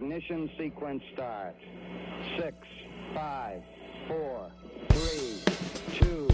Ignition 0.00 0.48
sequence 0.56 1.02
start. 1.12 1.54
Six, 2.38 2.56
five, 3.14 3.62
four, 4.08 4.50
three, 4.88 5.98
two, 5.98 6.29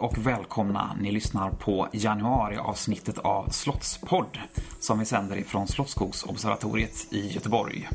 och 0.00 0.26
välkomna! 0.26 0.96
Ni 1.00 1.12
lyssnar 1.12 1.50
på 1.50 1.88
januariavsnittet 1.92 3.18
av 3.18 3.48
Slottspodd 3.48 4.38
som 4.80 4.98
vi 4.98 5.04
sänder 5.04 5.36
ifrån 5.36 5.68
Slottsskogsobservatoriet 5.68 7.12
i 7.12 7.28
Göteborg. 7.28 7.88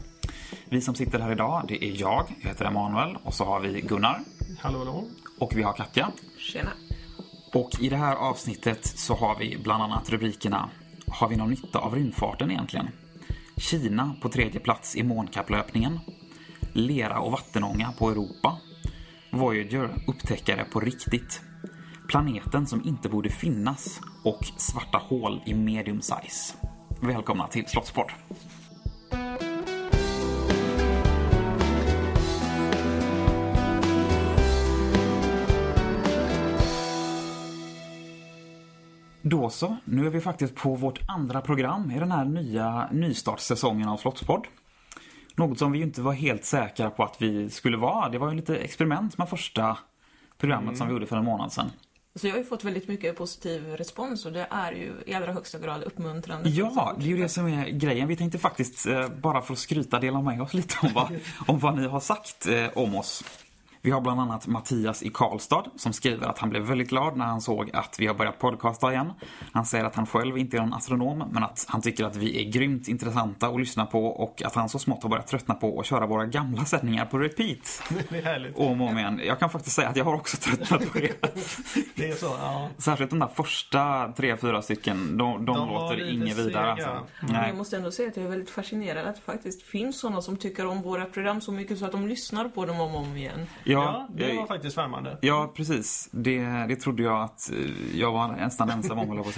Vi 0.69 0.81
som 0.81 0.95
sitter 0.95 1.19
här 1.19 1.31
idag, 1.31 1.65
det 1.67 1.85
är 1.85 2.01
jag, 2.01 2.25
jag 2.41 2.49
heter 2.49 2.65
Emanuel 2.65 3.17
och 3.23 3.33
så 3.33 3.45
har 3.45 3.59
vi 3.59 3.81
Gunnar 3.81 4.19
Hallå, 4.59 4.77
hallå. 4.77 5.03
och 5.39 5.53
vi 5.55 5.63
har 5.63 5.73
Katja. 5.73 6.11
Tjena. 6.37 6.71
Och 7.53 7.69
i 7.79 7.89
det 7.89 7.97
här 7.97 8.15
avsnittet 8.15 8.85
så 8.85 9.15
har 9.15 9.39
vi 9.39 9.57
bland 9.63 9.83
annat 9.83 10.09
rubrikerna 10.09 10.69
Har 11.07 11.29
vi 11.29 11.35
någon 11.35 11.49
nytta 11.49 11.79
av 11.79 11.95
rymdfarten 11.95 12.51
egentligen? 12.51 12.87
Kina 13.57 14.15
på 14.21 14.29
tredje 14.29 14.59
plats 14.59 14.95
i 14.95 15.03
månkapplöpningen. 15.03 15.99
Lera 16.73 17.19
och 17.19 17.31
vattenånga 17.31 17.91
på 17.97 18.09
Europa. 18.09 18.57
Voyager 19.31 20.03
upptäckare 20.07 20.63
på 20.63 20.79
riktigt. 20.79 21.41
Planeten 22.07 22.67
som 22.67 22.85
inte 22.85 23.09
borde 23.09 23.29
finnas 23.29 24.01
och 24.23 24.45
svarta 24.57 24.97
hål 24.97 25.41
i 25.45 25.53
medium 25.53 26.01
size. 26.01 26.55
Välkomna 27.01 27.47
till 27.47 27.67
Slottsport. 27.67 28.15
Då 39.21 39.49
så, 39.49 39.77
nu 39.85 40.05
är 40.05 40.09
vi 40.09 40.21
faktiskt 40.21 40.55
på 40.55 40.75
vårt 40.75 40.99
andra 41.07 41.41
program 41.41 41.91
i 41.91 41.99
den 41.99 42.11
här 42.11 42.25
nya 42.25 42.89
nystartssäsongen 42.91 43.89
av 43.89 43.97
Slottspodd. 43.97 44.47
Något 45.35 45.59
som 45.59 45.71
vi 45.71 45.81
inte 45.81 46.01
var 46.01 46.13
helt 46.13 46.45
säkra 46.45 46.89
på 46.89 47.03
att 47.03 47.21
vi 47.21 47.49
skulle 47.49 47.77
vara. 47.77 48.09
Det 48.09 48.17
var 48.17 48.29
ju 48.29 48.35
lite 48.35 48.55
experiment 48.55 49.17
med 49.17 49.29
första 49.29 49.77
programmet 50.37 50.77
som 50.77 50.87
vi 50.87 50.93
gjorde 50.93 51.05
för 51.05 51.17
en 51.17 51.25
månad 51.25 51.51
sedan. 51.51 51.71
Så 52.15 52.27
jag 52.27 52.33
har 52.33 52.39
ju 52.39 52.45
fått 52.45 52.63
väldigt 52.63 52.87
mycket 52.87 53.17
positiv 53.17 53.67
respons 53.67 54.25
och 54.25 54.31
det 54.31 54.47
är 54.49 54.71
ju 54.71 54.93
i 55.05 55.13
allra 55.13 55.33
högsta 55.33 55.59
grad 55.59 55.83
uppmuntrande. 55.83 56.49
Ja, 56.49 56.95
det 56.99 57.05
är 57.05 57.09
ju 57.09 57.17
det 57.17 57.29
som 57.29 57.47
är 57.47 57.69
grejen. 57.69 58.07
Vi 58.07 58.15
tänkte 58.15 58.37
faktiskt, 58.39 58.85
eh, 58.85 59.09
bara 59.09 59.41
för 59.41 59.53
att 59.53 59.59
skryta, 59.59 59.99
dela 59.99 60.21
med 60.21 60.41
oss 60.41 60.53
lite 60.53 60.75
om 60.81 60.89
vad, 60.93 61.19
om 61.47 61.59
vad 61.59 61.77
ni 61.77 61.87
har 61.87 61.99
sagt 61.99 62.47
eh, 62.47 62.67
om 62.75 62.95
oss. 62.95 63.23
Vi 63.85 63.91
har 63.91 64.01
bland 64.01 64.21
annat 64.21 64.47
Mattias 64.47 65.03
i 65.03 65.09
Karlstad 65.09 65.63
som 65.75 65.93
skriver 65.93 66.27
att 66.27 66.39
han 66.39 66.49
blev 66.49 66.63
väldigt 66.63 66.89
glad 66.89 67.17
när 67.17 67.25
han 67.25 67.41
såg 67.41 67.69
att 67.73 67.95
vi 67.99 68.07
har 68.07 68.13
börjat 68.13 68.39
podcasta 68.39 68.91
igen. 68.91 69.13
Han 69.51 69.65
säger 69.65 69.85
att 69.85 69.95
han 69.95 70.05
själv 70.05 70.37
inte 70.37 70.57
är 70.57 70.61
någon 70.61 70.73
astronom 70.73 71.23
men 71.31 71.43
att 71.43 71.65
han 71.67 71.81
tycker 71.81 72.05
att 72.05 72.15
vi 72.15 72.41
är 72.45 72.51
grymt 72.51 72.87
intressanta 72.87 73.47
att 73.47 73.59
lyssna 73.59 73.85
på 73.85 74.05
och 74.05 74.41
att 74.45 74.55
han 74.55 74.69
så 74.69 74.79
smått 74.79 75.03
har 75.03 75.09
börjat 75.09 75.27
tröttna 75.27 75.53
på 75.53 75.79
att 75.79 75.85
köra 75.85 76.05
våra 76.07 76.25
gamla 76.25 76.65
sändningar 76.65 77.05
på 77.05 77.19
repeat. 77.19 77.83
Det 78.09 78.17
är 78.17 78.23
härligt. 78.23 78.57
Om 78.57 78.81
och 78.81 78.87
om 78.87 78.97
igen. 78.97 79.21
Jag 79.23 79.39
kan 79.39 79.49
faktiskt 79.49 79.75
säga 79.75 79.89
att 79.89 79.95
jag 79.95 80.05
har 80.05 80.13
också 80.13 80.37
tröttnat 80.37 80.91
på 80.91 80.99
det. 80.99 81.21
Det 81.95 82.09
är 82.09 82.15
så, 82.15 82.35
ja. 82.39 82.69
Särskilt 82.77 83.09
de 83.09 83.19
där 83.19 83.29
första 83.35 84.13
tre, 84.17 84.37
fyra 84.37 84.61
stycken, 84.61 85.17
de, 85.17 85.45
de, 85.45 85.57
De 85.57 85.69
låter 85.69 86.13
inget 86.13 86.37
vidare 86.37 86.71
alltså. 86.71 87.07
Men 87.21 87.31
Nej. 87.31 87.47
jag 87.47 87.57
måste 87.57 87.77
ändå 87.77 87.91
säga 87.91 88.09
att 88.09 88.17
jag 88.17 88.25
är 88.25 88.29
väldigt 88.29 88.49
fascinerad 88.49 89.05
att 89.05 89.15
det 89.15 89.21
faktiskt 89.21 89.63
finns 89.63 89.99
sådana 89.99 90.21
som 90.21 90.37
tycker 90.37 90.65
om 90.65 90.81
våra 90.81 91.05
program 91.05 91.41
så 91.41 91.51
mycket 91.51 91.79
så 91.79 91.85
att 91.85 91.91
de 91.91 92.07
lyssnar 92.07 92.49
på 92.49 92.65
dem 92.65 92.79
om 92.79 92.95
och 92.95 93.01
om 93.01 93.17
igen. 93.17 93.47
Ja, 93.63 93.74
det 94.09 94.27
jag- 94.29 94.35
var 94.35 94.47
faktiskt 94.47 94.77
värmande. 94.77 95.17
Ja, 95.21 95.53
precis. 95.55 96.09
Det, 96.11 96.39
det 96.43 96.75
trodde 96.75 97.03
jag 97.03 97.21
att 97.21 97.51
eh, 97.51 97.99
jag 97.99 98.11
var 98.11 98.27
nästan 98.27 98.69
ensam 98.69 98.99
om, 98.99 99.07
på 99.23 99.29
att. 99.29 99.37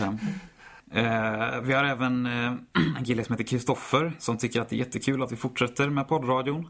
Eh, 0.91 1.61
vi 1.61 1.73
har 1.73 1.83
även 1.83 2.25
eh, 2.25 2.53
en 2.97 3.05
kille 3.05 3.23
som 3.23 3.33
heter 3.33 3.43
Kristoffer 3.43 4.13
som 4.19 4.37
tycker 4.37 4.61
att 4.61 4.69
det 4.69 4.75
är 4.75 4.77
jättekul 4.77 5.23
att 5.23 5.31
vi 5.31 5.35
fortsätter 5.35 5.89
med 5.89 6.07
poddradion. 6.07 6.69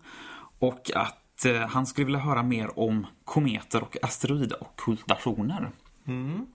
Och 0.59 0.91
att 0.95 1.45
eh, 1.45 1.55
han 1.55 1.85
skulle 1.85 2.05
vilja 2.05 2.19
höra 2.19 2.43
mer 2.43 2.79
om 2.79 3.07
kometer 3.25 3.81
och 3.83 3.97
asteroidockultationer. 4.01 5.69
Mm. 6.07 6.45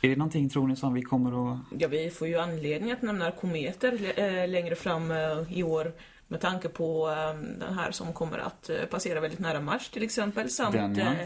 Är 0.00 0.08
det 0.08 0.16
någonting, 0.16 0.48
tror 0.48 0.68
ni, 0.68 0.76
som 0.76 0.94
vi 0.94 1.02
kommer 1.02 1.52
att... 1.52 1.58
Ja, 1.78 1.88
vi 1.88 2.10
får 2.10 2.28
ju 2.28 2.38
anledning 2.38 2.92
att 2.92 3.02
nämna 3.02 3.30
kometer 3.30 3.92
äh, 4.20 4.48
längre 4.48 4.74
fram 4.74 5.10
äh, 5.10 5.58
i 5.58 5.62
år 5.62 5.92
med 6.28 6.40
tanke 6.40 6.68
på 6.68 7.10
äh, 7.10 7.40
den 7.58 7.74
här 7.78 7.90
som 7.90 8.12
kommer 8.12 8.38
att 8.38 8.70
äh, 8.70 8.76
passera 8.90 9.20
väldigt 9.20 9.40
nära 9.40 9.60
Mars 9.60 9.88
till 9.88 10.02
exempel 10.02 10.50
samt 10.50 10.72
Den, 10.72 10.96
ja. 10.96 11.04
äh, 11.04 11.16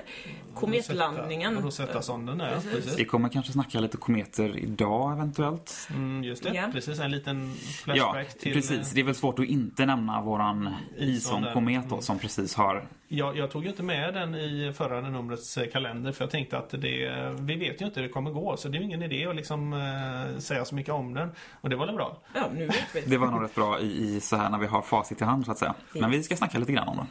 kometlandningen. 0.54 1.58
Rosetta-sonden, 1.62 2.38
ja. 2.40 2.46
Precis. 2.54 2.72
Precis. 2.72 2.98
Vi 2.98 3.04
kommer 3.04 3.28
kanske 3.28 3.52
snacka 3.52 3.80
lite 3.80 3.96
kometer 3.96 4.56
idag 4.58 5.12
eventuellt. 5.12 5.88
Mm, 5.90 6.24
just 6.24 6.42
det, 6.42 6.54
Ja. 6.54 6.68
precis. 6.72 6.98
En 7.00 7.10
liten 7.10 7.54
Ja, 7.86 7.94
flashback 7.94 8.38
till... 8.38 8.52
precis. 8.52 8.90
Det 8.90 9.00
är 9.00 9.04
väl 9.04 9.14
svårt 9.14 9.38
att 9.38 9.44
inte 9.44 9.86
nämna 9.86 10.22
våran 10.22 10.74
Ison 10.98 11.08
Ison-komet 11.44 12.04
som 12.04 12.18
precis 12.18 12.54
har 12.54 12.88
Jag, 13.10 13.36
jag 13.36 13.50
tog 13.50 13.62
ju 13.62 13.68
inte 13.68 13.82
med 13.82 14.14
den 14.14 14.34
i 14.34 14.72
förra 14.76 15.00
numrets 15.00 15.58
eh, 15.58 15.70
kalender 15.70 16.12
för 16.12 16.24
jag 16.24 16.30
tänkte 16.30 16.58
att 16.58 16.70
det, 16.70 17.34
vi 17.40 17.56
vet 17.56 17.80
ju 17.80 17.86
inte 17.86 18.00
hur 18.00 18.08
det 18.08 18.12
kommer 18.12 18.30
gå 18.30 18.56
så 18.56 18.68
det 18.68 18.76
är 18.76 18.78
ju 18.78 18.84
ingen 18.84 19.02
idé 19.02 19.26
att 19.26 19.36
liksom 19.36 19.72
eh, 19.72 20.38
säga 20.38 20.64
så 20.64 20.74
mycket 20.74 20.94
om 20.94 21.14
den. 21.14 21.30
Och 21.60 21.70
det 21.70 21.76
var 21.76 21.86
väl 21.86 21.94
bra. 21.94 22.16
Ja, 22.34 22.48
nu 22.54 22.66
vet 22.66 22.86
vi. 22.94 23.00
Det 23.00 23.18
var 23.18 23.26
nog 23.26 23.42
rätt 23.42 23.54
bra 23.54 23.80
i, 23.80 24.16
i 24.16 24.20
så 24.20 24.36
här 24.36 24.50
när 24.50 24.58
vi 24.58 24.66
har 24.66 24.82
facit 24.82 25.20
i 25.20 25.24
hand 25.24 25.44
så 25.44 25.52
att 25.52 25.58
säga. 25.58 25.74
Men 25.92 26.10
vi 26.10 26.22
ska 26.22 26.36
snacka 26.36 26.58
lite 26.58 26.72
grann 26.72 26.88
om 26.88 26.96
det. 26.96 27.06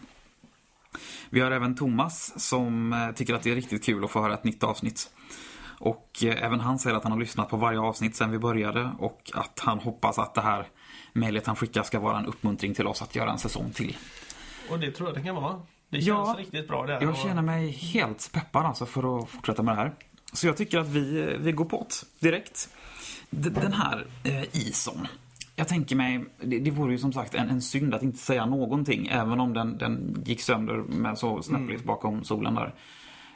Vi 1.30 1.40
har 1.40 1.52
även 1.52 1.75
Thomas 1.75 2.34
som 2.47 2.94
eh, 2.94 3.12
tycker 3.12 3.34
att 3.34 3.44
det 3.44 3.52
är 3.52 3.56
riktigt 3.56 3.85
kul 3.85 4.03
att 4.03 4.12
få 4.12 4.22
höra 4.22 4.34
ett 4.34 4.44
nytt 4.44 4.64
avsnitt. 4.64 5.09
Och 5.79 6.24
eh, 6.24 6.44
även 6.44 6.59
han 6.59 6.79
säger 6.79 6.97
att 6.97 7.03
han 7.03 7.12
har 7.12 7.19
lyssnat 7.19 7.50
på 7.50 7.58
varje 7.58 7.79
avsnitt 7.79 8.16
sedan 8.16 8.31
vi 8.31 8.38
började 8.40 8.91
och 9.00 9.31
att 9.34 9.59
han 9.59 9.79
hoppas 9.79 10.19
att 10.19 10.34
det 10.34 10.41
här 10.41 10.68
mejlet 11.14 11.47
han 11.47 11.56
skickar 11.56 11.84
ska 11.84 12.00
vara 12.00 12.19
en 12.19 12.25
uppmuntring 12.25 12.74
till 12.74 12.88
oss 12.88 13.02
att 13.02 13.16
göra 13.16 13.31
en 13.31 13.40
säsong 13.40 13.72
till. 13.74 13.97
Och 14.69 14.79
det 14.79 14.91
tror 14.91 15.09
jag 15.09 15.18
det 15.18 15.24
kan 15.24 15.35
vara. 15.35 15.62
Det 15.89 15.97
känns 16.01 16.07
Ja, 16.07 16.35
riktigt 16.37 16.67
bra 16.67 16.85
där. 16.85 17.01
Jag 17.01 17.09
Och- 17.09 17.15
känner 17.17 17.41
mig 17.41 17.71
helt 17.71 18.29
peppad 18.33 18.65
alltså 18.65 18.85
för 18.85 19.19
att 19.19 19.29
fortsätta 19.29 19.63
med 19.63 19.77
det 19.77 19.81
här. 19.81 19.93
Så 20.33 20.47
jag 20.47 20.57
tycker 20.57 20.79
att 20.79 20.87
vi, 20.87 21.35
vi 21.39 21.51
går 21.51 21.65
på 21.65 21.87
det 22.19 22.27
direkt. 22.29 22.69
Den 23.29 23.73
här 23.73 24.05
eh, 24.23 24.41
ison. 24.67 25.07
Jag 25.55 25.67
tänker 25.67 25.95
mig, 25.95 26.25
det, 26.43 26.59
det 26.59 26.71
vore 26.71 26.91
ju 26.91 26.97
som 26.97 27.13
sagt 27.13 27.35
en, 27.35 27.49
en 27.49 27.61
synd 27.61 27.93
att 27.93 28.03
inte 28.03 28.17
säga 28.17 28.45
någonting 28.45 29.07
även 29.07 29.39
om 29.39 29.53
den, 29.53 29.77
den 29.77 30.23
gick 30.25 30.41
sönder 30.41 30.73
med 30.77 31.17
så 31.17 31.41
snäppligt 31.41 31.83
bakom 31.83 32.23
solen 32.23 32.55
där. 32.55 32.73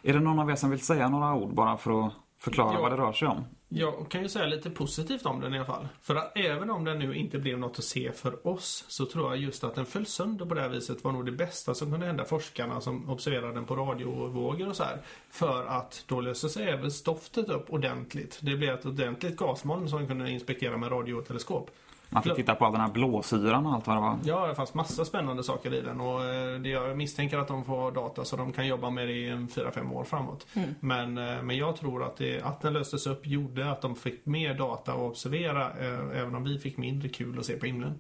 Är 0.04 0.14
det 0.14 0.20
någon 0.20 0.40
av 0.40 0.50
er 0.52 0.56
som 0.56 0.70
vill 0.70 0.80
säga 0.82 1.10
några 1.10 1.34
ord 1.36 1.54
bara 1.56 1.78
för 1.78 2.06
att 2.08 2.14
förklara 2.40 2.74
Ja. 2.74 2.82
vad 2.82 2.92
det 2.92 2.98
rör 2.98 3.14
sig 3.14 3.28
om? 3.28 3.44
Jag 3.74 4.10
kan 4.10 4.22
ju 4.22 4.30
säga 4.30 4.46
lite 4.46 4.70
positivt 4.70 5.26
om 5.26 5.42
den 5.42 5.54
i 5.54 5.58
alla 5.58 5.66
fall. 5.66 5.88
För 6.02 6.16
att 6.16 6.38
även 6.38 6.70
om 6.70 6.84
den 6.84 7.00
nu 7.00 7.16
inte 7.16 7.40
blev 7.40 7.60
något 7.60 7.80
att 7.80 7.86
se 7.86 8.12
för 8.12 8.48
oss 8.48 8.86
så 8.88 9.06
tror 9.06 9.30
jag 9.30 9.44
just 9.44 9.64
att 9.64 9.76
den 9.76 9.86
föll 9.86 10.06
sönder 10.06 10.46
på 10.46 10.54
det 10.54 10.62
här 10.62 10.70
viset 10.70 11.04
var 11.04 11.12
nog 11.12 11.26
det 11.26 11.32
bästa 11.32 11.74
som 11.74 11.92
kunde 11.92 12.06
hända 12.06 12.26
forskarna 12.26 12.82
som 12.82 13.10
observerade 13.10 13.54
den 13.54 13.66
på 13.66 13.76
radiovågor 13.76 14.70
och 14.70 14.76
så 14.76 14.84
här. 14.84 15.02
För 15.30 15.66
att 15.66 16.04
då 16.08 16.22
löste 16.22 16.50
sig 16.50 16.70
även 16.70 16.92
stoftet 16.92 17.50
upp 17.50 17.74
ordentligt. 17.74 18.40
Det 18.42 18.56
blev 18.56 18.74
ett 18.74 18.86
ordentligt 18.86 19.38
gasmoln 19.38 19.90
som 19.90 20.08
kunde 20.08 20.32
inspektera 20.32 20.78
med 20.78 20.92
radioteleskop. 20.92 21.72
Man 22.14 22.24
fick 22.24 22.36
titta 22.36 22.56
på 22.56 22.66
all 22.66 22.72
den 22.72 22.82
här 22.82 22.90
blåsyran 22.90 23.66
och 23.66 23.74
allt 23.74 23.88
vad 23.88 23.96
det 23.98 24.02
var. 24.02 24.20
Ja, 24.24 24.48
det 24.48 24.56
fanns 24.56 24.74
massa 24.74 25.06
spännande 25.06 25.44
saker 25.44 25.74
i 25.74 25.82
den 25.82 26.02
och 26.02 26.24
eh, 26.26 26.60
det 26.60 26.70
jag 26.70 26.98
misstänker 26.98 27.38
att 27.38 27.48
de 27.48 27.64
får 27.66 27.92
data 27.92 28.26
så 28.26 28.36
de 28.36 28.52
kan 28.54 28.68
jobba 28.68 28.90
med 28.90 29.08
det 29.08 29.14
i 29.14 29.30
en 29.30 29.48
4-5 29.48 29.92
år 29.94 30.04
framåt. 30.04 30.48
Men, 30.80 31.18
eh, 31.18 31.42
men 31.44 31.58
jag 31.58 31.76
tror 31.76 32.04
att, 32.04 32.18
det, 32.18 32.42
att 32.42 32.62
den 32.62 32.74
löstes 32.74 33.08
upp 33.08 33.28
gjorde 33.28 33.72
att 33.72 33.82
de 33.82 33.96
fick 33.96 34.26
mer 34.26 34.54
data 34.54 34.92
att 34.94 35.00
observera 35.00 35.70
eh, 35.70 36.20
även 36.22 36.36
om 36.36 36.44
vi 36.44 36.60
fick 36.60 36.78
mindre 36.78 37.10
kul 37.10 37.40
att 37.40 37.46
se 37.46 37.54
på 37.58 37.66
himlen. 37.66 38.00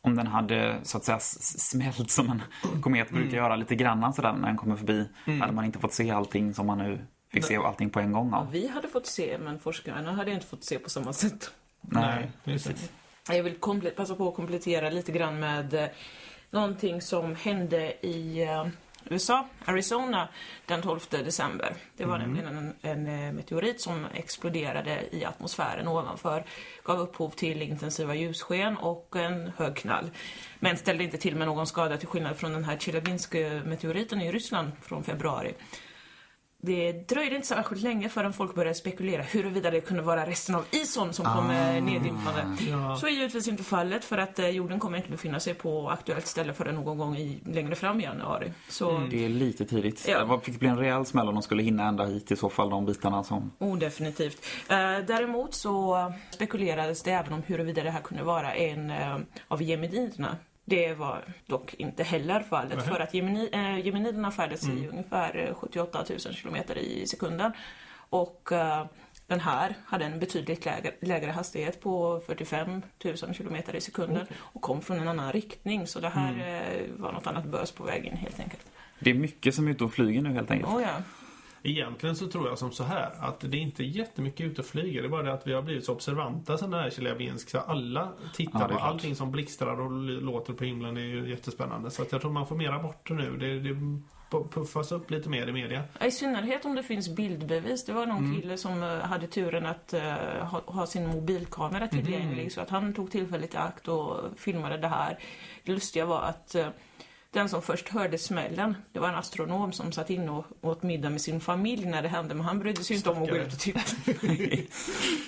Om 0.00 0.16
den 0.16 0.26
hade 0.26 0.76
så 0.82 0.96
att 0.98 1.04
säga 1.04 1.18
smält 1.20 2.10
som 2.10 2.30
en 2.30 2.42
komet 2.82 3.10
brukar 3.10 3.36
göra 3.36 3.56
lite 3.56 3.74
grann 3.74 4.12
sådär 4.12 4.32
när 4.32 4.46
den 4.48 4.56
kommer 4.56 4.76
förbi. 4.76 5.08
Hade 5.40 5.52
man 5.52 5.64
inte 5.64 5.78
fått 5.78 5.92
se 5.92 6.10
allting 6.10 6.54
som 6.54 6.66
man 6.66 6.78
nu 6.78 6.98
fick 7.32 7.44
se 7.44 7.56
allting 7.56 7.90
på 7.90 8.00
en 8.00 8.12
gång 8.12 8.28
Ja, 8.32 8.38
av. 8.38 8.50
vi 8.50 8.68
hade 8.68 8.88
fått 8.88 9.06
se, 9.06 9.38
men 9.38 9.58
forskarna 9.58 10.12
hade 10.12 10.30
inte 10.30 10.46
fått 10.46 10.64
se 10.64 10.78
på 10.78 10.90
samma 10.90 11.12
sätt. 11.12 11.50
Nej, 11.80 12.30
just 12.44 12.66
det. 12.66 12.74
Jag 13.28 13.42
vill 13.42 13.54
passa 13.96 14.14
på 14.14 14.28
att 14.28 14.34
komplettera 14.34 14.90
lite 14.90 15.12
grann 15.12 15.40
med 15.40 15.74
eh, 15.74 15.88
någonting 16.50 17.02
som 17.02 17.34
hände 17.34 18.06
i 18.06 18.42
eh, 18.42 18.66
USA, 19.04 19.48
Arizona, 19.64 20.28
den 20.66 20.82
12 20.82 21.00
december. 21.10 21.74
Det 21.96 22.04
var 22.04 22.18
nämligen 22.18 22.56
en, 22.56 22.74
en 22.82 23.06
eh, 23.06 23.32
meteorit 23.32 23.80
som 23.80 24.06
exploderade 24.14 25.02
i 25.10 25.24
atmosfären 25.24 25.88
ovanför, 25.88 26.44
gav 26.84 27.00
upphov 27.00 27.30
till 27.30 27.62
intensiva 27.62 28.14
ljussken 28.14 28.76
och 28.76 29.16
en 29.16 29.52
hög 29.56 29.76
knall. 29.76 30.10
Men 30.60 30.76
ställde 30.76 31.04
inte 31.04 31.18
till 31.18 31.36
med 31.36 31.46
någon 31.46 31.66
skada 31.66 31.96
till 31.96 32.08
skillnad 32.08 32.36
från 32.36 32.52
den 32.52 32.64
här 32.64 32.76
Chelyabinsk-meteoriten 32.76 34.22
i 34.22 34.32
Ryssland 34.32 34.72
från 34.80 35.04
februari. 35.04 35.54
Det 36.64 36.92
dröjde 36.92 37.36
inte 37.36 37.48
särskilt 37.48 37.82
länge 37.82 38.08
förrän 38.08 38.32
folk 38.32 38.54
började 38.54 38.74
spekulera 38.74 39.22
huruvida 39.22 39.70
det 39.70 39.80
kunde 39.80 40.02
vara 40.02 40.26
resten 40.26 40.54
av 40.54 40.64
ison 40.70 41.12
som 41.12 41.24
kom 41.24 41.50
ah. 41.50 41.80
neddimpande. 41.80 42.56
Ja. 42.70 42.96
Så 42.96 43.06
är 43.06 43.10
givetvis 43.10 43.48
inte 43.48 43.62
fallet 43.62 44.04
för 44.04 44.18
att 44.18 44.38
eh, 44.38 44.48
jorden 44.48 44.80
kommer 44.80 44.96
inte 44.98 45.10
befinna 45.10 45.40
sig 45.40 45.54
på 45.54 45.90
aktuellt 45.90 46.26
ställe 46.26 46.52
förrän 46.52 46.74
någon 46.74 46.98
gång 46.98 47.16
i, 47.16 47.40
längre 47.46 47.74
fram 47.74 48.00
i 48.00 48.02
januari. 48.02 48.52
Så 48.68 48.98
Det 49.10 49.24
är 49.24 49.28
lite 49.28 49.64
tidigt. 49.64 50.04
Ja. 50.08 50.18
Det 50.18 50.24
var- 50.24 50.38
fick 50.38 50.58
bli 50.58 50.68
en 50.68 50.78
rejäl 50.78 51.06
smäll 51.06 51.28
om 51.28 51.34
de 51.34 51.42
skulle 51.42 51.62
hinna 51.62 51.88
ända 51.88 52.04
hit 52.04 52.30
i 52.30 52.36
så 52.36 52.48
fall, 52.48 52.70
de 52.70 52.86
bitarna 52.86 53.24
som... 53.24 53.50
Oh, 53.58 53.78
definitivt. 53.78 54.46
Eh, 54.68 54.76
däremot 55.06 55.54
så 55.54 56.12
spekulerades 56.30 57.02
det 57.02 57.10
även 57.10 57.32
om 57.32 57.42
huruvida 57.46 57.82
det 57.82 57.90
här 57.90 58.00
kunde 58.00 58.24
vara 58.24 58.54
en 58.54 58.90
eh, 58.90 59.18
av 59.48 59.62
geminiderna. 59.62 60.36
Det 60.64 60.94
var 60.94 61.24
dock 61.46 61.74
inte 61.74 62.02
heller 62.02 62.40
fallet 62.40 62.78
Nähä. 62.78 62.88
för 62.88 63.00
att 63.00 63.14
gemini, 63.14 63.48
eh, 63.52 63.86
geminiderna 63.86 64.30
färdas 64.30 64.68
i 64.68 64.88
ungefär 64.88 65.36
eh, 65.48 65.54
78 65.54 66.04
000 66.10 66.18
kilometer 66.18 66.78
i 66.78 67.06
sekunden. 67.06 67.52
Och 68.10 68.52
eh, 68.52 68.86
den 69.26 69.40
här 69.40 69.74
hade 69.84 70.04
en 70.04 70.18
betydligt 70.18 70.64
lägre, 70.64 70.92
lägre 71.00 71.30
hastighet 71.30 71.80
på 71.80 72.20
45 72.26 72.82
000 73.04 73.34
kilometer 73.34 73.76
i 73.76 73.80
sekunden 73.80 74.26
och 74.38 74.62
kom 74.62 74.80
från 74.80 74.98
en 74.98 75.08
annan 75.08 75.32
riktning. 75.32 75.86
Så 75.86 76.00
det 76.00 76.08
här 76.08 76.32
eh, 76.32 77.00
var 77.02 77.12
något 77.12 77.26
annat 77.26 77.44
bös 77.44 77.72
på 77.72 77.84
vägen 77.84 78.16
helt 78.16 78.40
enkelt. 78.40 78.62
Det 78.98 79.10
är 79.10 79.14
mycket 79.14 79.54
som 79.54 79.66
är 79.66 79.70
ute 79.70 79.84
och 79.84 79.92
flyger 79.92 80.22
nu 80.22 80.32
helt 80.32 80.50
enkelt. 80.50 80.72
Oh, 80.72 80.82
ja. 80.82 81.02
Egentligen 81.62 82.16
så 82.16 82.26
tror 82.26 82.48
jag 82.48 82.58
som 82.58 82.72
så 82.72 82.84
här 82.84 83.10
att 83.20 83.40
det 83.40 83.56
är 83.56 83.60
inte 83.60 83.84
jättemycket 83.84 84.46
ute 84.46 84.60
och 84.60 84.66
flyger. 84.66 85.02
Det 85.02 85.08
är 85.08 85.10
bara 85.10 85.22
det 85.22 85.32
att 85.32 85.46
vi 85.46 85.52
har 85.52 85.62
blivit 85.62 85.84
så 85.84 85.92
observanta 85.92 86.58
sen 86.58 86.70
den 86.70 86.80
här 86.80 86.90
Chelyabinsk. 86.90 87.50
Så 87.50 87.58
alla 87.58 88.00
Ja, 88.00 88.28
tittar 88.34 88.58
det 88.58 88.64
på 88.74 88.78
klart. 88.78 88.82
allting 88.82 89.16
som 89.16 89.30
blixtrar 89.30 89.80
och 89.80 89.90
låter 90.22 90.52
på 90.52 90.64
himlen. 90.64 90.94
Det 90.94 91.00
är 91.00 91.04
ju 91.04 91.30
jättespännande. 91.30 91.90
Så 91.90 92.02
att 92.02 92.12
jag 92.12 92.20
tror 92.20 92.30
man 92.32 92.46
får 92.46 92.56
mera 92.56 92.78
bort 92.78 93.08
det 93.08 93.14
nu. 93.14 93.36
Det, 93.36 93.60
det 93.60 93.74
pu- 94.30 94.48
puffas 94.48 94.92
upp 94.92 95.10
lite 95.10 95.28
mer 95.28 95.46
i 95.46 95.52
media. 95.52 95.82
Ja, 96.00 96.06
I 96.06 96.10
synnerhet 96.10 96.64
om 96.64 96.74
det 96.74 96.82
finns 96.82 97.08
bildbevis. 97.16 97.84
Det 97.84 97.92
var 97.92 98.06
någon 98.06 98.34
kille 98.40 98.56
som 98.56 98.82
eh, 98.82 98.88
hade 98.98 99.26
turen 99.26 99.66
att 99.66 99.92
eh, 99.94 100.02
ha, 100.44 100.60
ha 100.66 100.86
sin 100.86 101.06
mobilkamera 101.06 101.88
tillgänglig 101.88 102.52
så 102.52 102.60
att 102.60 102.70
han 102.70 102.94
tog 102.94 103.10
tillfället 103.10 103.54
i 103.54 103.56
akt 103.56 103.88
och 103.88 104.16
filmade 104.36 104.76
det 104.78 104.88
här. 104.88 105.18
Det 105.64 105.72
lustiga 105.72 106.06
var 106.06 106.20
att 106.22 106.54
eh, 106.54 106.66
den 107.32 107.48
som 107.48 107.62
först 107.62 107.88
hörde 107.88 108.18
smällen, 108.18 108.76
det 108.92 108.98
var 108.98 109.08
en 109.08 109.14
astronom 109.14 109.72
som 109.72 109.92
satt 109.92 110.10
inne 110.10 110.30
och 110.30 110.46
åt 110.60 110.82
middag 110.82 111.10
med 111.10 111.20
sin 111.20 111.40
familj 111.40 111.86
när 111.86 112.02
det 112.02 112.08
hände, 112.08 112.34
men 112.34 112.46
han 112.46 112.58
brydde 112.58 112.84
sig 112.84 112.96
inte 112.96 113.10
om 113.10 113.22
att 113.22 113.30
gå 113.30 113.36
ut 113.36 113.52
och 113.52 113.58
titta. 113.58 113.80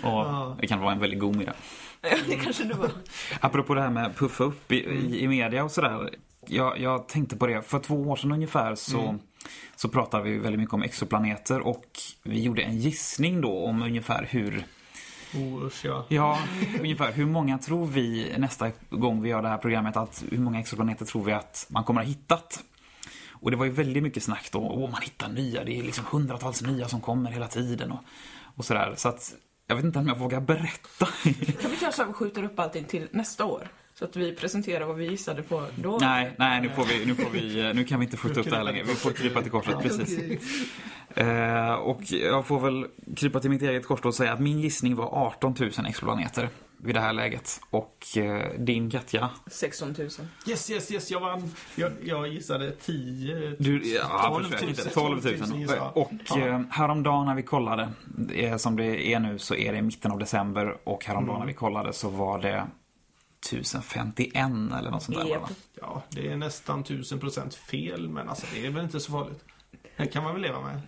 Och 0.08 0.56
det 0.60 0.66
kan 0.66 0.80
vara 0.80 0.92
en 0.92 0.98
väldigt 0.98 1.20
god 1.20 1.36
middag. 1.36 1.54
Ja, 2.02 2.16
det 2.28 2.36
kanske 2.36 2.64
det 2.64 2.74
var. 2.74 2.90
Apropå 3.40 3.74
det 3.74 3.80
här 3.80 3.90
med 3.90 4.16
puffa 4.16 4.44
upp 4.44 4.72
i, 4.72 4.76
i, 4.76 5.20
i 5.20 5.28
media 5.28 5.64
och 5.64 5.70
sådär. 5.70 6.10
Jag, 6.46 6.78
jag 6.78 7.08
tänkte 7.08 7.36
på 7.36 7.46
det, 7.46 7.62
för 7.62 7.78
två 7.78 7.94
år 7.94 8.16
sedan 8.16 8.32
ungefär 8.32 8.74
så, 8.74 9.18
så 9.76 9.88
pratade 9.88 10.24
vi 10.24 10.38
väldigt 10.38 10.60
mycket 10.60 10.74
om 10.74 10.82
exoplaneter 10.82 11.60
och 11.60 11.86
vi 12.22 12.42
gjorde 12.42 12.62
en 12.62 12.78
gissning 12.78 13.40
då 13.40 13.64
om 13.64 13.82
ungefär 13.82 14.28
hur 14.30 14.66
Oh, 15.36 15.66
usch, 15.66 15.84
ja. 15.84 16.04
Ja, 16.08 16.38
ungefär. 16.80 17.12
Hur 17.12 17.26
många 17.26 17.58
tror 17.58 17.86
vi 17.86 18.34
nästa 18.38 18.70
gång 18.90 19.22
vi 19.22 19.28
gör 19.28 19.42
det 19.42 19.48
här 19.48 19.58
programmet 19.58 19.96
att 19.96 20.24
hur 20.30 20.38
många 20.38 20.60
exoplaneter 20.60 21.04
tror 21.04 21.24
vi 21.24 21.32
att 21.32 21.66
man 21.68 21.84
kommer 21.84 22.00
att 22.00 22.06
ha 22.06 22.12
hittat? 22.12 22.64
Och 23.30 23.50
det 23.50 23.56
var 23.56 23.64
ju 23.64 23.70
väldigt 23.70 24.02
mycket 24.02 24.22
snack 24.22 24.48
då. 24.52 24.58
Åh, 24.58 24.90
man 24.90 25.02
hittar 25.02 25.28
nya. 25.28 25.64
Det 25.64 25.78
är 25.78 25.82
liksom 25.82 26.04
hundratals 26.10 26.62
nya 26.62 26.88
som 26.88 27.00
kommer 27.00 27.30
hela 27.30 27.48
tiden 27.48 27.92
och, 27.92 28.00
och 28.56 28.64
sådär. 28.64 28.94
Så 28.96 29.08
att 29.08 29.34
jag 29.66 29.76
vet 29.76 29.84
inte 29.84 29.98
om 29.98 30.08
jag 30.08 30.18
vågar 30.18 30.40
berätta. 30.40 31.06
Kan 31.60 31.70
vi 31.70 31.76
kanske 31.80 32.04
skjuta 32.04 32.44
upp 32.44 32.58
allting 32.58 32.84
till 32.84 33.08
nästa 33.12 33.44
år? 33.44 33.68
Så 33.98 34.04
att 34.04 34.16
vi 34.16 34.34
presenterar 34.34 34.86
vad 34.86 34.96
vi 34.96 35.06
gissade 35.10 35.42
på 35.42 35.66
då. 35.76 35.98
nej, 36.00 36.34
nej, 36.38 36.60
nu 36.62 36.68
får 36.68 36.84
vi, 36.84 37.06
nu 37.06 37.14
får 37.14 37.30
vi, 37.30 37.72
nu 37.74 37.84
kan 37.84 38.00
vi 38.00 38.04
inte 38.04 38.16
skjuta 38.16 38.40
upp 38.40 38.50
det 38.50 38.56
här 38.56 38.64
längre. 38.64 38.82
Vi 38.82 38.94
får 38.94 39.10
krypa 39.10 39.42
till 39.42 39.50
korset, 39.50 39.78
precis. 39.82 40.18
Eh, 41.16 41.72
och 41.72 42.02
jag 42.12 42.46
får 42.46 42.60
väl 42.60 42.86
krypa 43.16 43.40
till 43.40 43.50
mitt 43.50 43.62
eget 43.62 43.86
kors 43.86 44.00
och 44.00 44.14
säga 44.14 44.32
att 44.32 44.40
min 44.40 44.60
gissning 44.60 44.94
var 44.94 45.04
18 45.26 45.54
000 45.60 45.70
exoplaneter 45.88 46.48
vid 46.78 46.94
det 46.94 47.00
här 47.00 47.12
läget. 47.12 47.60
Och 47.70 47.98
eh, 48.16 48.50
din 48.58 48.90
Katja? 48.90 49.30
16 49.46 49.94
000. 49.98 50.08
Yes, 50.48 50.70
yes, 50.70 50.92
yes, 50.92 51.10
jag 51.10 51.20
vann. 51.20 51.50
Jag, 51.76 51.92
jag 52.02 52.28
gissade 52.28 52.70
10... 52.70 53.56
Du, 53.58 53.94
ja, 53.94 54.26
12 54.28 54.44
försök 54.44 54.60
000. 54.60 54.68
inte. 54.70 54.90
12 54.90 55.24
000. 55.50 55.60
gissar 55.60 55.76
jag. 55.76 55.96
Och 55.96 56.10
Ja. 56.28 56.38
eh, 56.46 56.60
häromdagen 56.70 57.26
när 57.26 57.34
vi 57.34 57.42
kollade, 57.42 57.88
är, 58.34 58.58
som 58.58 58.76
det 58.76 59.06
är 59.12 59.20
nu 59.20 59.38
så 59.38 59.54
är 59.54 59.72
det 59.72 59.78
i 59.78 59.82
mitten 59.82 60.12
av 60.12 60.18
december 60.18 60.76
och 60.84 61.04
häromdagen 61.04 61.40
när 61.40 61.46
vi 61.46 61.54
kollade 61.54 61.92
så 61.92 62.08
var 62.08 62.38
det 62.42 62.66
1051 63.52 64.34
eller 64.78 64.90
något 64.90 65.02
sånt 65.02 65.18
där. 65.18 65.38
Va? 65.38 65.48
Ja, 65.80 66.02
det 66.10 66.28
är 66.32 66.36
nästan 66.36 66.84
1000% 66.84 67.56
fel, 67.56 68.08
men 68.08 68.28
alltså 68.28 68.46
det 68.54 68.66
är 68.66 68.70
väl 68.70 68.84
inte 68.84 69.00
så 69.00 69.12
farligt. 69.12 69.44
Det 69.96 70.06
kan 70.06 70.24
man 70.24 70.32
väl 70.32 70.42
leva 70.42 70.60
med. 70.60 70.80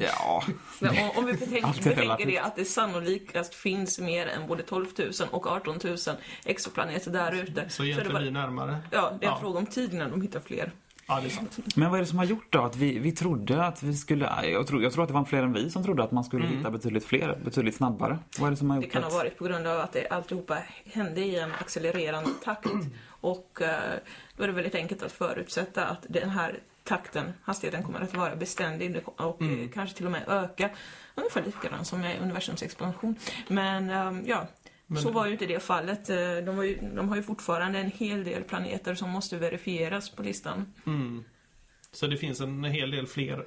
Ja, 0.00 0.44
Men 0.80 1.10
om, 1.16 1.26
vi 1.26 1.32
betänker, 1.32 2.16
det 2.26 2.38
att 2.38 2.56
det 2.56 2.64
sannolikast 2.64 3.54
finns 3.54 3.98
mer 3.98 4.26
än 4.26 4.46
både 4.46 4.62
12 4.62 4.86
000 4.98 5.10
och 5.30 5.46
18 5.46 5.78
000 5.84 5.96
exoplaneter 6.44 7.10
där 7.10 7.32
ute. 7.32 7.68
Så 7.68 7.82
är 7.82 7.86
det 7.86 7.90
egentligen 7.92 8.12
bara- 8.12 8.22
vi 8.24 8.30
närmare. 8.30 8.78
Ja, 8.90 9.00
det 9.20 9.26
är 9.26 9.28
en 9.30 9.34
Ja. 9.34 9.40
fråga 9.40 9.58
om 9.58 9.66
tid 9.66 9.94
innan 9.94 10.10
de 10.10 10.22
hittar 10.22 10.40
fler. 10.40 10.72
Ja, 11.06 11.20
det 11.20 11.26
är 11.26 11.30
sant. 11.30 11.76
men 11.76 11.90
vad 11.90 11.98
är 11.98 12.02
det 12.02 12.08
som 12.08 12.18
har 12.18 12.24
gjort 12.24 12.46
då 12.50 12.62
att 12.62 12.76
vi, 12.76 12.98
vi 12.98 13.12
trodde 13.12 13.64
att 13.64 13.82
vi 13.82 13.94
skulle, 13.94 14.30
jag 14.44 14.66
tror, 14.66 14.82
jag 14.82 14.92
tror 14.92 15.02
att 15.02 15.08
det 15.08 15.14
var 15.14 15.24
fler 15.24 15.42
än 15.42 15.52
vi 15.52 15.70
som 15.70 15.84
trodde 15.84 16.02
att 16.02 16.12
man 16.12 16.24
skulle 16.24 16.46
hitta 16.46 16.70
betydligt 16.70 17.04
fler, 17.04 17.38
betydligt 17.44 17.74
snabbare. 17.74 18.18
Vad 18.38 18.46
är 18.46 18.50
det 18.50 18.56
som 18.56 18.70
har 18.70 18.78
Det 18.78 18.84
gjort 18.84 18.92
kan 18.92 19.02
ha 19.02 19.08
att... 19.08 19.14
varit 19.14 19.38
på 19.38 19.44
grund 19.44 19.66
av 19.66 19.80
att 19.80 19.92
det 19.92 20.08
alltihopa 20.08 20.58
hände 20.84 21.20
i 21.20 21.38
en 21.38 21.52
accelererande 21.52 22.30
takt. 22.44 22.66
Och 23.08 23.62
eh, 23.62 23.98
då 24.36 24.42
är 24.42 24.46
det 24.46 24.52
väldigt 24.52 24.74
enkelt 24.74 25.02
att 25.02 25.12
förutsätta 25.12 25.86
att 25.86 26.06
den 26.08 26.30
här 26.30 26.58
takten, 26.84 27.32
hastigheten 27.42 27.82
kommer 27.82 28.00
att 28.00 28.14
vara 28.14 28.36
beständig 28.36 28.92
det 28.92 29.00
och 29.06 29.42
eh, 29.42 29.68
kanske 29.74 29.96
till 29.96 30.06
och 30.06 30.12
med 30.12 30.22
öka. 30.28 30.70
Ungefär 31.14 31.42
likadant 31.42 31.86
som 31.86 32.00
med 32.00 32.22
universums 32.22 32.62
expansion. 32.62 33.16
Men 33.48 33.90
ehm, 33.90 34.26
ja, 34.86 34.96
så 34.96 35.10
var 35.10 35.26
ju 35.26 35.32
inte 35.32 35.46
det 35.46 35.60
fallet. 35.62 36.10
Eh, 36.10 36.16
De, 36.16 36.56
var 36.56 36.64
ju, 36.64 36.78
de 36.96 37.08
har 37.08 37.16
ju 37.16 37.22
fortfarande 37.22 37.78
en 37.78 37.90
hel 37.90 38.24
del 38.24 38.42
planeter 38.42 38.94
som 38.94 39.10
måste 39.10 39.36
verifieras 39.38 40.10
på 40.10 40.22
listan. 40.22 40.72
Mm. 40.86 41.24
Så 41.92 42.06
det 42.06 42.16
finns 42.16 42.40
en 42.40 42.64
hel 42.64 42.90
del 42.90 43.06
fler 43.06 43.46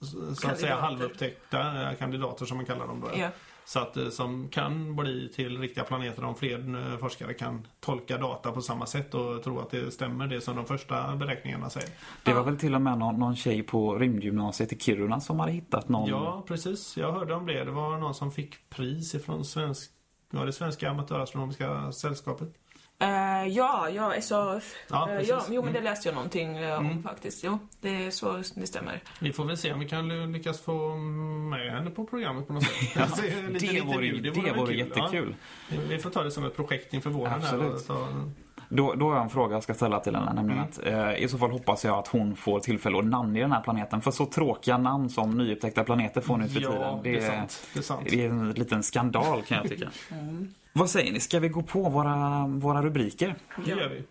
så 0.00 0.06
att 0.18 0.22
Kandidater. 0.40 0.54
säga 0.54 0.76
halvupptäckta 0.76 1.90
eh, 1.90 1.96
kandidater 1.98 2.46
som 2.46 2.56
man 2.56 2.66
kallar 2.66 2.86
dem 2.86 3.00
då. 3.00 3.20
Ja. 3.20 3.28
Så 3.64 3.78
att 3.80 3.96
eh, 3.96 4.08
som 4.08 4.48
kan 4.48 4.96
bli 4.96 5.28
till 5.34 5.58
riktiga 5.60 5.84
planeter 5.84 6.24
om 6.24 6.34
fler 6.34 6.96
forskare 6.98 7.34
kan 7.34 7.66
tolka 7.80 8.18
data 8.18 8.52
på 8.52 8.60
samma 8.62 8.86
sätt 8.86 9.14
och 9.14 9.42
tro 9.42 9.60
att 9.60 9.70
det 9.70 9.90
stämmer 9.90 10.26
det 10.26 10.40
som 10.40 10.56
de 10.56 10.66
första 10.66 11.16
beräkningarna 11.16 11.70
säger. 11.70 11.88
Det 12.22 12.32
var 12.32 12.44
väl 12.44 12.58
till 12.58 12.74
och 12.74 12.80
med 12.82 12.98
någon, 12.98 13.18
någon 13.18 13.36
tjej 13.36 13.62
på 13.62 13.98
rymdgymnasiet 13.98 14.72
i 14.72 14.78
Kiruna 14.78 15.20
som 15.20 15.40
hade 15.40 15.52
hittat 15.52 15.88
någon... 15.88 16.08
Ja, 16.08 16.44
precis. 16.48 16.96
Jag 16.96 17.12
hörde 17.12 17.34
om 17.34 17.46
det. 17.46 17.64
Det 17.64 17.70
var 17.70 17.98
någon 17.98 18.14
som 18.14 18.32
fick 18.32 18.70
pris 18.70 19.14
ifrån 19.14 19.44
svensk, 19.44 19.90
var 20.30 20.46
det 20.46 20.52
Svenska 20.52 20.90
Amatörastronomiska 20.90 21.92
Sällskapet. 21.92 22.48
Eh, 23.00 23.46
ja, 23.48 23.88
ja, 23.90 24.20
SAF. 24.20 24.74
Ja, 24.88 25.06
precis. 25.10 25.28
ja, 25.28 25.42
jo, 25.50 25.62
men 25.64 25.72
det 25.72 25.80
läste 25.80 26.08
jag 26.08 26.14
någonting 26.14 26.56
eh, 26.56 26.78
om 26.78 27.02
faktiskt. 27.02 27.44
Jo, 27.44 27.58
det 27.80 28.06
är 28.06 28.10
så 28.10 28.42
det 28.54 28.66
stämmer. 28.66 29.02
Vi 29.20 29.32
får 29.32 29.44
väl 29.44 29.56
se 29.56 29.72
om 29.72 29.80
vi 29.80 29.88
kan 29.88 30.08
ly- 30.08 30.26
lyckas 30.32 30.60
få 30.60 30.96
med 31.50 31.72
henne 31.72 31.90
på 31.90 32.04
programmet 32.04 32.46
på 32.46 32.52
något 32.52 32.62
sätt. 32.64 33.16
Se 33.16 33.30
en 33.30 33.46
liten 33.52 33.74
det 33.74 33.80
vore, 33.80 34.10
det 34.20 34.30
vore, 34.30 34.52
väl 34.52 34.66
kul, 34.66 34.78
jättekul. 34.78 35.34
Ja. 35.68 35.76
Vi 35.88 35.98
får 35.98 36.10
ta 36.10 36.22
det 36.22 36.30
som 36.30 36.44
ett 36.44 36.56
projekt 36.56 36.94
inför 36.94 37.10
våren. 37.10 37.30
Här 37.32 37.38
Absolut. 37.38 37.74
och 37.74 37.80
så, 37.80 38.06
Då, 38.68 38.94
då 38.94 39.08
har 39.08 39.14
jag 39.14 39.22
en 39.24 39.30
fråga 39.30 39.54
jag 39.56 39.62
ska 39.62 39.74
ställa 39.74 40.00
till 40.00 40.14
henne. 40.16 40.32
Nämligen 40.32 40.62
att, 40.62 40.86
eh, 40.86 41.14
I 41.24 41.28
så 41.28 41.38
fall 41.38 41.50
hoppas 41.50 41.84
jag 41.84 41.98
att 41.98 42.08
hon 42.08 42.36
får 42.36 42.60
tillfälle 42.60 42.98
att 42.98 43.04
namnge 43.04 43.40
den 43.40 43.52
här 43.52 43.60
planeten. 43.60 44.00
För 44.00 44.10
så 44.10 44.26
tråkiga 44.26 44.78
namn 44.78 45.08
som 45.10 45.30
nyupptäckta 45.38 45.84
planeter 45.84 46.20
får 46.20 46.36
nu 46.36 46.48
för 46.48 46.60
Ja, 46.60 46.70
tiden. 46.70 47.00
det 47.02 47.16
är 47.26 47.30
sant. 47.36 47.66
Det 47.74 47.78
är 47.78 47.82
sant. 47.82 48.06
det 48.10 48.24
är 48.24 48.30
en 48.30 48.50
liten 48.52 48.82
skandal 48.82 49.42
kan 49.42 49.58
jag 49.58 49.68
tycka. 49.68 49.88
Vad 50.72 50.90
säger 50.90 51.12
ni? 51.12 51.20
Ska 51.20 51.38
vi 51.40 51.48
gå 51.48 51.62
på 51.62 51.82
våra, 51.82 52.46
våra 52.46 52.82
rubriker? 52.82 53.34
det 53.64 53.70
gör 53.70 53.88
vi. 53.88 54.02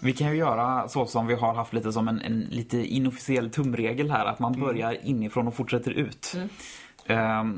Vi 0.00 0.12
kan 0.12 0.28
ju 0.30 0.36
göra 0.36 0.88
så 0.88 1.06
som 1.06 1.26
vi 1.26 1.34
har 1.34 1.54
haft 1.54 1.72
lite 1.72 1.92
som 1.92 2.08
en, 2.08 2.20
en 2.20 2.40
lite 2.40 2.78
inofficiell 2.78 3.50
tumregel 3.50 4.10
här. 4.10 4.24
Att 4.26 4.38
man 4.38 4.60
börjar 4.60 4.96
inifrån 5.06 5.48
och 5.48 5.54
fortsätter 5.54 5.90
ut. 5.90 6.32
Ehm, 6.36 6.48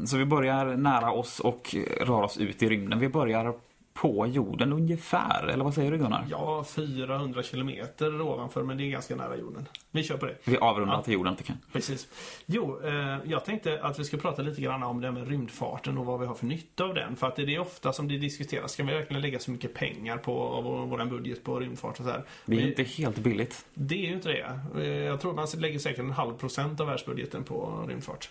Så 0.06 0.16
vi 0.16 0.24
börjar 0.24 0.64
nära 0.76 1.12
oss 1.12 1.40
och 1.40 1.74
rör 2.00 2.22
oss 2.22 2.38
ut 2.38 2.62
i 2.62 2.68
rymden. 2.68 2.98
Vi 2.98 3.08
börjar 3.08 3.54
på 3.94 4.26
jorden 4.26 4.72
ungefär? 4.72 5.46
Eller 5.46 5.64
vad 5.64 5.74
säger 5.74 5.90
du 5.90 5.98
Gunnar? 5.98 6.26
Ja, 6.30 6.64
400 6.64 7.42
kilometer 7.42 8.20
ovanför, 8.20 8.62
men 8.62 8.76
det 8.76 8.84
är 8.84 8.90
ganska 8.90 9.16
nära 9.16 9.36
jorden. 9.36 9.66
Vi 9.90 10.02
kör 10.04 10.16
på 10.16 10.26
det. 10.26 10.34
Vi 10.44 10.56
avrundar 10.58 10.94
Ja. 10.94 11.02
till 11.02 11.14
jorden 11.14 11.36
tycker 11.36 11.50
jag. 11.50 11.72
Precis. 11.72 12.08
Jo, 12.46 12.80
eh, 12.84 13.16
jag 13.24 13.44
tänkte 13.44 13.80
att 13.82 13.98
vi 13.98 14.04
ska 14.04 14.16
prata 14.16 14.42
lite 14.42 14.60
grann 14.60 14.82
om 14.82 15.00
det 15.00 15.06
här 15.06 15.14
med 15.14 15.28
rymdfarten 15.28 15.98
och 15.98 16.06
vad 16.06 16.20
vi 16.20 16.26
har 16.26 16.34
för 16.34 16.46
nytta 16.46 16.84
av 16.84 16.94
den. 16.94 17.16
För 17.16 17.26
att 17.26 17.36
det 17.36 17.54
är 17.54 17.58
ofta 17.60 17.92
som 17.92 18.08
det 18.08 18.18
diskuteras. 18.18 18.72
Ska 18.72 18.82
vi 18.84 18.92
verkligen 18.94 19.22
lägga 19.22 19.38
så 19.38 19.50
mycket 19.50 19.74
pengar 19.74 20.16
på 20.16 20.60
vår, 20.64 20.86
vår 20.86 21.04
budget 21.04 21.44
på 21.44 21.60
rymdfart 21.60 21.98
och 22.00 22.04
så 22.04 22.10
här? 22.10 22.24
Det 22.46 22.52
är 22.52 22.56
Men 22.60 22.68
inte 22.68 22.82
helt 22.82 23.18
billigt. 23.18 23.66
Det 23.74 23.94
är 23.94 24.08
ju 24.08 24.12
inte 24.14 24.28
det. 24.28 24.60
Eh, 24.82 24.88
Jag 24.88 25.20
tror 25.20 25.32
man 25.34 25.46
lägger 25.58 25.78
säkert 25.78 25.98
en 25.98 26.10
halv 26.10 26.34
procent 26.34 26.80
av 26.80 26.86
världsbudgeten 26.86 27.44
på 27.44 27.84
rymdfart. 27.88 28.30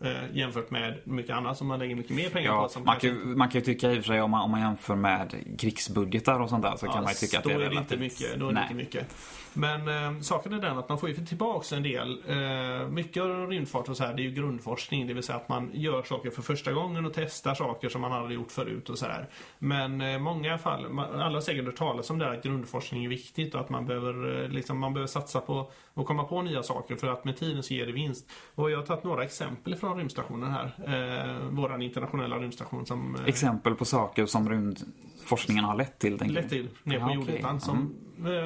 Eh, 0.00 0.36
jämfört 0.36 0.70
med 0.70 0.98
mycket 1.04 1.36
annat 1.36 1.56
som 1.58 1.66
man 1.66 1.78
lägger 1.78 1.94
mycket 1.94 2.16
mer 2.16 2.30
pengar 2.30 2.50
Ja, 2.50 2.62
på. 2.62 2.68
Som 2.68 2.84
man, 2.84 2.96
kan, 2.96 3.10
ju- 3.10 3.24
man 3.24 3.48
kan 3.48 3.60
ju 3.60 3.64
tycka 3.64 3.92
i 3.92 3.98
och 3.98 4.02
för 4.04 4.12
sig 4.12 4.20
om 4.22 4.30
man, 4.30 4.42
om 4.42 4.50
man 4.50 4.60
jämför 4.60 4.94
med 4.96 5.34
krigsbudgetar 5.58 6.40
och 6.40 6.48
sånt 6.48 6.62
där 6.62 6.76
så 6.76 6.86
kan 6.86 7.02
man 7.02 7.12
ju 7.12 7.14
tycka 7.14 7.38
att 7.38 7.44
det 7.44 7.52
är, 7.52 7.58
relativt... 7.58 7.80
inte 7.80 7.96
mycket. 7.96 8.40
Då 8.40 8.48
är 8.48 8.52
det 8.52 8.62
inte 8.62 8.74
mycket. 8.74 9.14
Men 9.52 9.88
eh, 9.88 10.20
saken 10.20 10.52
är 10.52 10.60
den 10.60 10.78
att 10.78 10.88
man 10.88 10.98
får 10.98 11.08
ju 11.08 11.14
tillbaks 11.14 11.72
en 11.72 11.82
del. 11.82 12.22
Eh, 12.28 12.88
mycket 12.88 13.22
av 13.22 13.50
rymdfart 13.50 13.88
och 13.88 13.96
så 13.96 14.04
här, 14.04 14.14
det 14.14 14.22
är 14.22 14.24
ju 14.24 14.30
grundforskning. 14.30 15.06
Det 15.06 15.14
vill 15.14 15.22
säga 15.22 15.36
att 15.36 15.48
man 15.48 15.70
gör 15.74 16.02
saker 16.02 16.30
för 16.30 16.42
första 16.42 16.72
gången 16.72 17.06
och 17.06 17.12
testar 17.14 17.54
saker 17.54 17.88
som 17.88 18.00
man 18.00 18.12
aldrig 18.12 18.38
gjort 18.38 18.52
förut 18.52 18.90
och 18.90 18.98
så 18.98 19.06
här. 19.06 19.26
Men 19.58 20.00
eh, 20.00 20.18
många 20.18 20.58
fall, 20.58 20.88
man, 20.88 21.20
alla 21.20 21.36
har 21.36 21.40
säkert 21.40 21.64
hört 21.64 21.76
talas 21.76 22.10
om 22.10 22.18
det 22.18 22.24
här 22.24 22.34
att 22.34 22.42
grundforskning 22.42 23.04
är 23.04 23.08
viktigt 23.08 23.54
och 23.54 23.60
att 23.60 23.70
man 23.70 23.86
behöver, 23.86 24.42
eh, 24.42 24.48
liksom, 24.48 24.78
man 24.78 24.94
behöver 24.94 25.08
satsa 25.08 25.40
på 25.40 25.70
att 25.94 26.06
komma 26.06 26.24
på 26.24 26.42
nya 26.42 26.62
saker 26.62 26.96
för 26.96 27.08
att 27.08 27.24
med 27.24 27.36
tiden 27.36 27.62
så 27.62 27.74
ger 27.74 27.86
det 27.86 27.92
vinst. 27.92 28.30
Och 28.54 28.70
jag 28.70 28.78
har 28.78 28.86
tagit 28.86 29.04
några 29.04 29.24
exempel 29.24 29.76
från 29.76 29.87
rymdstationen 29.96 30.50
här. 30.52 30.72
Eh, 30.86 31.48
våran 31.48 31.82
internationella 31.82 32.38
rymdstation 32.38 32.86
som 32.86 33.14
eh, 33.14 33.24
Exempel 33.26 33.74
på 33.74 33.84
saker 33.84 34.26
som 34.26 34.50
rymdforskningen 34.50 35.64
har 35.64 35.76
lett 35.76 35.98
till. 35.98 36.18
tänker 36.18 36.34
lett 36.34 36.48
till 36.48 36.68
ner 36.82 36.98
på 37.00 37.00
Ja, 37.00 37.06
okej. 37.06 37.14
jordytan 37.14 37.60
som, 37.60 37.94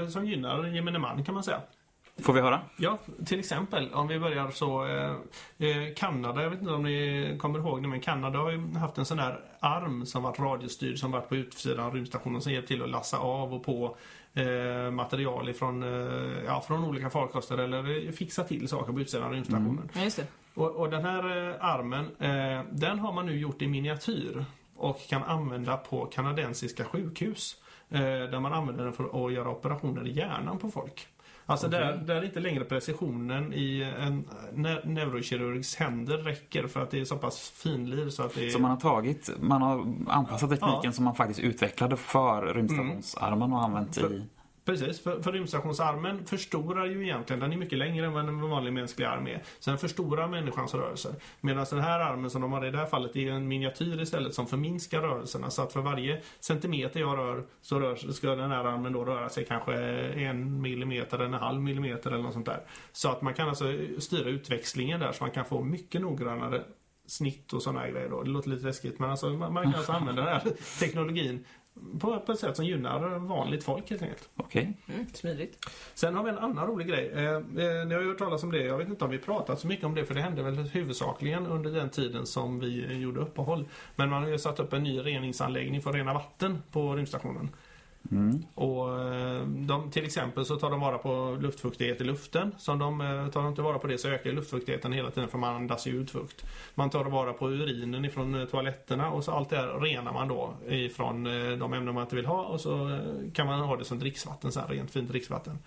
eh, 0.02 0.08
som 0.08 0.26
gynnar 0.26 0.66
gemene 0.66 0.98
man 0.98 1.24
kan 1.24 1.34
man 1.34 1.44
säga. 1.44 1.60
Får 2.22 2.32
vi 2.32 2.40
höra? 2.40 2.60
Ja, 2.78 2.98
till 3.26 3.38
exempel 3.38 3.92
om 3.94 4.08
vi 4.08 4.18
börjar 4.18 4.50
så 4.50 4.86
eh, 4.86 5.10
eh, 5.68 5.94
Kanada, 5.96 6.42
jag 6.42 6.50
vet 6.50 6.60
inte 6.60 6.72
om 6.72 6.82
ni 6.82 7.36
kommer 7.40 7.58
ihåg 7.58 7.82
det 7.82 7.88
men 7.88 8.00
Kanada 8.00 8.38
har 8.38 8.50
ju 8.50 8.74
haft 8.74 8.98
en 8.98 9.04
sån 9.04 9.16
där 9.16 9.40
arm 9.60 10.06
som 10.06 10.22
varit 10.22 10.38
radiostyrd 10.38 10.98
som 10.98 11.10
varit 11.10 11.28
på 11.28 11.36
utsidan 11.36 11.86
av 11.86 11.94
rymdstationen 11.94 12.40
som 12.40 12.52
hjälpt 12.52 12.68
till 12.68 12.82
att 12.82 12.90
lassa 12.90 13.18
av 13.18 13.54
och 13.54 13.64
på 13.64 13.96
eh, 14.34 14.90
material 14.90 15.48
ifrån, 15.48 15.82
eh, 15.82 16.44
ja, 16.46 16.64
från 16.66 16.84
olika 16.84 17.10
farkoster 17.10 17.58
eller 17.58 18.12
fixa 18.12 18.44
till 18.44 18.68
saker 18.68 18.92
på 18.92 19.00
utsidan 19.00 19.26
av 19.26 19.32
rymdstationen. 19.32 19.88
Ja, 19.94 20.02
just 20.02 20.16
det. 20.16 20.26
Och, 20.54 20.70
och 20.70 20.90
den 20.90 21.04
här 21.04 21.48
eh, 21.50 21.54
armen, 21.64 22.04
eh, 22.18 22.64
den 22.72 22.98
har 22.98 23.12
man 23.12 23.26
nu 23.26 23.38
gjort 23.38 23.62
i 23.62 23.66
miniatyr 23.66 24.44
och 24.76 24.98
kan 25.08 25.22
använda 25.22 25.76
på 25.76 26.06
kanadensiska 26.06 26.84
sjukhus. 26.84 27.56
Eh, 27.90 28.00
där 28.00 28.40
man 28.40 28.52
använder 28.52 28.84
den 28.84 28.92
för 28.92 29.26
att 29.26 29.32
göra 29.32 29.50
operationer 29.50 30.06
i 30.06 30.12
hjärnan 30.12 30.58
på 30.58 30.70
folk. 30.70 31.06
Alltså 31.46 31.68
där, 31.68 31.96
där 31.96 32.24
inte 32.24 32.40
längre 32.40 32.64
precisionen 32.64 33.52
i 33.52 33.82
en 33.98 34.24
ne- 34.54 34.86
neurokirurgs 34.86 35.76
händer 35.76 36.18
räcker 36.18 36.66
för 36.66 36.82
att 36.82 36.90
det 36.90 37.00
är 37.00 37.04
så 37.04 37.16
pass 37.16 37.50
finlir 37.50 38.10
så 38.10 38.22
att 38.22 38.34
det 38.34 38.46
är... 38.46 38.50
Så 38.50 38.58
man 38.58 38.70
har 38.70 38.78
tagit, 38.78 39.30
man 39.40 39.62
har 39.62 39.86
anpassat 40.08 40.50
tekniken 40.50 40.80
Ja. 40.82 40.92
som 40.92 41.04
man 41.04 41.14
faktiskt 41.14 41.40
utvecklade 41.40 41.96
för 41.96 42.54
rymdstationsarmen 42.54 43.52
och 43.52 43.62
använt 43.64 43.94
För- 43.94 44.12
i... 44.12 44.26
Precis, 44.64 45.00
för, 45.00 45.22
för 45.22 45.32
rymdstationsarmen 45.32 46.26
förstorar 46.26 46.86
ju 46.86 47.02
egentligen, 47.02 47.40
den 47.40 47.52
är 47.52 47.56
mycket 47.56 47.78
längre 47.78 48.06
än 48.06 48.12
vad 48.12 48.28
en 48.28 48.40
vanlig 48.40 48.72
mänsklig 48.72 49.06
arm 49.06 49.26
är. 49.26 49.42
Så 49.58 49.70
den 49.70 49.78
förstorar 49.78 50.28
människans 50.28 50.74
rörelser. 50.74 51.14
Medan 51.40 51.66
den 51.70 51.80
här 51.80 52.00
armen 52.00 52.30
som 52.30 52.42
de 52.42 52.52
har 52.52 52.66
i 52.66 52.70
det 52.70 52.78
här 52.78 52.86
fallet 52.86 53.16
är 53.16 53.30
en 53.30 53.48
miniatyr 53.48 54.02
istället 54.02 54.34
som 54.34 54.46
förminskar 54.46 55.00
rörelserna. 55.00 55.50
Så 55.50 55.62
att 55.62 55.72
för 55.72 55.80
varje 55.80 56.22
centimeter 56.40 57.00
jag 57.00 57.18
rör 57.18 57.44
så 57.60 57.80
rör, 57.80 57.96
ska 57.96 58.34
den 58.34 58.50
här 58.50 58.64
armen 58.64 58.92
då 58.92 59.04
röra 59.04 59.28
sig 59.28 59.44
kanske 59.44 59.74
en 59.74 60.62
millimeter, 60.62 61.18
en 61.18 61.34
halv 61.34 61.60
millimeter 61.60 62.10
eller 62.10 62.22
något 62.22 62.32
sånt 62.32 62.46
där. 62.46 62.60
Så 62.92 63.08
att 63.08 63.22
man 63.22 63.34
kan 63.34 63.48
alltså 63.48 63.64
styra 63.98 64.28
utväxlingen 64.28 65.00
där 65.00 65.12
så 65.12 65.24
man 65.24 65.30
kan 65.30 65.44
få 65.44 65.62
mycket 65.62 66.00
noggrannare 66.00 66.62
snitt 67.06 67.52
och 67.52 67.62
sådana 67.62 67.88
grejer 67.88 68.08
då. 68.08 68.22
Det 68.22 68.30
låter 68.30 68.50
lite 68.50 68.66
läskigt 68.66 68.98
men 68.98 69.10
alltså 69.10 69.28
man, 69.28 69.52
man 69.52 69.64
kan 69.64 69.74
alltså 69.74 69.92
använda 69.92 70.22
den 70.22 70.32
här 70.32 70.42
teknologin 70.80 71.44
på, 72.00 72.20
på 72.20 72.32
ett 72.32 72.38
sätt 72.38 72.56
som 72.56 72.64
gynnar 72.64 73.18
vanligt 73.18 73.64
folk 73.64 73.90
helt 73.90 74.02
enkelt. 74.02 74.28
Okej. 74.36 74.76
Mm, 74.88 75.06
smidigt. 75.12 75.70
Sen 75.94 76.14
har 76.14 76.24
vi 76.24 76.30
en 76.30 76.38
annan 76.38 76.66
rolig 76.66 76.88
grej. 76.88 77.10
Eh, 77.14 77.34
eh, 77.34 77.86
ni 77.86 77.94
har 77.94 78.00
ju 78.00 78.08
hört 78.08 78.18
talas 78.18 78.42
om 78.42 78.52
det. 78.52 78.64
Jag 78.64 78.78
vet 78.78 78.88
inte 78.88 79.04
om 79.04 79.10
vi 79.10 79.18
pratat 79.18 79.60
så 79.60 79.66
mycket 79.66 79.84
om 79.84 79.94
det 79.94 80.04
för 80.04 80.14
det 80.14 80.20
hände 80.20 80.42
väl 80.42 80.56
huvudsakligen 80.56 81.46
under 81.46 81.70
den 81.70 81.90
tiden 81.90 82.26
som 82.26 82.60
vi 82.60 82.96
gjorde 82.96 83.20
uppehåll. 83.20 83.68
Men 83.96 84.10
man 84.10 84.22
har 84.22 84.30
ju 84.30 84.38
satt 84.38 84.60
upp 84.60 84.72
en 84.72 84.82
ny 84.82 84.98
reningsanläggning 84.98 85.82
för 85.82 85.90
att 85.90 85.96
rena 85.96 86.14
vatten 86.14 86.62
på 86.72 86.96
rymdstationen. 86.96 87.50
Mm. 88.10 88.42
Och 88.54 89.00
eh, 89.00 89.46
de, 89.46 89.90
till 89.90 90.04
exempel 90.04 90.44
så 90.44 90.56
tar 90.56 90.70
de 90.70 90.80
vara 90.80 90.98
på 90.98 91.38
luftfuktighet 91.40 92.00
i 92.00 92.04
luften. 92.04 92.54
Så 92.58 92.74
de, 92.74 93.00
eh, 93.00 93.28
tar 93.28 93.40
de 93.40 93.48
inte 93.48 93.62
vara 93.62 93.78
på 93.78 93.86
det 93.86 93.98
så 93.98 94.08
ökar 94.08 94.32
luftfuktigheten 94.32 94.92
hela 94.92 95.10
tiden 95.10 95.28
för 95.28 95.38
man 95.38 95.54
andas 95.54 95.86
ut 95.86 96.10
fukt. 96.10 96.44
Man 96.74 96.90
tar 96.90 97.04
vara 97.04 97.32
på 97.32 97.50
urinen 97.50 98.04
ifrån 98.04 98.34
eh, 98.34 98.46
toaletterna 98.46 99.10
och 99.10 99.24
så 99.24 99.32
allt 99.32 99.50
det 99.50 99.56
här 99.56 99.80
renar 99.80 100.12
man 100.12 100.28
då 100.28 100.54
ifrån 100.68 101.24
de 101.58 101.72
ämnen 101.72 101.94
man 101.94 102.02
inte 102.02 102.16
vill 102.16 102.26
ha 102.26 102.42
och 102.44 102.60
så 102.60 103.00
kan 103.34 103.46
man 103.46 103.60
ha 103.60 103.76
det 103.76 103.84
som 103.84 103.98
dricksvatten 103.98 104.52
sen, 104.52 104.68
rent 104.68 104.90
fint 104.90 105.08
dricksvatten. 105.08 105.58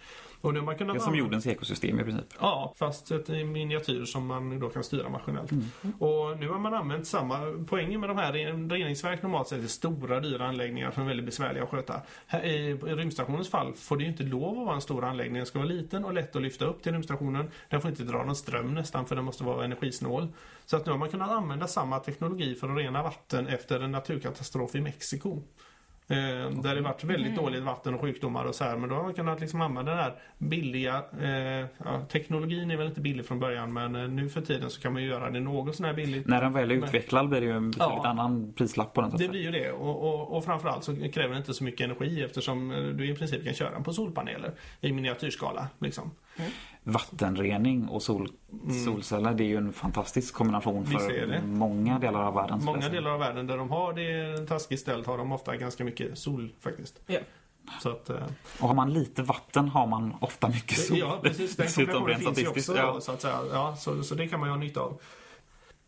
Och 0.41 0.53
har 0.53 0.61
man 0.61 0.77
kunnat 0.77 0.95
Det 0.95 0.99
är 0.99 1.03
som 1.03 1.15
jordens 1.15 1.47
ekosystem 1.47 1.99
i 1.99 2.03
princip. 2.03 2.25
Ja, 2.39 2.73
fast 2.77 3.11
ett 3.11 3.29
i 3.29 3.43
miniatyr 3.43 4.05
som 4.05 4.27
man 4.27 4.59
då 4.59 4.69
kan 4.69 4.83
styra 4.83 5.09
maskinellt. 5.09 5.51
Mm. 5.51 5.65
Och 5.99 6.39
nu 6.39 6.49
har 6.49 6.59
man 6.59 6.73
använt 6.73 7.07
samma, 7.07 7.65
poängen 7.67 7.99
med 7.99 8.09
de 8.09 8.17
här 8.17 8.33
ren- 8.33 8.69
reningsverk 8.69 9.21
normalt 9.21 9.47
sett 9.47 9.63
är 9.63 9.67
stora 9.67 10.19
dyra 10.19 10.47
anläggningar 10.47 10.91
som 10.91 11.03
är 11.03 11.07
väldigt 11.07 11.25
besvärliga 11.25 11.63
att 11.63 11.69
sköta. 11.69 12.01
Här, 12.27 12.43
i 12.45 12.73
rymdstationens 12.73 13.49
fall 13.49 13.73
får 13.73 13.97
det 13.97 14.03
ju 14.03 14.09
inte 14.09 14.23
lov 14.23 14.59
att 14.59 14.65
vara 14.65 14.75
en 14.75 14.81
stor 14.81 15.03
anläggning. 15.05 15.37
Den 15.37 15.45
ska 15.45 15.59
vara 15.59 15.69
liten 15.69 16.05
och 16.05 16.13
lätt 16.13 16.35
att 16.35 16.41
lyfta 16.41 16.65
upp 16.65 16.83
till 16.83 16.91
rymdstationen. 16.91 17.51
Den 17.69 17.81
får 17.81 17.89
inte 17.89 18.03
dra 18.03 18.23
någon 18.23 18.35
ström 18.35 18.73
nästan 18.73 19.05
för 19.05 19.15
den 19.15 19.25
måste 19.25 19.43
vara 19.43 19.65
energisnål. 19.65 20.27
Så 20.65 20.77
att 20.77 20.85
nu 20.85 20.91
har 20.91 20.99
man 20.99 21.09
kunnat 21.09 21.31
använda 21.31 21.67
samma 21.67 21.99
teknologi 21.99 22.55
för 22.55 22.69
att 22.69 22.77
rena 22.77 23.03
vatten 23.03 23.47
efter 23.47 23.79
en 23.79 23.91
naturkatastrof 23.91 24.75
i 24.75 24.81
Mexiko. 24.81 25.41
Eh, 26.07 26.49
där 26.61 26.75
det 26.75 26.81
varit 26.81 27.03
väldigt 27.03 27.35
dåligt 27.35 27.63
vatten 27.63 27.93
och 27.93 28.01
sjukdomar 28.01 28.45
och 28.45 28.55
så 28.55 28.63
här. 28.63 28.77
Men 28.77 28.89
då 28.89 28.95
har 28.95 29.03
man 29.03 29.13
kunnat 29.13 29.39
liksom 29.39 29.61
använda 29.61 29.91
den 29.91 29.99
här 30.03 30.13
billiga, 30.37 31.03
eh, 31.21 31.65
ja, 31.85 32.05
teknologin 32.11 32.71
är 32.71 32.77
väl 32.77 32.87
inte 32.87 33.01
billig 33.01 33.25
från 33.25 33.39
början 33.39 33.73
men 33.73 33.95
eh, 33.95 34.07
nu 34.07 34.29
för 34.29 34.41
tiden 34.41 34.69
så 34.69 34.81
kan 34.81 34.93
man 34.93 35.01
ju 35.01 35.07
göra 35.07 35.29
det 35.31 35.39
något 35.39 35.75
sån 35.75 35.85
här 35.85 35.93
billigt. 35.93 36.27
När 36.27 36.41
den 36.41 36.53
väl 36.53 36.71
är 36.71 36.75
utvecklad 36.75 37.29
blir 37.29 37.41
det 37.41 37.45
ju 37.47 37.51
en 37.53 37.71
betydligt 37.71 37.99
Ja. 38.03 38.07
annan 38.07 38.53
prislapp 38.53 38.93
på 38.93 39.01
den. 39.01 39.11
Det 39.17 39.27
blir 39.27 39.41
ju 39.41 39.51
det 39.51 39.71
och, 39.71 40.03
och, 40.13 40.37
och 40.37 40.45
framförallt 40.45 40.83
så 40.83 40.95
kräver 40.95 41.29
det 41.29 41.37
inte 41.37 41.53
så 41.53 41.63
mycket 41.63 41.81
energi 41.85 42.23
eftersom 42.23 42.71
eh, 42.71 42.77
du 42.83 43.09
i 43.09 43.15
princip 43.15 43.43
kan 43.43 43.53
köra 43.53 43.71
den 43.71 43.83
på 43.83 43.93
solpaneler 43.93 44.51
i 44.81 44.91
miniatyrskala. 44.91 45.67
Liksom. 45.79 46.11
Vattenrening 46.83 47.87
och 47.87 48.03
sol, 48.03 48.29
solceller 48.85 49.33
det 49.33 49.43
är 49.43 49.47
ju 49.47 49.57
en 49.57 49.73
fantastisk 49.73 50.33
kombination 50.33 50.85
Mm. 50.85 50.99
För 50.99 51.41
många 51.47 51.99
delar 51.99 52.23
av 52.23 52.33
världen. 52.33 52.63
Många 52.63 52.89
delar 52.89 53.11
av 53.11 53.19
världen 53.19 53.47
där 53.47 53.57
de 53.57 53.69
har 53.69 53.93
det 53.93 54.47
taskigt 54.47 54.79
ställt 54.79 55.07
har 55.07 55.17
de 55.17 55.31
ofta 55.31 55.55
ganska 55.57 55.83
mycket 55.83 56.17
sol 56.17 56.53
faktiskt. 56.59 56.99
Så 57.81 57.89
att, 57.89 58.09
eh, 58.09 58.15
Och 58.59 58.67
har 58.67 58.75
man 58.75 58.93
lite 58.93 59.23
vatten 59.23 59.69
har 59.69 59.87
man 59.87 60.15
ofta 60.19 60.47
mycket 60.47 60.77
sol. 60.77 60.97
Ja, 60.97 61.19
precis. 61.23 61.55
Den 61.55 61.67
kombinationen 61.67 62.35
finns 62.35 62.39
ju 62.39 62.47
också. 62.47 62.77
ja. 62.77 63.01
Så, 63.01 63.11
att 63.11 63.21
säga. 63.21 63.39
Ja, 63.53 63.75
så, 63.75 64.03
så 64.03 64.15
det 64.15 64.27
kan 64.27 64.39
man 64.39 64.49
ju 64.49 64.53
ha 64.53 64.59
nytta 64.59 64.81
av. 64.81 65.01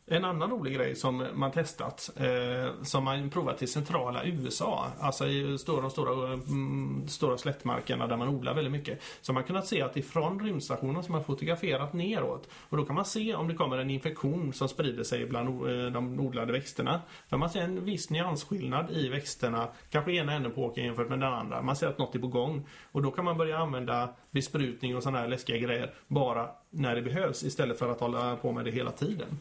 En 0.09 0.25
annan 0.25 0.49
rolig 0.49 0.75
grej 0.75 0.95
som 0.95 1.27
man 1.33 1.51
testat, 1.51 2.09
eh, 2.15 2.83
som 2.83 3.03
man 3.03 3.29
provat 3.29 3.61
i 3.61 3.67
centrala 3.67 4.25
USA, 4.25 4.87
alltså 4.99 5.27
i 5.27 5.57
stora, 5.57 5.81
de 5.81 5.91
stora, 5.91 6.33
mm, 6.33 7.07
stora 7.07 7.37
slättmarkerna 7.37 8.07
där 8.07 8.17
man 8.17 8.27
odlar 8.27 8.53
väldigt 8.53 8.71
mycket, 8.71 9.01
så 9.21 9.31
har 9.31 9.33
man 9.33 9.43
kunnat 9.43 9.67
se 9.67 9.81
att 9.81 9.97
ifrån 9.97 10.39
rymdstationen 10.39 11.03
som 11.03 11.11
man 11.11 11.23
fotograferat 11.23 11.93
neråt, 11.93 12.49
och 12.69 12.77
då 12.77 12.85
kan 12.85 12.95
man 12.95 13.05
se 13.05 13.35
om 13.35 13.47
det 13.47 13.53
kommer 13.53 13.77
en 13.77 13.89
infektion 13.89 14.53
som 14.53 14.69
sprider 14.69 15.03
sig 15.03 15.25
bland 15.25 15.49
eh, 15.49 15.91
de 15.91 16.19
odlade 16.19 16.51
växterna. 16.53 17.01
För 17.29 17.37
man 17.37 17.49
ser 17.49 17.61
en 17.61 17.85
viss 17.85 18.09
nyansskillnad 18.09 18.91
i 18.91 19.09
växterna, 19.09 19.67
kanske 19.89 20.11
ena 20.11 20.33
änden 20.33 20.51
på 20.51 20.65
åkern 20.65 20.85
jämfört 20.85 21.09
med 21.09 21.19
den 21.19 21.33
andra. 21.33 21.61
Man 21.61 21.75
ser 21.75 21.87
att 21.87 21.97
något 21.97 22.15
är 22.15 22.19
på 22.19 22.27
gång. 22.27 22.67
Och 22.91 23.01
då 23.01 23.11
kan 23.11 23.25
man 23.25 23.37
börja 23.37 23.57
använda 23.57 24.09
besprutning 24.31 24.95
och 24.95 25.03
sådana 25.03 25.19
här 25.19 25.27
läskiga 25.27 25.57
grejer 25.57 25.93
bara 26.07 26.49
när 26.69 26.95
det 26.95 27.01
behövs 27.01 27.43
istället 27.43 27.79
för 27.79 27.91
att 27.91 27.99
hålla 27.99 28.35
på 28.35 28.51
med 28.51 28.65
det 28.65 28.71
hela 28.71 28.91
tiden. 28.91 29.39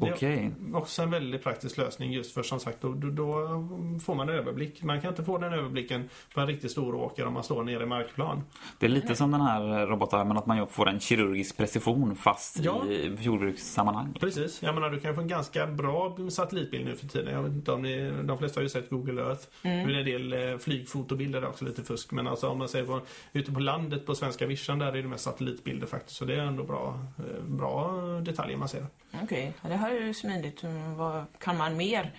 Det 0.00 0.08
är 0.08 0.12
Okej. 0.14 0.52
också 0.74 1.02
en 1.02 1.10
väldigt 1.10 1.42
praktisk 1.42 1.76
lösning 1.76 2.12
just 2.12 2.34
för 2.34 2.42
som 2.42 2.60
sagt 2.60 2.78
då, 2.80 2.92
då, 2.92 3.24
får 4.04 4.14
man 4.14 4.28
överblick. 4.28 4.82
Man 4.82 5.00
kan 5.00 5.10
inte 5.10 5.24
få 5.24 5.38
den 5.38 5.52
överblicken 5.52 6.08
på 6.34 6.40
en 6.40 6.46
riktigt 6.46 6.70
stor 6.70 6.94
åker 6.94 7.26
om 7.26 7.34
man 7.34 7.44
står 7.44 7.64
nere 7.64 7.82
i 7.82 7.86
markplan. 7.86 8.42
Det 8.78 8.86
är 8.86 8.90
lite 8.90 9.16
som 9.16 9.30
den 9.30 9.40
här 9.40 9.86
robotarmen 9.86 10.36
att 10.36 10.46
man 10.46 10.66
får 10.68 10.88
en 10.88 11.00
kirurgisk 11.00 11.56
precision 11.56 12.16
fast 12.16 12.58
Ja. 12.58 12.86
i 12.86 13.16
jordbrukssammanhang. 13.20 14.16
Precis, 14.20 14.62
jag 14.62 14.74
menar 14.74 14.90
du 14.90 15.00
kan 15.00 15.14
få 15.14 15.20
en 15.20 15.28
ganska 15.28 15.66
bra 15.66 16.16
satellitbild 16.30 16.84
nu 16.84 16.96
för 16.96 17.06
tiden. 17.06 17.34
Jag 17.34 17.42
vet 17.42 17.52
inte 17.52 17.72
om 17.72 17.82
ni, 17.82 18.12
de 18.24 18.38
flesta 18.38 18.60
har 18.60 18.62
ju 18.62 18.68
sett 18.68 18.90
Google 18.90 19.22
Earth. 19.22 19.42
Är 19.62 19.86
det 19.86 19.98
en 19.98 20.04
del 20.04 20.32
eh, 20.52 20.58
flygfotobilder 20.58 21.40
där 21.40 21.48
också 21.48 21.64
lite 21.64 21.82
fusk. 21.82 22.10
Men 22.12 22.26
alltså 22.26 22.48
om 22.48 22.58
man 22.58 22.68
säger 22.68 22.86
på, 22.86 23.00
ute 23.32 23.52
på 23.52 23.60
landet 23.60 24.06
på 24.06 24.14
svenska 24.14 24.46
vischan 24.46 24.78
där 24.78 24.86
är 24.96 25.02
det 25.02 25.08
mest 25.08 25.24
satellitbilder 25.24 25.86
faktiskt. 25.86 26.16
Så 26.16 26.24
det 26.24 26.34
är 26.34 26.38
ändå 26.38 26.64
bra, 26.64 26.98
eh, 27.18 27.44
bra 27.44 27.92
detaljer 28.22 28.56
man 28.56 28.68
ser. 28.68 28.86
Okej, 29.22 29.52
det 29.62 29.74
här 29.84 29.94
är 29.94 30.00
ju 30.06 30.14
smidigt. 30.14 30.62
Mm, 30.62 30.94
Vad 30.96 31.24
kan 31.38 31.56
man 31.56 31.76
mer 31.76 32.14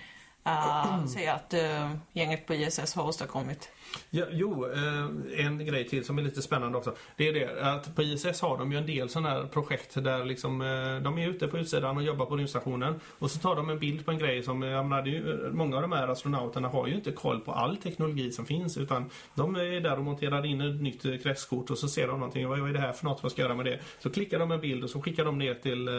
uh, 0.48 1.06
säga 1.08 1.34
att 1.34 1.54
uh, 1.54 1.96
gänget 2.14 2.48
på 2.48 2.54
ISS 2.54 2.96
har 2.96 3.04
åstadkommit. 3.04 3.70
Ja, 4.10 4.26
jo, 4.32 4.66
eh, 4.66 5.46
en 5.46 5.66
grej 5.66 5.88
till 5.88 6.06
som 6.06 6.18
är 6.18 6.24
lite 6.24 6.42
spännande 6.42 6.78
också. 6.78 6.96
Det 7.18 7.28
är 7.28 7.34
det 7.34 7.62
att 7.62 7.96
på 7.96 8.04
ISS 8.04 8.42
har 8.42 8.58
de 8.58 8.72
ju 8.72 8.78
en 8.78 8.86
del 8.86 9.10
sådana 9.10 9.30
här 9.30 9.44
projekt 9.44 10.04
där 10.04 10.26
liksom, 10.26 10.62
eh, 10.62 11.04
de 11.04 11.18
är 11.18 11.30
ute 11.30 11.48
på 11.48 11.58
utsidan 11.58 11.98
och 11.98 12.04
jobbar 12.04 12.26
på 12.26 12.36
rymdstationen. 12.36 13.00
Och 13.20 13.32
så 13.32 13.40
tar 13.40 13.56
de 13.56 13.70
en 13.70 13.80
bild 13.80 14.06
på 14.06 14.12
en 14.12 14.18
grej 14.18 14.44
som, 14.44 14.64
eh, 14.64 14.70
jag 14.70 14.86
menar, 14.86 15.04
det 15.04 15.10
ju, 15.10 15.50
många 15.52 15.76
av 15.76 15.82
de 15.82 15.92
här 15.92 16.08
astronauterna 16.08 16.68
har 16.68 16.88
ju 16.88 16.96
inte 16.96 17.12
koll 17.12 17.40
på 17.40 17.52
all 17.52 17.78
teknologi 17.78 18.32
som 18.32 18.46
finns 18.46 18.78
utan 18.78 19.10
de 19.36 19.56
är 19.56 19.82
där 19.82 19.98
och 19.98 20.04
monterar 20.04 20.46
in 20.46 20.62
ett 20.62 20.82
nytt 20.82 21.24
kretskort 21.24 21.70
och 21.70 21.78
så 21.78 21.88
ser 21.88 22.08
de 22.08 22.20
någonting, 22.20 22.48
vad 22.48 22.70
är 22.70 22.74
det 22.74 22.80
här 22.80 22.94
för 22.94 23.06
något, 23.06 23.24
vad 23.24 23.32
ska 23.32 23.42
jag 23.42 23.48
göra 23.48 23.58
med 23.58 23.66
det? 23.66 23.80
Så 24.00 24.10
klickar 24.10 24.40
de 24.40 24.52
en 24.52 24.62
bild 24.62 24.84
och 24.84 24.90
så 24.90 25.02
skickar 25.02 25.26
de 25.26 25.38
ner 25.38 25.54
till 25.54 25.90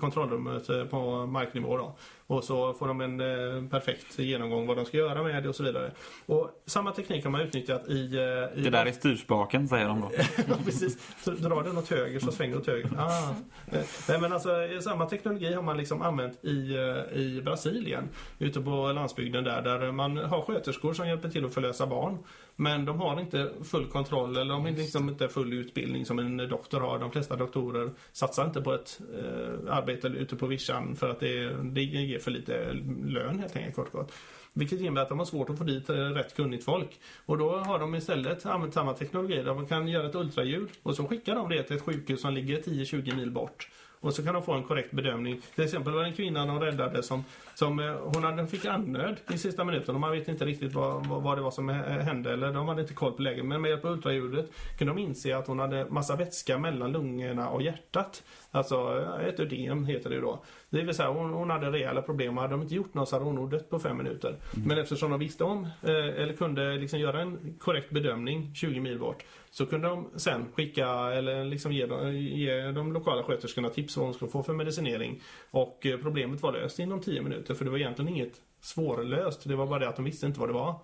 kontrollrummet 0.00 0.90
på 0.90 1.26
marknivå 1.26 1.76
då. 1.76 1.96
Och 2.26 2.44
så 2.44 2.72
får 2.72 2.88
de 2.88 3.00
en 3.00 3.68
perfekt 3.68 4.18
genomgång 4.18 4.66
vad 4.66 4.76
de 4.76 4.84
ska 4.84 4.96
göra 4.96 5.22
med 5.22 5.42
det 5.42 5.48
och 5.48 5.56
så 5.56 5.62
vidare. 5.62 5.92
Och 6.26 6.62
samma 6.66 6.92
teknik 7.02 7.24
har 7.24 7.30
man 7.30 7.40
utnyttjat 7.40 7.88
i... 7.88 8.16
eh, 8.16 8.58
i 8.58 8.62
Det 8.62 8.70
där 8.70 8.86
är 8.86 8.92
styrspaken, 8.92 9.68
säger 9.68 9.88
de 9.88 10.00
då. 10.00 10.10
precis. 10.64 11.14
Så 11.24 11.30
drar 11.30 11.62
den 11.62 11.78
åt 11.78 11.88
höger 11.90 12.20
så 12.20 12.32
svänger 12.32 12.54
det 12.54 12.60
åt 12.60 12.66
höger. 12.66 12.90
Ah. 12.98 13.28
Eh, 13.72 13.80
Nej, 14.08 14.20
men 14.20 14.32
alltså, 14.32 14.50
samma 14.80 15.06
teknologi 15.06 15.54
har 15.54 15.62
man 15.62 15.76
liksom 15.76 16.02
använt 16.02 16.44
i, 16.44 16.74
eh, 16.74 17.18
i 17.20 17.42
Brasilien. 17.44 18.08
Ute 18.38 18.60
på 18.60 18.92
landsbygden 18.92 19.44
där, 19.44 19.62
där 19.62 19.92
man 19.92 20.16
har 20.16 20.42
sköterskor 20.42 20.94
som 20.94 21.08
hjälper 21.08 21.28
till 21.28 21.44
att 21.44 21.54
förlösa 21.54 21.86
barn. 21.86 22.18
Men 22.56 22.84
de 22.84 23.00
har 23.00 23.20
inte 23.20 23.50
full 23.64 23.86
kontroll 23.86 24.36
eller 24.36 24.54
de 24.54 24.64
har 24.64 24.70
liksom 24.70 25.08
inte 25.08 25.28
full 25.28 25.52
utbildning 25.52 26.06
som 26.06 26.18
en 26.18 26.36
doktor 26.36 26.80
har. 26.80 26.98
De 26.98 27.10
flesta 27.12 27.36
doktorer 27.36 27.90
satsar 28.12 28.44
inte 28.44 28.60
på 28.60 28.74
ett 28.74 29.00
eh, 29.18 29.74
arbete 29.74 30.08
ute 30.08 30.36
på 30.36 30.46
vischan 30.46 30.96
för 30.96 31.10
att 31.10 31.20
det, 31.20 31.50
det 31.62 31.82
ger 31.82 32.18
för 32.18 32.30
lite 32.30 32.72
lön 33.04 33.38
helt 33.38 33.56
enkelt 33.56 33.76
kort 33.76 33.92
gott. 33.92 34.12
Vilket 34.52 34.80
innebär 34.80 35.02
att 35.02 35.08
de 35.08 35.18
har 35.18 35.26
svårt 35.26 35.50
att 35.50 35.58
få 35.58 35.64
dit 35.64 35.90
eh, 35.90 35.94
rätt 35.94 36.36
kunnigt 36.36 36.64
folk. 36.64 37.00
Och 37.26 37.38
då 37.38 37.56
har 37.56 37.78
de 37.78 37.94
istället 37.94 38.46
använt 38.46 38.74
samma 38.74 38.94
teknologi 38.94 39.42
där 39.42 39.54
man 39.54 39.66
kan 39.66 39.88
göra 39.88 40.08
ett 40.08 40.14
ultraljud 40.14 40.68
och 40.82 40.96
så 40.96 41.06
skickar 41.06 41.34
de 41.34 41.48
det 41.48 41.62
till 41.62 41.76
ett 41.76 41.82
sjukhus 41.82 42.20
som 42.20 42.34
ligger 42.34 42.60
10-20 42.62 43.16
mil 43.16 43.30
bort. 43.30 43.68
Och 44.00 44.14
så 44.14 44.24
kan 44.24 44.34
de 44.34 44.42
få 44.42 44.52
en 44.52 44.62
korrekt 44.62 44.92
bedömning. 44.92 45.40
Till 45.54 45.64
exempel 45.64 45.92
var 45.92 46.02
det 46.02 46.08
en 46.08 46.14
kvinna 46.14 46.46
de 46.46 46.60
räddade 46.60 47.02
som, 47.02 47.24
som 47.54 47.78
eh, 47.80 47.94
hon 48.14 48.24
hade, 48.24 48.46
fick 48.46 48.64
andnöd 48.64 49.16
i 49.32 49.38
sista 49.38 49.64
minuten 49.64 49.94
och 49.94 50.00
man 50.00 50.12
vet 50.12 50.28
inte 50.28 50.44
riktigt 50.44 50.72
vad, 50.74 51.06
vad, 51.06 51.22
vad 51.22 51.38
det 51.38 51.42
var 51.42 51.50
som 51.50 51.68
eh, 51.70 51.76
hände 51.76 52.32
eller 52.32 52.52
de 52.52 52.68
hade 52.68 52.80
inte 52.82 52.94
koll 52.94 53.12
på 53.12 53.22
läget. 53.22 53.44
Men 53.44 53.60
med 53.62 53.68
hjälp 53.68 53.84
av 53.84 53.92
ultraljudet 53.92 54.50
kunde 54.78 54.94
de 54.94 54.98
inse 55.00 55.36
att 55.36 55.46
hon 55.46 55.58
hade 55.58 55.86
massa 55.90 56.16
vätska 56.16 56.58
mellan 56.58 56.92
lungorna 56.92 57.48
och 57.50 57.62
hjärtat. 57.62 58.22
Alltså 58.50 59.06
eh, 59.20 59.28
ett 59.28 59.40
ödem 59.40 59.84
heter 59.84 60.10
det 60.10 60.20
då. 60.20 60.42
Det 60.70 60.82
vill 60.82 60.94
säga 60.94 61.08
hon, 61.08 61.30
hon 61.32 61.50
hade 61.50 61.72
rejäla 61.72 62.02
problem 62.02 62.36
och 62.36 62.42
hade 62.42 62.54
de 62.54 62.62
inte 62.62 62.74
gjort 62.74 62.94
något 62.94 63.08
så 63.08 63.14
hade 63.16 63.24
hon 63.24 63.34
nog 63.34 63.50
dött 63.50 63.70
på 63.70 63.78
fem 63.78 63.96
minuter. 63.96 64.34
Men 64.66 64.78
eftersom 64.78 65.10
de 65.10 65.20
visste 65.20 65.44
om 65.44 65.68
eller 65.82 66.32
kunde 66.32 66.76
liksom 66.76 66.98
göra 66.98 67.20
en 67.20 67.54
korrekt 67.58 67.90
bedömning 67.90 68.54
20 68.54 68.80
mil 68.80 68.98
bort 68.98 69.24
så 69.50 69.66
kunde 69.66 69.88
de 69.88 70.08
sen 70.16 70.44
skicka 70.54 70.88
eller 70.90 71.44
liksom 71.44 71.72
ge, 71.72 71.86
de- 71.86 72.16
ge 72.18 72.62
de 72.72 72.92
lokala 72.92 73.22
sköterskorna 73.22 73.68
tips 73.68 73.96
vad 73.96 74.06
de 74.06 74.14
skulle 74.14 74.30
få 74.30 74.42
för 74.42 74.52
medicinering. 74.52 75.20
Och 75.50 75.86
problemet 76.02 76.42
var 76.42 76.52
löst 76.52 76.78
inom 76.78 77.00
10 77.00 77.22
minuter 77.22 77.39
för 77.46 77.64
det 77.64 77.70
var 77.70 77.78
egentligen 77.78 78.08
inget 78.14 78.32
svårlöst. 78.60 79.40
Det 79.48 79.56
var 79.56 79.66
bara 79.66 79.78
det 79.78 79.88
att 79.88 79.96
de 79.96 80.04
visste 80.04 80.26
inte 80.26 80.40
vad 80.40 80.48
det 80.48 80.52
var. 80.52 80.74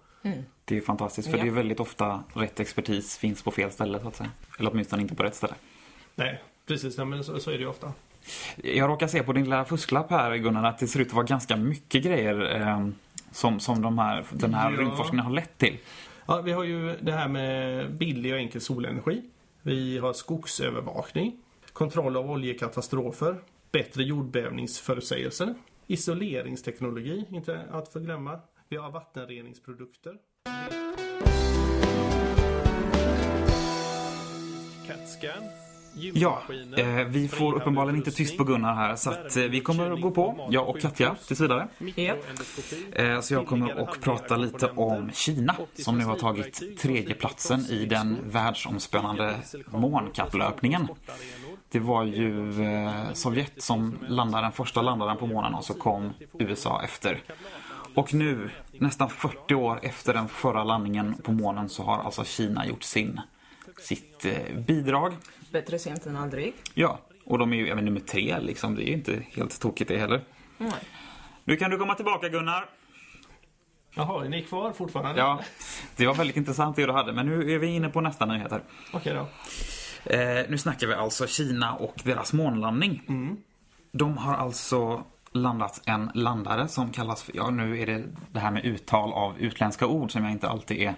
Det 0.65 0.77
är 0.77 0.81
fantastiskt, 0.81 1.31
för 1.31 1.39
Ja. 1.39 1.45
det 1.45 1.51
är 1.51 1.53
väldigt 1.55 1.81
ofta 1.81 2.23
rätt 2.35 2.61
expertis 2.61 3.19
finns 3.19 3.43
på 3.43 3.51
fel 3.51 3.71
ställe, 3.71 4.01
så 4.01 4.09
att 4.09 4.17
säga. 4.17 4.31
Eller 4.59 4.71
åtminstone 4.73 5.03
inte 5.03 5.15
på 5.15 5.23
rätt 5.23 5.35
ställe. 5.35 5.55
Nej, 6.15 6.43
precis. 6.67 6.99
Ja, 6.99 7.05
men 7.05 7.25
så, 7.25 7.41
så 7.41 7.51
är 7.51 7.55
det 7.55 7.61
ju 7.61 7.67
ofta. 7.69 7.93
Jag 8.57 8.91
råkar 8.91 9.07
se 9.07 9.23
på 9.23 9.33
din 9.33 9.45
lilla 9.45 9.65
fusklapp 9.65 10.11
här, 10.11 10.37
Gunnar, 10.37 10.65
att 10.69 10.79
det 10.79 10.87
ser 10.87 11.01
ut 11.01 11.07
att 11.09 11.13
vara 11.15 11.25
ganska 11.25 11.57
mycket 11.57 12.03
grejer 12.05 12.61
eh, 12.61 12.89
som, 13.33 13.61
som 13.61 13.83
de 13.83 13.99
här, 13.99 14.25
den 14.33 14.55
här 14.55 14.73
Ja. 14.73 14.79
rymdforskningen 14.81 15.27
har 15.27 15.33
lett 15.33 15.59
till. 15.59 15.79
Ja, 16.27 16.41
vi 16.41 16.53
har 16.53 16.65
ju 16.65 16.97
det 17.01 17.13
här 17.13 17.29
med 17.29 17.91
billig 17.95 18.33
och 18.33 18.39
enkel 18.39 18.61
solenergi. 18.61 19.23
Vi 19.63 19.99
har 19.99 20.13
skogsövervakning, 20.13 21.37
kontroll 21.73 22.17
av 22.17 22.31
oljekatastrofer, 22.31 23.37
bättre 23.73 24.03
jordbävningsförutsägelser, 24.03 25.55
isoleringsteknologi, 25.87 27.25
inte 27.31 27.61
att 27.71 27.93
förglömma. 27.93 28.41
Vi 28.69 28.77
har 28.77 28.91
vattenreningsprodukter. 28.91 30.19
CAT-scan. 34.87 35.66
Ja, 35.97 36.43
eh, 36.77 36.87
vi 36.87 37.29
får 37.29 37.55
uppenbarligen 37.55 37.97
inte 37.97 38.11
tyst 38.11 38.39
på 38.39 38.45
Gunnar 38.45 38.75
här, 38.75 38.97
så 38.97 39.11
att, 39.11 39.37
eh, 39.37 39.45
vi 39.45 39.61
kommer 39.61 39.91
att 39.91 40.01
gå 40.01 40.11
på, 40.11 40.49
jag 40.51 40.69
och 40.69 40.81
Katja, 40.81 41.17
tills 41.27 41.41
vidare. 41.41 41.69
Japp. 41.97 42.19
Eh, 42.93 43.21
så 43.21 43.35
jag 43.35 43.47
kommer 43.47 43.83
att 43.83 44.01
prata 44.01 44.37
lite 44.37 44.71
om 44.71 45.11
Kina, 45.15 45.57
som 45.75 45.99
nu 45.99 46.05
har 46.05 46.17
tagit 46.17 46.79
tredjeplatsen 46.79 47.61
i 47.61 47.87
den 47.87 48.19
världsomspännande 48.25 49.35
månkapplöpningen. 49.67 50.89
Det 51.69 51.79
var 51.79 52.05
ju 52.05 52.63
eh, 52.65 53.13
Sovjet 53.13 53.63
som 53.63 53.99
landade 54.09 54.45
den 54.45 54.53
första 54.53 54.83
landaren 54.83 55.17
på 55.17 55.27
månen 55.27 55.55
och 55.55 55.65
så 55.65 55.75
kom 55.75 56.13
USA 56.39 56.83
efter. 56.85 57.23
Och 57.95 58.15
nu, 58.15 58.51
nästan 58.73 59.11
40 59.11 59.55
år 59.55 59.81
efter 59.83 60.15
den 60.15 60.29
förra 60.29 60.65
landningen 60.65 61.15
på 61.23 61.33
månen, 61.33 61.69
så 61.69 61.83
har 61.83 61.99
alltså 61.99 62.25
Kina 62.25 62.67
gjort 62.67 62.83
sin, 62.83 63.21
sitt 63.81 64.25
eh, 64.25 64.57
bidrag. 64.67 65.13
Bättre 65.57 65.79
sent 65.79 66.07
än 66.07 66.17
aldrig. 66.17 66.55
Ja, 66.75 66.99
och 67.25 67.39
de 67.39 67.53
är 67.53 67.57
ju 67.57 67.69
även 67.69 67.85
nummer 67.85 68.01
tre 68.01 68.39
liksom. 68.41 68.75
Det 68.75 68.83
är 68.83 68.87
ju 68.87 68.93
inte 68.93 69.23
helt 69.31 69.61
tokigt 69.61 69.89
det 69.89 69.99
heller. 69.99 70.21
Nej. 70.59 70.71
Nu 71.45 71.57
kan 71.57 71.71
du 71.71 71.79
komma 71.79 71.95
tillbaka 71.95 72.29
Gunnar. 72.29 72.69
Jaha, 73.95 74.25
är 74.25 74.29
ni 74.29 74.43
kvar 74.43 74.73
fortfarande? 74.73 75.21
Ja, 75.21 75.41
det 75.97 76.07
var 76.07 76.15
väldigt 76.15 76.37
intressant 76.37 76.77
det 76.77 76.87
du 76.87 76.93
hade, 76.93 77.13
men 77.13 77.27
nu 77.27 77.53
är 77.53 77.59
vi 77.59 77.67
inne 77.67 77.89
på 77.89 78.01
nästa 78.01 78.27
nyhet 78.27 78.51
här. 78.51 78.63
Okej 78.93 79.15
då. 79.15 79.29
Eh, 80.13 80.45
nu 80.49 80.59
snackar 80.59 80.87
vi 80.87 80.95
alltså 80.95 81.27
Kina 81.27 81.75
och 81.75 81.95
deras 82.05 82.33
månlandning. 82.33 83.03
De 83.93 84.17
har 84.17 84.35
alltså 84.35 85.05
landat 85.33 85.83
en 85.87 86.11
landare 86.15 86.69
som 86.69 86.91
kallas 86.91 87.23
för, 87.23 87.37
ja 87.37 87.51
nu 87.51 87.81
är 87.81 87.87
det 87.87 88.05
det 88.33 88.39
här 88.39 88.51
med 88.51 88.65
uttal 88.65 89.13
av 89.13 89.39
utländska 89.39 89.87
ord 89.87 90.13
som 90.13 90.23
jag 90.25 90.33
inte 90.33 90.49
alltid 90.49 90.83
är 90.83 90.95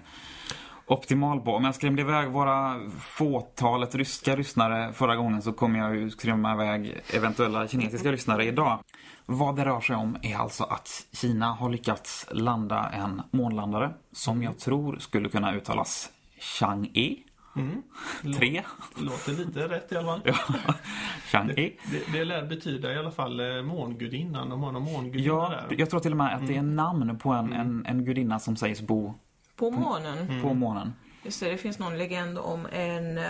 optimal 0.88 1.40
på. 1.40 1.54
Om 1.54 1.64
jag 1.64 1.74
skrämde 1.74 2.02
iväg 2.02 2.28
våra 2.28 2.80
fåtalet 3.00 3.94
ryska 3.94 4.36
lyssnare 4.36 4.92
förra 4.92 5.16
gången 5.16 5.42
så 5.42 5.52
kommer 5.52 5.78
jag 5.78 5.96
ju 5.96 6.10
skrämma 6.10 6.54
iväg 6.54 7.00
eventuella 7.14 7.68
kinesiska 7.68 8.10
lyssnare 8.10 8.44
idag. 8.44 8.78
Vad 9.26 9.56
det 9.56 9.64
rör 9.64 9.80
sig 9.80 9.96
om 9.96 10.16
är 10.22 10.36
alltså 10.36 10.64
att 10.64 11.06
Kina 11.12 11.46
har 11.52 11.70
lyckats 11.70 12.26
landa 12.30 12.90
en 12.90 13.22
månlandare 13.30 13.90
som 14.12 14.42
jag 14.42 14.58
tror 14.58 14.96
skulle 14.98 15.28
kunna 15.28 15.54
uttalas 15.54 16.10
Chang'e. 16.60 17.16
Tre. 18.38 18.62
Låter 18.96 19.32
lite 19.32 19.68
rätt 19.68 19.92
i 19.92 19.96
alla 19.96 20.06
fall. 20.06 20.20
Ja, 20.24 20.74
Chang'e. 21.32 21.72
Det, 21.90 22.12
det 22.12 22.24
lär 22.24 22.46
betyda 22.46 22.92
i 22.94 22.98
alla 22.98 23.10
fall 23.10 23.40
eh, 23.40 23.62
mångudinnan. 23.62 24.48
De 24.50 24.62
har 24.62 24.72
någon 24.72 24.82
mångudinna 24.82 25.26
Ja, 25.26 25.48
där. 25.68 25.76
jag 25.78 25.90
tror 25.90 26.00
till 26.00 26.10
och 26.12 26.16
med 26.16 26.34
att 26.34 26.46
det 26.46 26.56
är 26.56 26.62
namn 26.62 27.18
på 27.18 27.30
en, 27.32 27.52
en, 27.52 27.86
en 27.86 28.04
gudinna 28.04 28.38
som 28.38 28.56
sägs 28.56 28.80
bo 28.82 29.14
På 29.58 29.70
månen. 29.70 30.42
på 30.42 30.54
månen. 30.54 30.94
Just 31.22 31.40
det, 31.40 31.50
det 31.50 31.58
finns 31.58 31.78
någon 31.78 31.98
legend 31.98 32.38
om 32.38 32.66
en 32.72 33.18
eh, 33.18 33.24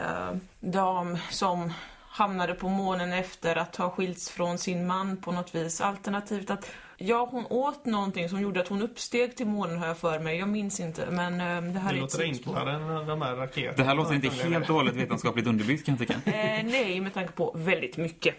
dam 0.60 1.18
som 1.30 1.72
hamnade 2.08 2.54
på 2.54 2.68
månen 2.68 3.12
efter 3.12 3.56
att 3.56 3.76
ha 3.76 3.90
skilts 3.90 4.30
från 4.30 4.58
sin 4.58 4.86
man 4.86 5.16
på 5.16 5.32
något 5.32 5.54
vis. 5.54 5.80
Alternativt 5.80 6.50
att, 6.50 6.70
ja 6.96 7.28
hon 7.30 7.46
åt 7.50 7.86
någonting 7.86 8.28
som 8.28 8.40
gjorde 8.40 8.60
att 8.60 8.68
hon 8.68 8.82
uppsteg 8.82 9.36
till 9.36 9.46
månen 9.46 9.78
har 9.78 9.86
jag 9.86 9.98
för 9.98 10.20
mig. 10.20 10.38
Jag 10.38 10.48
minns 10.48 10.80
inte, 10.80 11.06
men 11.10 11.32
eh, 11.32 11.72
det 11.72 11.78
här 11.78 11.92
Det 11.92 11.98
är 11.98 12.00
låter 12.00 12.22
enklare 12.22 12.72
än 12.72 13.06
de 13.06 13.22
här 13.22 13.36
raketerna. 13.36 13.76
Det 13.76 13.84
här 13.84 13.94
låter 13.94 14.14
inte 14.14 14.28
helt 14.28 14.68
och 14.70 14.76
hållet 14.76 14.96
vetenskapligt 14.96 15.46
underbyggt 15.46 15.86
kan 15.86 15.96
jag 15.98 16.08
tycka. 16.08 16.30
Eh, 16.30 16.64
nej, 16.64 17.00
med 17.00 17.14
tanke 17.14 17.32
på 17.32 17.52
väldigt 17.56 17.96
mycket. 17.96 18.34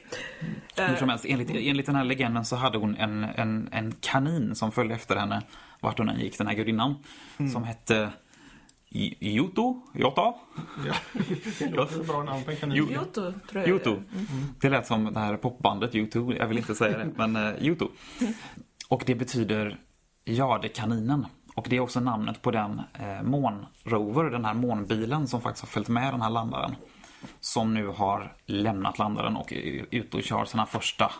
Hur 0.75 0.89
Eh, 0.89 0.95
som 0.95 1.09
helst, 1.09 1.25
enligt, 1.27 1.49
enligt 1.49 1.85
den 1.85 1.95
här 1.95 2.03
legenden 2.03 2.45
så 2.45 2.55
hade 2.55 2.77
hon 2.77 2.95
en, 2.95 3.23
en, 3.23 3.69
en 3.71 3.95
kanin 4.01 4.55
som 4.55 4.71
följde 4.71 4.95
efter 4.95 5.15
henne 5.15 5.41
vart 5.79 5.97
hon 5.97 6.09
än 6.09 6.19
gick, 6.19 6.37
den 6.37 6.47
här 6.47 6.55
gudinnan. 6.55 6.95
Som 7.53 7.63
hette 7.63 8.11
Yoto? 8.91 9.81
Jota? 9.93 10.33
Ja, 10.85 10.93
det 11.59 11.69
låter 11.69 12.01
ett 12.01 12.07
bra 12.07 12.23
namn 12.23 12.43
på 12.43 12.51
en 12.51 12.57
kanin. 12.57 12.77
Jo. 12.77 12.91
Yoto, 12.91 13.33
tror 13.49 13.61
jag. 13.61 13.67
Yoto. 13.67 14.01
Det 14.61 14.69
lät 14.69 14.87
som 14.87 15.13
det 15.13 15.19
här 15.19 15.37
popbandet 15.37 15.93
U2, 15.93 16.37
jag 16.37 16.47
vill 16.47 16.57
inte 16.57 16.75
säga 16.75 16.97
det, 16.97 17.09
men 17.15 17.35
uh. 17.35 17.87
Och 18.87 19.03
det 19.05 19.15
betyder 19.15 19.79
jadekaninen. 20.25 21.25
Och 21.55 21.67
det 21.69 21.75
är 21.75 21.79
också 21.79 21.99
namnet 21.99 22.41
på 22.41 22.51
den 22.51 22.81
eh, 22.93 23.23
månrover, 23.23 24.29
den 24.29 24.45
här 24.45 24.53
månbilen 24.53 25.27
som 25.27 25.41
faktiskt 25.41 25.65
har 25.65 25.69
följt 25.69 25.89
med 25.89 26.13
den 26.13 26.21
här 26.21 26.29
landaren. 26.29 26.75
Som 27.39 27.73
nu 27.73 27.87
har 27.87 28.35
lämnat 28.45 28.99
landaren 28.99 29.35
och 29.35 29.53
är 29.53 29.85
ute 29.91 30.17
och 30.17 30.23
kör 30.23 30.45
sina 30.45 30.65
första 30.65 31.11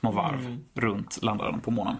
små 0.00 0.12
varv 0.12 0.58
runt 0.74 1.22
landaren 1.22 1.60
på 1.60 1.70
månen. 1.70 1.96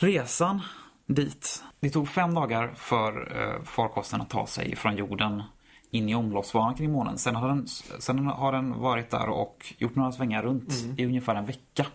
Resan 0.00 0.60
dit. 1.06 1.64
Det 1.80 1.90
tog 1.90 2.08
fem 2.08 2.34
dagar 2.34 2.72
för 2.76 3.36
eh, 3.40 3.64
farkosten 3.64 4.20
att 4.20 4.30
ta 4.30 4.46
sig 4.46 4.76
från 4.76 4.96
jorden 4.96 5.42
in 5.90 6.08
i 6.08 6.14
omloppsbanan 6.14 6.74
kring 6.74 6.92
månen. 6.92 7.18
Sen 7.18 7.36
har, 7.36 7.48
den, 7.48 7.66
sen 7.98 8.26
har 8.26 8.52
den 8.52 8.80
varit 8.80 9.10
där 9.10 9.28
och 9.28 9.74
gjort 9.78 9.94
några 9.94 10.12
svängar 10.12 10.42
runt 10.42 10.72
i 10.96 11.06
ungefär 11.06 11.34
en 11.34 11.46
vecka. 11.46 11.86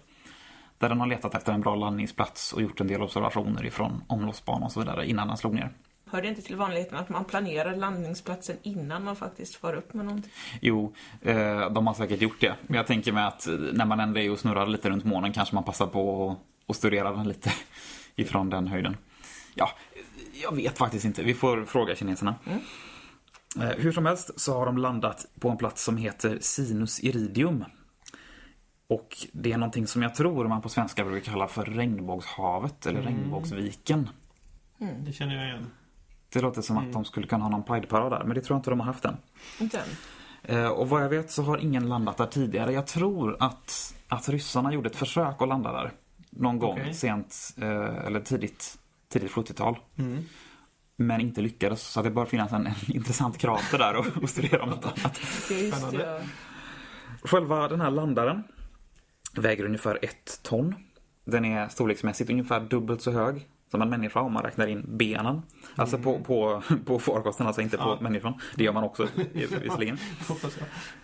Där 0.77 0.89
den 0.89 0.99
har 0.99 1.07
letat 1.07 1.35
efter 1.35 1.53
en 1.53 1.61
bra 1.61 1.75
landningsplats 1.75 2.53
och 2.53 2.61
gjort 2.61 2.81
en 2.81 2.87
del 2.87 3.01
observationer 3.01 3.65
ifrån 3.65 4.03
omloppsbanan 4.07 4.63
och 4.63 4.71
så 4.71 4.79
vidare 4.79 5.09
innan 5.09 5.27
den 5.27 5.37
slog 5.37 5.53
ner. 5.53 5.69
Hör 6.11 6.21
det 6.21 6.27
inte 6.27 6.41
till 6.41 6.55
vanligheten 6.55 6.97
att 6.97 7.09
man 7.09 7.25
planerar 7.25 7.75
landningsplatsen 7.75 8.57
innan 8.63 9.03
man 9.03 9.15
faktiskt 9.15 9.55
far 9.55 9.73
upp 9.73 9.93
med 9.93 10.05
någonting? 10.05 10.31
Jo, 10.61 10.93
eh, 11.21 11.69
de 11.71 11.87
har 11.87 11.93
säkert 11.93 12.21
gjort 12.21 12.41
det. 12.41 12.55
Men 12.67 12.77
jag 12.77 12.87
tänker 12.87 13.11
mig 13.11 13.23
att 13.23 13.47
när 13.73 13.85
man 13.85 13.99
ändå 13.99 14.19
är 14.19 14.31
och 14.31 14.39
snurrar 14.39 14.67
lite 14.67 14.89
runt 14.89 15.05
månen 15.05 15.33
kanske 15.33 15.55
man 15.55 15.63
passar 15.63 15.87
på 15.87 16.31
att- 16.31 16.52
att 16.67 16.75
studera 16.75 17.11
den 17.11 17.27
lite 17.27 17.53
ifrån 18.15 18.49
den 18.49 18.67
höjden. 18.67 18.97
Ja, 19.55 19.69
jag 20.43 20.55
vet 20.55 20.77
faktiskt 20.77 21.05
inte. 21.05 21.23
Vi 21.23 21.33
får 21.33 21.65
fråga 21.65 21.95
kineserna. 21.95 22.35
Eh, 23.59 23.69
Hur 23.77 23.91
som 23.91 24.05
helst 24.05 24.39
så 24.39 24.53
har 24.57 24.65
de 24.65 24.77
landat 24.77 25.25
på 25.39 25.49
en 25.49 25.57
plats 25.57 25.83
som 25.83 25.97
heter 25.97 26.37
Sinus 26.41 27.03
Iridium. 27.03 27.65
Och 28.87 29.17
det 29.31 29.51
är 29.51 29.57
någonting 29.57 29.87
som 29.87 30.01
jag 30.01 30.15
tror 30.15 30.47
man 30.47 30.61
på 30.61 30.69
svenska 30.69 31.03
brukar 31.05 31.31
kalla 31.31 31.47
för 31.47 31.65
regnbågshavet 31.65 32.85
eller 32.85 33.01
regnbågsviken. 33.01 34.09
Det 34.99 35.13
känner 35.13 35.35
jag 35.35 35.45
igen. 35.47 35.67
Det 36.29 36.41
låter 36.41 36.61
som 36.61 36.77
att 36.77 36.93
de 36.93 37.05
skulle 37.05 37.27
kunna 37.27 37.43
ha 37.43 37.49
någon 37.51 37.63
Pride-parad 37.63 38.11
där, 38.11 38.23
men 38.23 38.35
det 38.35 38.41
tror 38.41 38.55
jag 38.55 38.59
inte 38.59 38.69
de 38.69 38.79
har 38.79 38.87
haft 38.87 39.05
än. 39.05 39.17
Inte 39.59 39.79
än. 39.79 39.85
Eh, 40.57 40.67
Och 40.67 40.89
vad 40.89 41.03
jag 41.03 41.09
vet 41.09 41.31
så 41.31 41.43
har 41.43 41.57
ingen 41.57 41.89
landat 41.89 42.17
där 42.17 42.25
tidigare. 42.25 42.73
Jag 42.73 42.87
tror 42.87 43.37
att, 43.39 43.95
att 44.07 44.29
ryssarna 44.29 44.73
gjorde 44.73 44.89
ett 44.89 44.95
försök 44.95 45.41
att 45.41 45.47
landa 45.47 45.71
där. 45.71 45.91
Någon 46.35 46.59
gång 46.59 46.79
Okej. 46.81 46.93
sent, 46.93 47.53
eh, 47.61 48.05
eller 48.05 48.19
tidigt, 48.19 48.77
tidigt 49.09 49.31
70-tal. 49.31 49.77
Mm. 49.97 50.23
Men 50.95 51.21
inte 51.21 51.41
lyckades. 51.41 51.81
Så 51.81 52.01
det 52.01 52.11
bör 52.11 52.25
finnas 52.25 52.51
en, 52.53 52.67
en 52.67 52.73
intressant 52.87 53.37
krater 53.37 53.77
där 53.77 53.95
och, 53.95 54.23
och 54.23 54.29
studera 54.29 54.63
om 54.63 54.69
något 54.69 54.85
annat. 54.85 55.15
Spännande. 55.17 56.23
Själva 57.23 57.67
den 57.67 57.81
här 57.81 57.91
landaren 57.91 58.43
väger 59.35 59.65
ungefär 59.65 59.99
ett 60.01 60.39
ton. 60.43 60.75
Den 61.25 61.45
är 61.45 61.67
storleksmässigt 61.67 62.29
ungefär 62.29 62.59
dubbelt 62.59 63.01
så 63.01 63.11
hög 63.11 63.47
som 63.71 63.81
en 63.81 63.89
människa 63.89 64.19
om 64.19 64.33
man 64.33 64.43
räknar 64.43 64.67
in 64.67 64.97
benen. 64.97 65.41
Alltså 65.75 65.97
på, 65.97 66.19
på, 66.19 66.63
på 66.85 66.99
farkosten, 66.99 67.47
alltså 67.47 67.61
inte 67.61 67.77
på 67.77 67.83
Ja. 67.83 67.97
människan. 68.01 68.33
Det 68.55 68.63
gör 68.63 68.73
man 68.73 68.83
också 68.83 69.07
visserligen. 69.33 69.97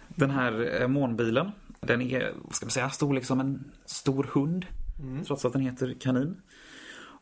Den 0.08 0.30
här 0.30 0.82
eh, 0.82 0.88
månbilen, 0.88 1.52
den 1.82 2.02
är, 2.02 2.34
vad 2.44 2.56
ska 2.56 2.66
man 2.66 2.72
säga, 2.72 2.90
storlek 2.90 3.26
som 3.26 3.40
en 3.40 3.72
stor 3.86 4.30
hund. 4.34 4.66
Trots 5.28 5.46
att 5.46 5.54
den 5.54 5.62
heter 5.62 5.96
kanin. 6.02 6.42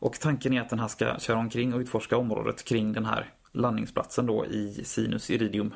Och 0.00 0.20
tanken 0.20 0.52
är 0.52 0.60
att 0.60 0.70
den 0.70 0.78
här 0.78 0.88
ska 0.88 1.18
köra 1.18 1.38
omkring 1.38 1.74
och 1.74 1.80
utforska 1.80 2.16
området 2.16 2.64
kring 2.64 2.92
den 2.92 3.04
här 3.04 3.32
landningsplatsen 3.52 4.26
då 4.26 4.46
i 4.46 4.84
Sinus 4.84 5.30
Iridium. 5.30 5.74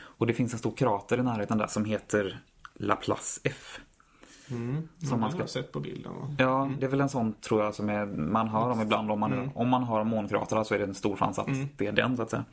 Och 0.00 0.26
det 0.26 0.34
finns 0.34 0.52
en 0.52 0.58
stor 0.58 0.76
krater 0.76 1.18
i 1.18 1.22
närheten 1.22 1.58
där 1.58 1.66
som 1.66 1.84
heter 1.84 2.40
Laplace 2.74 3.40
F. 3.44 3.80
Mm. 4.50 4.88
Som 4.98 5.08
Som 5.08 5.20
man 5.20 5.30
ska- 5.30 5.40
har 5.40 5.46
sett 5.46 5.72
på 5.72 5.80
bilden. 5.80 6.12
va? 6.14 6.34
Ja, 6.38 6.70
det 6.80 6.86
är 6.86 6.90
väl 6.90 7.00
en 7.00 7.08
sån 7.08 7.32
tror 7.32 7.64
jag 7.64 7.74
som 7.74 7.88
är, 7.88 8.06
man 8.06 8.48
hör 8.48 8.70
om 8.70 8.80
ibland. 8.80 9.10
Om 9.10 9.20
man, 9.20 9.50
om 9.54 9.68
man 9.68 9.82
har 9.82 10.04
månkratrar 10.04 10.64
så 10.64 10.74
är 10.74 10.78
det 10.78 10.84
en 10.84 10.94
stor 10.94 11.16
chans 11.16 11.38
att 11.38 11.48
det 11.76 11.86
är 11.86 11.92
den 11.92 12.16
så 12.16 12.22
att 12.22 12.30
säga. 12.30 12.44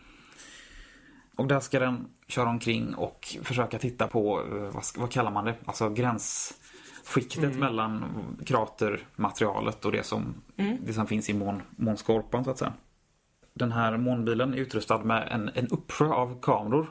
Och 1.37 1.47
där 1.47 1.59
ska 1.59 1.79
den 1.79 2.07
köra 2.27 2.49
omkring 2.49 2.95
och 2.95 3.37
försöka 3.43 3.79
titta 3.79 4.07
på, 4.07 4.41
eh, 4.41 4.53
vad, 4.73 4.83
vad 4.97 5.11
kallar 5.11 5.31
man 5.31 5.45
det? 5.45 5.55
Alltså 5.65 5.89
gränsskiktet 7.05 7.59
mellan 7.59 8.05
kratermaterialet 8.45 9.85
och 9.85 9.91
det 9.91 10.05
som, 10.05 10.41
det 10.81 10.93
som 10.93 11.07
finns 11.07 11.29
i 11.29 11.33
mån, 11.33 11.61
månskorpan 11.75 12.43
så 12.43 12.51
att 12.51 12.57
säga. 12.57 12.73
Den 13.53 13.71
här 13.71 13.97
månbilen 13.97 14.53
är 14.53 14.57
utrustad 14.57 14.97
med 14.97 15.27
en, 15.31 15.49
en 15.53 15.67
uppsjö 15.67 16.05
av 16.05 16.41
kameror 16.41 16.87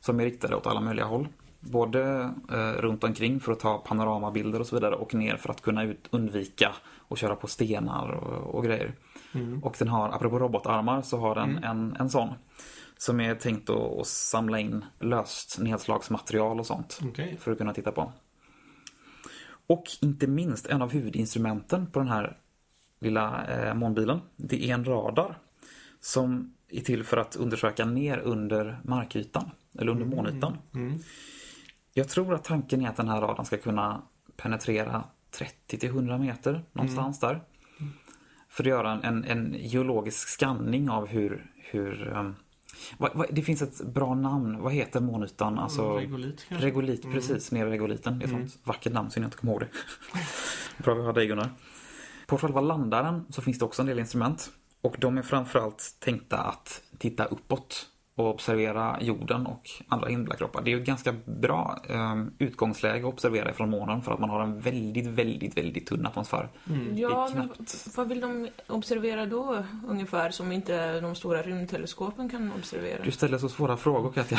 som 0.00 0.20
är 0.20 0.24
riktade 0.24 0.56
åt 0.56 0.66
alla 0.66 0.80
möjliga 0.80 1.04
håll. 1.04 1.28
Både 1.60 2.30
eh, 2.52 2.80
runt 2.80 3.04
omkring 3.04 3.40
för 3.40 3.52
att 3.52 3.60
ta 3.60 3.78
panoramabilder 3.78 4.60
och 4.60 4.66
så 4.66 4.76
vidare 4.76 4.94
och 4.94 5.14
ner 5.14 5.36
för 5.36 5.50
att 5.50 5.60
kunna 5.60 5.84
ut, 5.84 6.08
undvika 6.10 6.72
att 7.08 7.18
köra 7.18 7.36
på 7.36 7.46
stenar 7.46 8.10
och, 8.10 8.54
och 8.54 8.64
grejer. 8.64 8.94
Och 9.62 9.76
den 9.78 9.88
har, 9.88 10.08
apropå 10.08 10.38
robotarmar, 10.38 11.02
så 11.02 11.18
har 11.18 11.34
den 11.34 11.64
en, 11.64 11.96
en 11.98 12.10
sån. 12.10 12.28
Som 12.98 13.20
är 13.20 13.34
tänkt 13.34 13.70
att, 13.70 14.00
att 14.00 14.06
samla 14.06 14.58
in 14.58 14.84
löst 15.00 15.58
nedslagsmaterial 15.58 16.60
och 16.60 16.66
sånt. 16.66 17.00
Okej. 17.04 17.36
För 17.40 17.52
att 17.52 17.58
kunna 17.58 17.74
titta 17.74 17.92
på. 17.92 18.12
Och 19.66 19.84
inte 20.00 20.26
minst 20.26 20.66
en 20.66 20.82
av 20.82 20.92
huvudinstrumenten 20.92 21.86
på 21.86 21.98
den 21.98 22.08
här 22.08 22.36
lilla 22.98 23.46
eh, 23.46 23.74
månbilen. 23.74 24.20
Det 24.36 24.70
är 24.70 24.74
en 24.74 24.84
radar. 24.84 25.38
Som 26.00 26.54
är 26.68 26.80
till 26.80 27.04
för 27.04 27.16
att 27.16 27.36
undersöka 27.36 27.84
ner 27.84 28.18
under 28.18 28.80
markytan. 28.84 29.50
Eller 29.78 29.92
under 29.92 30.06
månytan. 30.06 30.56
Jag 31.94 32.08
tror 32.08 32.34
att 32.34 32.44
tanken 32.44 32.84
är 32.84 32.88
att 32.88 32.96
den 32.96 33.08
här 33.08 33.20
radarn 33.20 33.46
ska 33.46 33.56
kunna 33.56 34.02
penetrera 34.36 35.04
30-100 35.68 36.18
meter 36.18 36.64
någonstans 36.72 37.20
där. 37.20 37.40
För 38.48 38.62
att 38.64 38.68
göra 38.68 38.92
en, 38.92 39.04
en, 39.04 39.24
en 39.24 39.56
geologisk 39.58 40.28
skanning 40.28 40.90
av 40.90 41.06
hur... 41.06 41.50
hur 41.56 42.08
um, 42.08 42.36
vad, 42.98 43.10
vad, 43.14 43.26
det 43.34 43.42
finns 43.42 43.62
ett 43.62 43.80
bra 43.80 44.14
namn. 44.14 44.62
Vad 44.62 44.72
heter 44.72 45.00
månytan? 45.00 45.58
Alltså, 45.58 45.96
Regolit 45.96 46.44
kanske? 46.48 46.66
Regolit, 46.66 47.02
precis. 47.02 47.52
Nere 47.52 47.68
i 47.68 47.70
regoliten. 47.70 48.18
Det 48.18 48.24
är 48.24 48.26
ett 48.26 48.30
sånt 48.30 48.58
vackert 48.64 48.92
namn 48.92 49.10
så 49.10 49.18
jag 49.18 49.26
inte 49.26 49.36
kommer 49.36 49.52
ihåg 49.52 49.60
det. 49.60 49.68
Bra 50.84 50.94
vi 50.94 51.02
har 51.02 51.12
dig 51.12 51.26
Gunnar. 51.26 51.50
På 52.26 52.38
själva 52.38 52.60
landaren 52.60 53.24
så 53.30 53.42
finns 53.42 53.58
det 53.58 53.64
också 53.64 53.82
en 53.82 53.88
del 53.88 53.98
instrument. 53.98 54.50
Och 54.80 54.96
de 54.98 55.18
är 55.18 55.22
framförallt 55.22 55.96
tänkta 55.98 56.38
att 56.38 56.82
titta 56.98 57.24
uppåt 57.24 57.86
och 58.14 58.28
observera 58.30 58.98
jorden 59.00 59.46
och 59.46 59.70
andra 59.88 60.08
himlakroppar. 60.08 60.62
Det 60.62 60.70
är 60.70 60.72
ju 60.74 60.80
ett 60.80 60.86
ganska 60.86 61.14
bra 61.24 61.78
eh, 61.88 62.22
utgångsläge 62.38 62.98
att 63.08 63.12
observera 63.14 63.50
ifrån 63.50 63.70
månen 63.70 64.02
för 64.02 64.12
att 64.12 64.18
man 64.18 64.30
har 64.30 64.40
en 64.42 64.60
väldigt, 64.60 65.06
väldigt, 65.06 65.56
väldigt 65.56 65.86
tunn 65.86 66.06
atmosfär. 66.06 66.48
Ja, 66.94 67.28
är 67.30 67.34
men 67.34 67.48
knappt. 67.48 67.86
vad 67.96 68.08
vill 68.08 68.20
de 68.20 68.48
observera 68.66 69.26
då 69.26 69.64
ungefär 69.88 70.30
som 70.30 70.52
inte 70.52 71.00
de 71.00 71.14
stora 71.14 71.42
rymdteleskopen 71.42 72.28
kan 72.28 72.52
observera? 72.58 73.02
Du 73.04 73.10
ställer 73.10 73.38
så 73.38 73.48
svåra 73.48 73.76
frågor 73.76 74.12
Katja. 74.12 74.38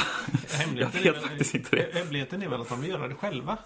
Jag 0.76 0.88
vet 0.88 1.06
är 1.06 1.12
väl- 1.12 1.22
faktiskt 1.22 1.56
inte 1.56 1.76
det. 1.76 2.00
Hemligheten 2.00 2.42
är 2.42 2.50
väl 2.50 2.62
att 2.62 2.70
de 2.70 2.82
vill 2.82 2.90
göra 2.90 3.08
det 3.08 3.16
själva. 3.16 3.58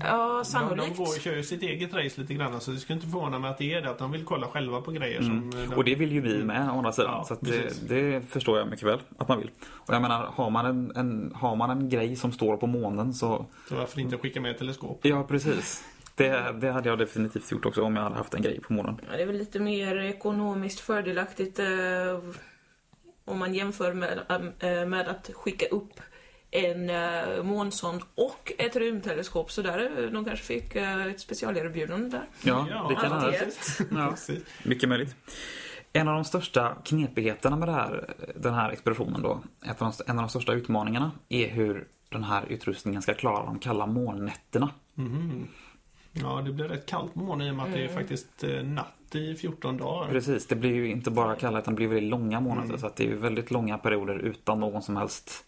Ja, 0.00 0.28
De, 0.28 0.38
de 0.38 0.44
sannolikt. 0.44 0.96
går, 0.96 1.18
kör 1.20 1.36
ju 1.36 1.42
sitt 1.42 1.62
eget 1.62 1.94
race 1.94 2.20
lite 2.20 2.34
grann, 2.34 2.60
så 2.60 2.70
det 2.70 2.78
skulle 2.78 2.94
inte 2.94 3.06
förvåna 3.06 3.38
mig 3.38 3.50
att 3.50 3.58
det 3.58 3.74
är 3.74 3.82
det. 3.82 3.90
Att 3.90 3.98
de 3.98 4.12
vill 4.12 4.24
kolla 4.24 4.46
själva 4.48 4.80
på 4.80 4.90
grejer 4.90 5.22
som... 5.22 5.52
eh, 5.54 5.68
de- 5.68 5.74
Och 5.74 5.84
det 5.84 5.94
vill 5.94 6.12
ju 6.12 6.20
vi 6.20 6.44
med 6.44 6.68
å 6.70 6.72
andra 6.72 6.92
sidan. 6.92 7.10
Ja, 7.12 7.24
så 7.24 7.34
att 7.34 7.40
det, 7.40 7.88
det 7.88 8.20
förstår 8.28 8.58
jag 8.58 8.68
mycket 8.68 8.86
väl 8.88 8.98
att 9.18 9.28
man 9.28 9.38
vill. 9.38 9.50
Och 9.68 9.94
jag 9.94 10.02
menar, 10.02 10.26
har 10.34 10.50
man 10.50 10.66
en, 10.66 10.92
en, 10.96 11.32
har 11.34 11.56
man 11.56 11.70
en 11.70 11.88
grej 11.88 12.16
som 12.16 12.32
står 12.32 12.56
på 12.56 12.66
månen 12.66 13.14
så... 13.14 13.46
Så 13.68 13.74
varför 13.76 14.00
inte 14.00 14.16
skicka 14.18 14.40
med 14.40 14.50
ett 14.50 14.58
teleskop? 14.58 15.00
Ja, 15.02 15.24
precis. 15.28 15.84
Det, 16.14 16.52
det 16.60 16.70
hade 16.72 16.88
jag 16.88 16.98
definitivt 16.98 17.52
gjort 17.52 17.66
också 17.66 17.82
om 17.82 17.96
jag 17.96 18.02
hade 18.02 18.16
haft 18.16 18.34
en 18.34 18.42
grej 18.42 18.60
på 18.60 18.72
månen. 18.72 18.96
Ja, 19.10 19.16
det 19.16 19.22
är 19.22 19.26
väl 19.26 19.36
lite 19.38 19.60
mer 19.60 19.96
ekonomiskt 19.98 20.80
fördelaktigt 20.80 21.58
eh, 21.58 21.66
om 23.24 23.38
man 23.38 23.54
jämför 23.54 23.92
med, 23.92 24.18
eh, 24.60 24.86
med 24.88 25.08
att 25.08 25.30
skicka 25.34 25.66
upp 25.66 26.00
en 26.54 26.90
eh, 26.90 27.42
månsond 27.42 28.02
och 28.14 28.52
ett 28.58 28.76
rymdteleskop. 28.76 29.50
Så 29.50 29.62
där 29.62 30.04
eh, 30.04 30.10
de 30.10 30.24
kanske 30.24 30.44
fick 30.44 30.74
eh, 30.76 31.06
ett 31.06 31.20
specialerbjudande 31.20 32.08
där. 32.08 32.24
Ja, 32.42 32.66
Ja, 32.70 32.86
det 32.88 32.94
kan 32.94 33.28
ett. 33.34 33.80
Ja, 33.90 34.08
Precis. 34.10 34.42
mycket 34.64 34.88
möjligt. 34.88 35.16
En 35.92 36.08
av 36.08 36.14
de 36.14 36.24
största 36.24 36.76
knepigheterna 36.84 37.56
med 37.56 37.68
det 37.68 37.72
här, 37.72 38.14
den 38.36 38.54
här 38.54 38.70
expeditionen 38.70 39.22
då, 39.22 39.40
en 40.06 40.18
av 40.18 40.22
de 40.22 40.28
största 40.28 40.52
utmaningarna 40.52 41.12
är 41.28 41.48
hur 41.48 41.86
den 42.08 42.24
här 42.24 42.44
utrustningen 42.48 43.02
ska 43.02 43.14
klara 43.14 43.44
de 43.46 43.58
kalla 43.58 43.86
molnnätterna. 43.86 44.70
Mhm. 44.94 45.48
Ja, 46.12 46.42
det 46.44 46.52
blir 46.52 46.68
rätt 46.68 46.86
kallt 46.86 47.14
på 47.14 47.18
månen 47.20 47.46
i 47.46 47.50
och 47.50 47.54
med 47.54 47.66
att 47.66 47.72
det 47.72 47.84
är 47.84 47.88
faktiskt 47.88 48.44
eh, 48.44 48.62
natt 48.64 49.14
i 49.14 49.34
14 49.34 49.76
dagar. 49.76 50.10
Precis, 50.10 50.46
det 50.46 50.56
blir 50.56 50.74
ju 50.74 50.90
inte 50.90 51.10
bara 51.10 51.36
kalla 51.36 51.58
utan 51.58 51.74
det 51.74 51.76
blir 51.76 51.88
väldigt 51.88 52.10
långa 52.10 52.40
månader 52.40 52.76
så 52.76 52.86
att 52.86 52.96
det 52.96 53.04
är 53.04 53.08
ju 53.08 53.16
väldigt 53.16 53.50
långa 53.50 53.78
perioder 53.78 54.18
utan 54.18 54.60
någon 54.60 54.82
som 54.82 54.96
helst 54.96 55.44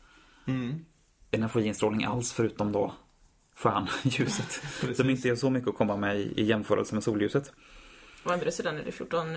Mm. 0.49 0.85
Energiinstrålning 1.31 2.05
alls 2.05 2.33
förutom 2.33 2.73
då 2.73 2.95
stjärnljuset. 3.57 4.63
Som 4.97 5.11
inte 5.11 5.29
är 5.29 5.35
så 5.35 5.51
mycket 5.51 5.69
att 5.69 5.77
komma 5.77 5.97
med 5.97 6.17
i, 6.17 6.33
i 6.37 6.45
jämförelse 6.45 6.95
med 6.95 7.05
solljuset. 7.05 7.53
Å 8.27 8.33
andra 8.33 8.51
sidan 8.51 8.77
är 8.77 8.83
det 8.83 8.93
14 8.93 9.37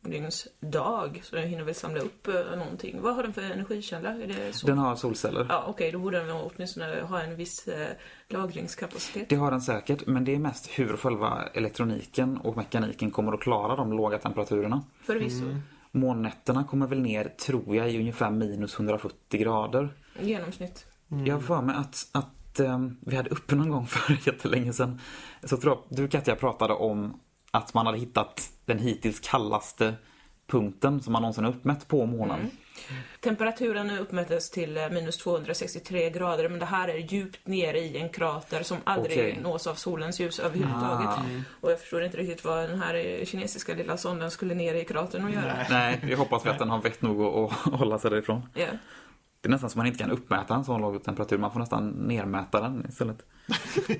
dygns 0.00 0.48
dag, 0.60 1.20
så 1.24 1.36
den 1.36 1.48
hinner 1.48 1.64
väl 1.64 1.74
samla 1.74 2.00
upp 2.00 2.28
eh, 2.28 2.34
någonting. 2.34 3.00
Vad 3.00 3.14
har 3.14 3.22
den 3.22 3.32
för 3.32 3.42
energikälla? 3.42 4.08
Är 4.08 4.26
det 4.26 4.52
så? 4.52 4.66
Den 4.66 4.78
har 4.78 4.96
solceller. 4.96 5.46
Ja, 5.48 5.64
okej, 5.68 5.92
då 5.92 5.98
borde 5.98 6.18
den 6.18 6.30
åtminstone 6.30 7.00
ha 7.00 7.22
en 7.22 7.36
viss 7.36 7.68
eh, 7.68 7.88
lagringskapacitet. 8.28 9.28
Det 9.28 9.36
har 9.36 9.50
den 9.50 9.60
säkert, 9.60 10.06
men 10.06 10.24
det 10.24 10.34
är 10.34 10.38
mest 10.38 10.66
hur 10.78 10.96
själva 10.96 11.48
elektroniken 11.54 12.36
och 12.36 12.56
mekaniken 12.56 13.10
kommer 13.10 13.32
att 13.32 13.40
klara 13.40 13.76
de 13.76 13.92
låga 13.92 14.18
temperaturerna. 14.18 14.84
Förvisso. 15.02 15.44
Mm. 15.44 15.62
Månnätterna 15.90 16.64
kommer 16.64 16.86
väl 16.86 17.00
ner, 17.00 17.24
tror 17.24 17.76
jag, 17.76 17.90
i 17.90 17.98
ungefär 17.98 18.30
minus 18.30 18.74
170 18.74 19.40
grader. 19.40 19.88
Genomsnitt. 20.20 20.86
Jag 21.24 21.34
har 21.34 21.40
för 21.40 21.62
mig 21.62 21.76
att, 21.76 22.08
att 22.12 22.60
ehm, 22.60 22.96
vi 23.00 23.16
hade 23.16 23.30
uppe 23.30 23.54
någon 23.54 23.70
gång 23.70 23.86
för 23.86 24.28
jättelänge 24.28 24.72
sedan. 24.72 25.00
Så 25.44 25.56
tror 25.56 25.72
jag, 25.74 25.98
du 25.98 26.08
Katja 26.08 26.36
pratade 26.36 26.74
om 26.74 27.20
att 27.50 27.74
man 27.74 27.86
hade 27.86 27.98
hittat 27.98 28.50
den 28.64 28.78
hittills 28.78 29.20
kallaste 29.20 29.94
punkten 30.46 31.02
som 31.02 31.12
man 31.12 31.22
någonsin 31.22 31.44
har 31.44 31.50
uppmätt 31.50 31.88
på 31.88 32.06
månen. 32.06 32.50
Temperaturen 33.20 33.90
uppmättes 33.90 34.50
till 34.50 34.76
eh, 34.76 34.90
minus 34.90 35.18
263 35.18 36.10
grader 36.10 36.48
men 36.48 36.58
det 36.58 36.66
här 36.66 36.88
är 36.88 36.96
djupt 36.96 37.46
nere 37.46 37.78
i 37.78 37.96
en 37.96 38.08
krater 38.08 38.62
som 38.62 38.78
aldrig 38.84 39.18
Okej. 39.18 39.38
nås 39.42 39.66
av 39.66 39.74
solens 39.74 40.20
ljus 40.20 40.38
överhuvudtaget. 40.38 41.08
Ah. 41.08 41.22
Och 41.60 41.70
jag 41.70 41.80
förstår 41.80 42.04
inte 42.04 42.16
riktigt 42.16 42.44
vad 42.44 42.68
den 42.68 42.82
här 42.82 42.94
eh, 42.94 43.24
kinesiska 43.24 43.74
lilla 43.74 43.96
sonden 43.96 44.30
skulle 44.30 44.54
ner 44.54 44.74
i 44.74 44.84
kratern 44.84 45.24
och 45.24 45.30
göra. 45.30 45.54
Nej. 45.54 45.66
Nej, 45.70 46.00
vi 46.02 46.14
hoppas 46.14 46.46
vi 46.46 46.50
att 46.50 46.58
den 46.58 46.70
har 46.70 46.82
vett 46.82 47.02
nog 47.02 47.22
att, 47.22 47.66
att 47.66 47.80
hålla 47.80 47.98
sig 47.98 48.10
därifrån. 48.10 48.48
Ja. 48.54 48.66
Det 49.42 49.48
är 49.48 49.50
nästan 49.50 49.70
som 49.70 49.78
man 49.78 49.86
inte 49.86 49.98
kan 49.98 50.10
uppmäta 50.10 50.54
en 50.54 50.64
sån 50.64 50.80
låg 50.80 51.04
temperatur. 51.04 51.38
Man 51.38 51.52
får 51.52 51.60
nästan 51.60 51.88
nermäta 51.88 52.60
den 52.60 52.86
istället. 52.88 53.26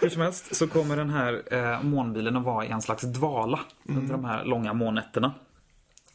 Hur 0.00 0.08
som 0.08 0.22
helst 0.22 0.56
så 0.56 0.68
kommer 0.68 0.96
den 0.96 1.10
här 1.10 1.42
eh, 1.54 1.82
månbilen 1.82 2.36
att 2.36 2.44
vara 2.44 2.64
i 2.64 2.68
en 2.68 2.82
slags 2.82 3.02
dvala 3.02 3.60
under 3.84 4.12
de 4.12 4.24
här 4.24 4.44
långa 4.44 4.72
månnätterna. 4.72 5.34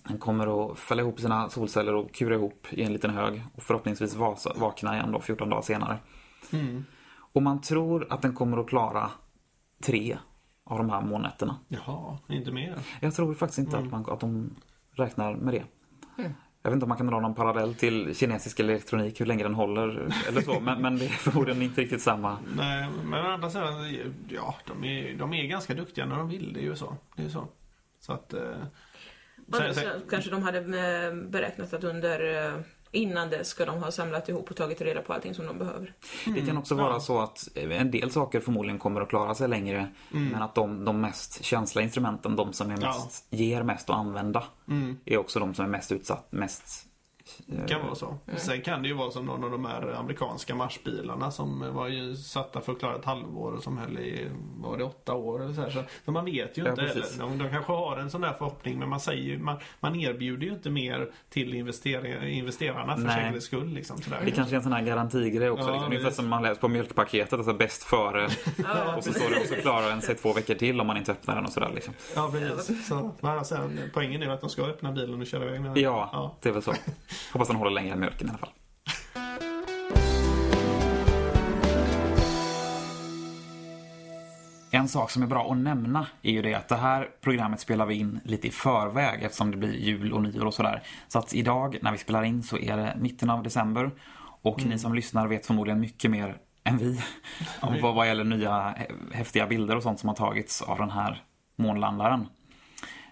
Den 0.07 0.17
kommer 0.17 0.71
att 0.71 0.79
fälla 0.79 1.01
ihop 1.01 1.19
sina 1.19 1.49
solceller 1.49 1.95
och 1.95 2.13
kura 2.13 2.35
ihop 2.35 2.67
i 2.69 2.83
en 2.83 2.93
liten 2.93 3.11
hög 3.11 3.43
och 3.55 3.63
förhoppningsvis 3.63 4.15
vakna 4.55 4.95
igen 4.95 5.11
då 5.11 5.21
14 5.21 5.49
dagar 5.49 5.61
senare. 5.61 5.97
Och 7.33 7.43
man 7.43 7.61
tror 7.61 8.07
att 8.09 8.21
den 8.21 8.33
kommer 8.33 8.57
att 8.57 8.67
klara 8.67 9.11
tre 9.83 10.17
av 10.63 10.77
de 10.77 10.89
här 10.89 11.01
månnätterna. 11.01 11.55
Jaha, 11.67 12.17
inte 12.27 12.51
mer. 12.51 12.79
Jag 12.99 13.15
tror 13.15 13.33
faktiskt 13.33 13.59
inte 13.59 13.77
att, 13.77 13.91
man, 13.91 14.05
att 14.09 14.19
de 14.19 14.55
räknar 14.91 15.35
med 15.35 15.53
det. 15.53 15.63
Jag 16.61 16.69
vet 16.69 16.75
inte 16.75 16.85
om 16.85 16.89
man 16.89 16.97
kan 16.97 17.07
dra 17.07 17.19
någon 17.19 17.35
parallell 17.35 17.75
till 17.75 18.15
kinesisk 18.15 18.59
elektronik, 18.59 19.21
hur 19.21 19.25
länge 19.25 19.43
den 19.43 19.53
håller 19.53 20.11
eller 20.27 20.41
så. 20.41 20.59
Men, 20.59 20.81
men 20.81 20.97
det 20.97 21.05
är 21.05 21.09
förmodligen 21.09 21.61
inte 21.61 21.81
riktigt 21.81 22.01
samma. 22.01 22.37
Nej, 22.55 22.87
men 23.03 23.25
å 23.25 23.29
andra 23.29 23.49
sidan, 23.49 23.95
ja, 24.29 24.55
de 24.67 24.83
är, 24.83 25.13
de 25.17 25.33
är 25.33 25.43
ganska 25.43 25.73
duktiga 25.73 26.05
när 26.05 26.15
de 26.17 26.29
vill. 26.29 26.53
Det 26.53 26.59
är 26.59 26.63
ju 26.63 26.75
så. 26.75 26.97
Det 27.15 27.21
är 27.21 27.25
ju 27.25 27.31
så. 27.31 27.47
Så 27.99 28.13
att... 28.13 28.33
Eh, 28.33 28.41
sen, 29.53 29.75
sen- 29.75 30.01
kanske 30.09 30.29
de 30.31 30.43
hade 30.43 30.57
eh, 30.59 31.13
beräknat 31.29 31.73
att 31.73 31.83
under 31.83 32.45
eh, 32.47 32.59
innan 32.91 33.29
det 33.29 33.45
ska 33.45 33.65
de 33.65 33.83
ha 33.83 33.91
samlat 33.91 34.29
ihop 34.29 34.51
och 34.51 34.57
tagit 34.57 34.81
reda 34.81 35.01
på 35.01 35.13
allting 35.13 35.33
som 35.33 35.45
de 35.45 35.57
behöver. 35.57 35.93
Det 36.25 36.45
kan 36.45 36.57
också 36.57 36.75
vara 36.75 36.99
så 36.99 37.19
att 37.19 37.47
en 37.55 37.91
del 37.91 38.11
saker 38.11 38.39
förmodligen 38.39 38.79
kommer 38.79 39.01
att 39.01 39.09
klara 39.09 39.35
sig 39.35 39.47
längre. 39.47 39.87
Men 40.09 40.41
att 40.41 40.55
de, 40.55 40.85
de 40.85 41.01
mest 41.01 41.43
känsliga 41.43 41.83
instrumenten, 41.83 42.35
de 42.35 42.53
som 42.53 42.71
är 42.71 42.77
mest, 42.77 43.27
ger 43.29 43.63
mest 43.63 43.89
att 43.89 43.95
använda, 43.95 44.43
är 45.05 45.17
också 45.17 45.39
de 45.39 45.53
som 45.53 45.65
är 45.65 45.69
mest 45.69 45.91
utsatt, 45.91 46.27
mest... 46.31 46.85
eh, 47.59 47.65
kan 47.65 47.81
vara 47.85 47.95
så. 47.95 48.17
Sen 48.37 48.61
kan 48.61 48.81
det 48.81 48.87
ju 48.87 48.93
vara 48.93 49.11
som 49.11 49.25
någon 49.25 49.43
av 49.43 49.51
de 49.51 49.65
här 49.65 49.95
amerikanska 49.99 50.55
marsbilarna 50.55 51.31
som 51.31 51.73
var 51.73 51.87
ju 51.87 52.15
satta 52.15 52.61
för 52.61 52.71
att 52.71 52.79
klara 52.79 52.95
ett 52.95 53.05
halvår 53.05 53.51
och 53.51 53.63
som 53.63 53.77
höll 53.77 53.97
i, 53.97 54.27
var 54.57 54.77
det 54.77 54.83
åtta 54.83 55.13
år 55.13 55.43
eller 55.43 55.53
så 55.53 55.61
här. 55.61 55.69
Så, 55.69 55.83
så 56.05 56.11
man 56.11 56.25
vet 56.25 56.57
ju 56.57 56.63
Ja, 56.63 56.69
inte 56.69 56.81
heller. 56.81 56.93
precis. 57.01 57.17
De, 57.17 57.37
de 57.37 57.49
kanske 57.49 57.73
har 57.73 57.97
en 57.97 58.09
sån 58.11 58.21
där 58.21 58.33
förhoppning 58.33 58.79
men 58.79 58.89
man 58.89 58.99
säger 58.99 59.23
ju, 59.23 59.39
man, 59.39 59.57
man 59.79 59.95
erbjuder 59.99 60.47
ju 60.47 60.53
inte 60.53 60.69
mer 60.69 61.11
till 61.29 61.53
investerarna 61.53 62.95
för 62.95 63.03
Nej. 63.03 63.15
säkerhets 63.15 63.45
skull 63.45 63.67
liksom. 63.73 64.01
Sådär. 64.01 64.21
Det 64.25 64.31
kanske 64.31 64.55
är 64.55 64.57
en 64.57 64.63
sån 64.63 64.73
här 64.73 64.81
garantigrej 64.81 65.49
också. 65.49 65.67
Ja, 65.67 65.71
liksom. 65.71 65.91
Ungefär 65.91 66.11
som 66.11 66.27
man 66.27 66.43
läser 66.43 66.61
på 66.61 66.67
mjölkpaketet, 66.67 67.33
alltså 67.33 67.53
bäst 67.53 67.83
före. 67.83 68.25
och 68.97 69.03
så 69.03 69.13
står 69.13 69.29
det 69.29 69.41
och 69.41 69.47
så 69.47 69.55
klarar 69.55 69.89
den 69.89 70.01
sig 70.01 70.15
två 70.15 70.33
veckor 70.33 70.53
till 70.55 70.81
om 70.81 70.87
man 70.87 70.97
inte 70.97 71.11
öppnar 71.11 71.35
den 71.35 71.45
och 71.45 71.51
sådär 71.51 71.71
liksom. 71.75 71.93
Ja, 72.15 72.29
precis. 72.31 72.87
Så, 72.87 73.11
men 73.21 73.45
sen, 73.45 73.79
poängen 73.93 74.21
är 74.21 74.25
ju 74.25 74.31
att 74.31 74.41
de 74.41 74.49
ska 74.49 74.63
öppna 74.63 74.91
bilen 74.91 75.21
och 75.21 75.27
köra 75.27 75.45
iväg 75.45 75.61
med 75.61 75.71
den. 75.71 75.83
Ja, 75.83 76.09
ja. 76.13 76.35
det 76.41 76.49
är 76.49 76.53
väl 76.53 76.61
så. 76.63 76.73
Hoppas 77.33 77.47
den 77.47 77.57
håller 77.57 77.71
längre 77.71 77.93
än 77.93 77.99
mjölken 77.99 78.27
i 78.27 78.29
alla 78.29 78.37
fall. 78.37 78.49
En 84.71 84.87
sak 84.87 85.11
som 85.11 85.23
är 85.23 85.27
bra 85.27 85.51
att 85.51 85.57
nämna 85.57 86.07
är 86.21 86.31
ju 86.31 86.41
det 86.41 86.53
att 86.53 86.67
det 86.67 86.75
här 86.75 87.07
programmet 87.21 87.59
spelar 87.59 87.85
vi 87.85 87.95
in 87.95 88.19
lite 88.23 88.47
i 88.47 88.51
förväg 88.51 89.23
eftersom 89.23 89.51
det 89.51 89.57
blir 89.57 89.73
jul 89.75 90.13
och 90.13 90.21
nyår 90.21 90.45
och 90.45 90.53
sådär. 90.53 90.83
Så 91.07 91.19
att 91.19 91.33
idag 91.33 91.77
när 91.81 91.91
vi 91.91 91.97
spelar 91.97 92.23
in 92.23 92.43
så 92.43 92.57
är 92.57 92.77
det 92.77 92.97
mitten 92.99 93.29
av 93.29 93.43
december 93.43 93.91
och 94.41 94.65
ni 94.65 94.79
som 94.79 94.93
lyssnar 94.93 95.27
vet 95.27 95.45
förmodligen 95.45 95.79
mycket 95.79 96.11
mer 96.11 96.37
än 96.63 96.77
vi 96.77 97.01
om 97.59 97.81
vad, 97.81 97.95
vad 97.95 98.07
gäller 98.07 98.23
nya 98.23 98.51
hä- 98.51 99.13
häftiga 99.13 99.47
bilder 99.47 99.75
och 99.75 99.83
sånt 99.83 99.99
som 99.99 100.09
har 100.09 100.15
tagits 100.15 100.61
av 100.61 100.77
den 100.77 100.91
här 100.91 101.23
månlandaren. 101.55 102.27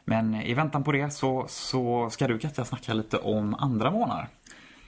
Men 0.10 0.36
i 0.36 0.54
väntan 0.54 0.84
på 0.84 0.91
det 0.91 1.13
så, 1.13 1.46
så 1.50 2.10
ska 2.10 2.28
du 2.28 2.39
Katja 2.39 2.65
snacka 2.65 2.93
lite 2.93 3.17
om 3.17 3.54
andra 3.54 3.91
månar. 3.91 4.28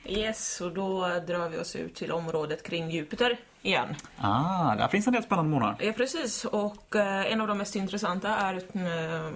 Yes, 0.06 0.62
och 0.62 0.72
då 0.72 1.08
drar 1.28 1.50
vi 1.50 1.58
oss 1.58 1.76
ut 1.76 1.96
till 1.96 2.12
området 2.12 2.64
kring 2.64 2.90
Jupiter 2.90 3.40
igen. 3.62 3.96
Ah, 4.18 4.76
där 4.76 4.88
finns 4.88 5.08
en 5.08 5.14
del 5.14 5.24
spännande 5.24 5.52
månar. 5.52 5.76
Ja, 5.80 5.92
precis. 5.92 6.46
Och 6.46 6.96
eh, 6.96 7.32
en 7.32 7.42
av 7.42 7.48
de 7.48 7.58
mest 7.58 7.76
intressanta 7.76 8.30
är 8.30 8.56
eh, 8.56 9.32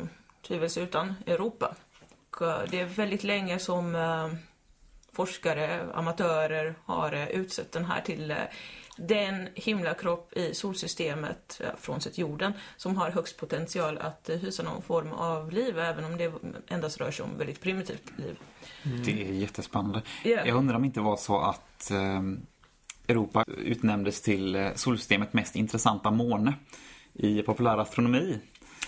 tvivelsutan 0.48 1.16
Europa. 1.26 1.76
Och, 2.30 2.42
eh, 2.42 2.60
det 2.70 2.80
är 2.80 2.86
väldigt 2.86 3.24
länge 3.24 3.60
som 3.60 3.96
eh, 3.96 4.28
forskare, 5.12 5.80
amatörer 5.94 6.76
har 6.86 7.28
utsett 7.32 7.72
den 7.72 7.86
här 7.86 8.02
till 8.02 8.34
den 8.98 9.48
himlakropp 9.56 10.34
i 10.38 10.54
solsystemet, 10.54 11.62
frånsett 11.78 12.18
jorden, 12.18 12.54
som 12.78 12.98
har 12.98 13.12
högst 13.12 13.38
potential 13.38 13.98
att 13.98 14.30
eh, 14.30 14.38
hysa 14.38 14.64
någon 14.64 14.82
form 14.82 15.12
av 15.12 15.52
liv, 15.52 15.80
även 15.80 16.06
om 16.06 16.18
det 16.18 16.32
endast 16.68 17.00
rör 17.00 17.12
sig 17.12 17.24
om 17.26 17.38
väldigt 17.38 17.62
primitivt 17.62 18.12
liv. 18.18 18.40
Det 19.06 19.30
är 19.30 19.34
jättespännande. 19.34 20.02
Ja. 20.24 20.46
Jag 20.46 20.58
undrar 20.58 20.76
om 20.76 20.82
det 20.82 20.86
inte 20.86 21.02
var 21.02 21.18
så 21.18 21.40
att 21.40 21.92
eh, 21.92 22.22
Europa 23.08 23.46
utnämndes 23.48 24.22
till 24.22 24.56
eh, 24.56 24.74
solsystemets 24.76 25.34
mest 25.34 25.56
intressanta 25.56 26.12
måne 26.12 26.54
i 27.14 27.42
populär 27.42 27.78
astronomi. 27.78 28.40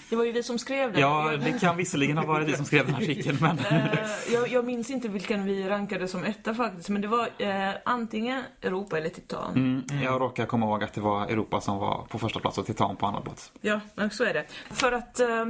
Det 0.09 0.15
var 0.15 0.23
ju 0.23 0.31
vi 0.31 0.43
som 0.43 0.59
skrev 0.59 0.93
det. 0.93 0.99
Ja, 0.99 1.37
det 1.37 1.59
kan 1.59 1.77
visserligen 1.77 2.17
ha 2.17 2.25
varit 2.25 2.47
vi 2.47 2.55
som 2.55 2.65
skrev 2.65 2.85
den 2.85 2.95
artikeln, 2.95 3.37
men... 3.41 3.59
Eh, 3.59 3.97
jag, 4.33 4.47
jag 4.47 4.65
minns 4.65 4.89
inte 4.89 5.07
vilken 5.07 5.45
vi 5.45 5.69
rankade 5.69 6.07
som 6.07 6.23
etta 6.23 6.53
faktiskt, 6.55 6.89
men 6.89 7.01
det 7.01 7.07
var 7.07 7.29
eh, 7.37 7.69
antingen 7.85 8.43
Europa 8.61 8.97
eller 8.97 9.09
Titan. 9.09 9.55
Mm, 9.55 10.03
jag 10.03 10.21
råkar 10.21 10.45
komma 10.45 10.65
ihåg 10.65 10.83
att 10.83 10.93
det 10.93 11.01
var 11.01 11.27
Europa 11.27 11.61
som 11.61 11.77
var 11.77 12.05
på 12.09 12.19
första 12.19 12.39
plats 12.39 12.57
och 12.57 12.65
Titan 12.65 12.95
på 12.95 13.05
andra 13.05 13.21
plats. 13.21 13.51
Ja, 13.61 13.79
så 14.11 14.23
är 14.23 14.33
det. 14.33 14.45
För 14.71 14.91
att 14.91 15.19
eh, 15.19 15.45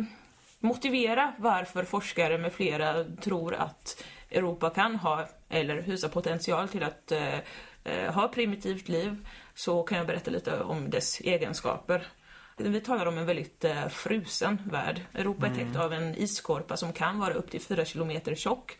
motivera 0.60 1.34
varför 1.38 1.84
forskare 1.84 2.38
med 2.38 2.54
flera 2.54 3.04
tror 3.04 3.56
att 3.56 4.04
Europa 4.32 4.70
kan 4.70 4.96
ha, 4.96 5.28
eller 5.50 5.82
hysa 5.82 6.10
potential 6.10 6.68
till 6.68 6.84
att 6.84 7.12
eh, 7.12 7.36
eh, 7.84 8.14
ha 8.14 8.28
primitivt 8.28 8.88
liv, 8.90 9.28
så 9.56 9.84
kan 9.84 9.98
jag 9.98 10.08
berätta 10.08 10.32
lite 10.32 10.60
om 10.60 10.90
dess 10.90 11.20
egenskaper. 11.22 12.08
Vi 12.58 12.82
talar 12.82 13.06
om 13.06 13.18
en 13.18 13.26
väldigt 13.26 13.64
eh, 13.64 13.88
frusen 13.88 14.62
värld. 14.66 15.02
Europa 15.14 15.48
är 15.48 15.56
täckt 15.56 15.76
av 15.76 15.94
en 15.94 16.16
isskorpa 16.16 16.78
som 16.78 16.94
kan 16.94 17.20
vara 17.20 17.34
upp 17.34 17.52
till 17.52 17.62
4 17.62 17.86
kilometer 17.86 18.36
tjock. 18.36 18.78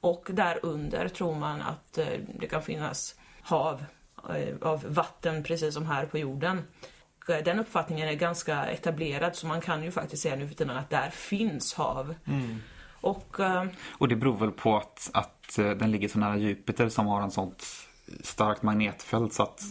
Och 0.00 0.28
där 0.30 0.58
under 0.62 1.08
tror 1.08 1.34
man 1.34 1.62
att 1.62 1.98
eh, 1.98 2.06
det 2.40 2.46
kan 2.46 2.62
finnas 2.62 3.14
hav 3.42 3.84
eh, 4.30 4.68
av 4.68 4.84
vatten 4.88 5.42
precis 5.42 5.74
som 5.74 5.86
här 5.86 6.06
på 6.06 6.18
jorden. 6.18 6.62
Och, 7.18 7.44
Den 7.44 7.58
uppfattningen 7.58 8.08
är 8.08 8.14
ganska 8.14 8.66
etablerad 8.66 9.36
så 9.36 9.46
man 9.46 9.60
kan 9.60 9.84
ju 9.84 9.90
faktiskt 9.90 10.22
säga 10.22 10.36
nu 10.36 10.48
för 10.48 10.54
tiden 10.54 10.76
att 10.76 10.90
där 10.90 11.10
finns 11.10 11.74
hav. 11.74 12.14
Och 13.00 13.40
eh, 13.40 13.64
Och 13.98 14.08
det 14.08 14.16
beror 14.16 14.36
väl 14.36 14.50
på 14.50 14.76
att, 14.76 15.10
att 15.14 15.56
den 15.56 15.90
ligger 15.90 16.08
så 16.08 16.18
nära 16.18 16.36
Jupiter 16.36 16.88
som 16.88 17.06
har 17.06 17.22
en 17.22 17.30
sånt 17.30 17.87
starkt 18.24 18.62
magnetfält 18.62 19.32
så 19.32 19.42
att... 19.42 19.62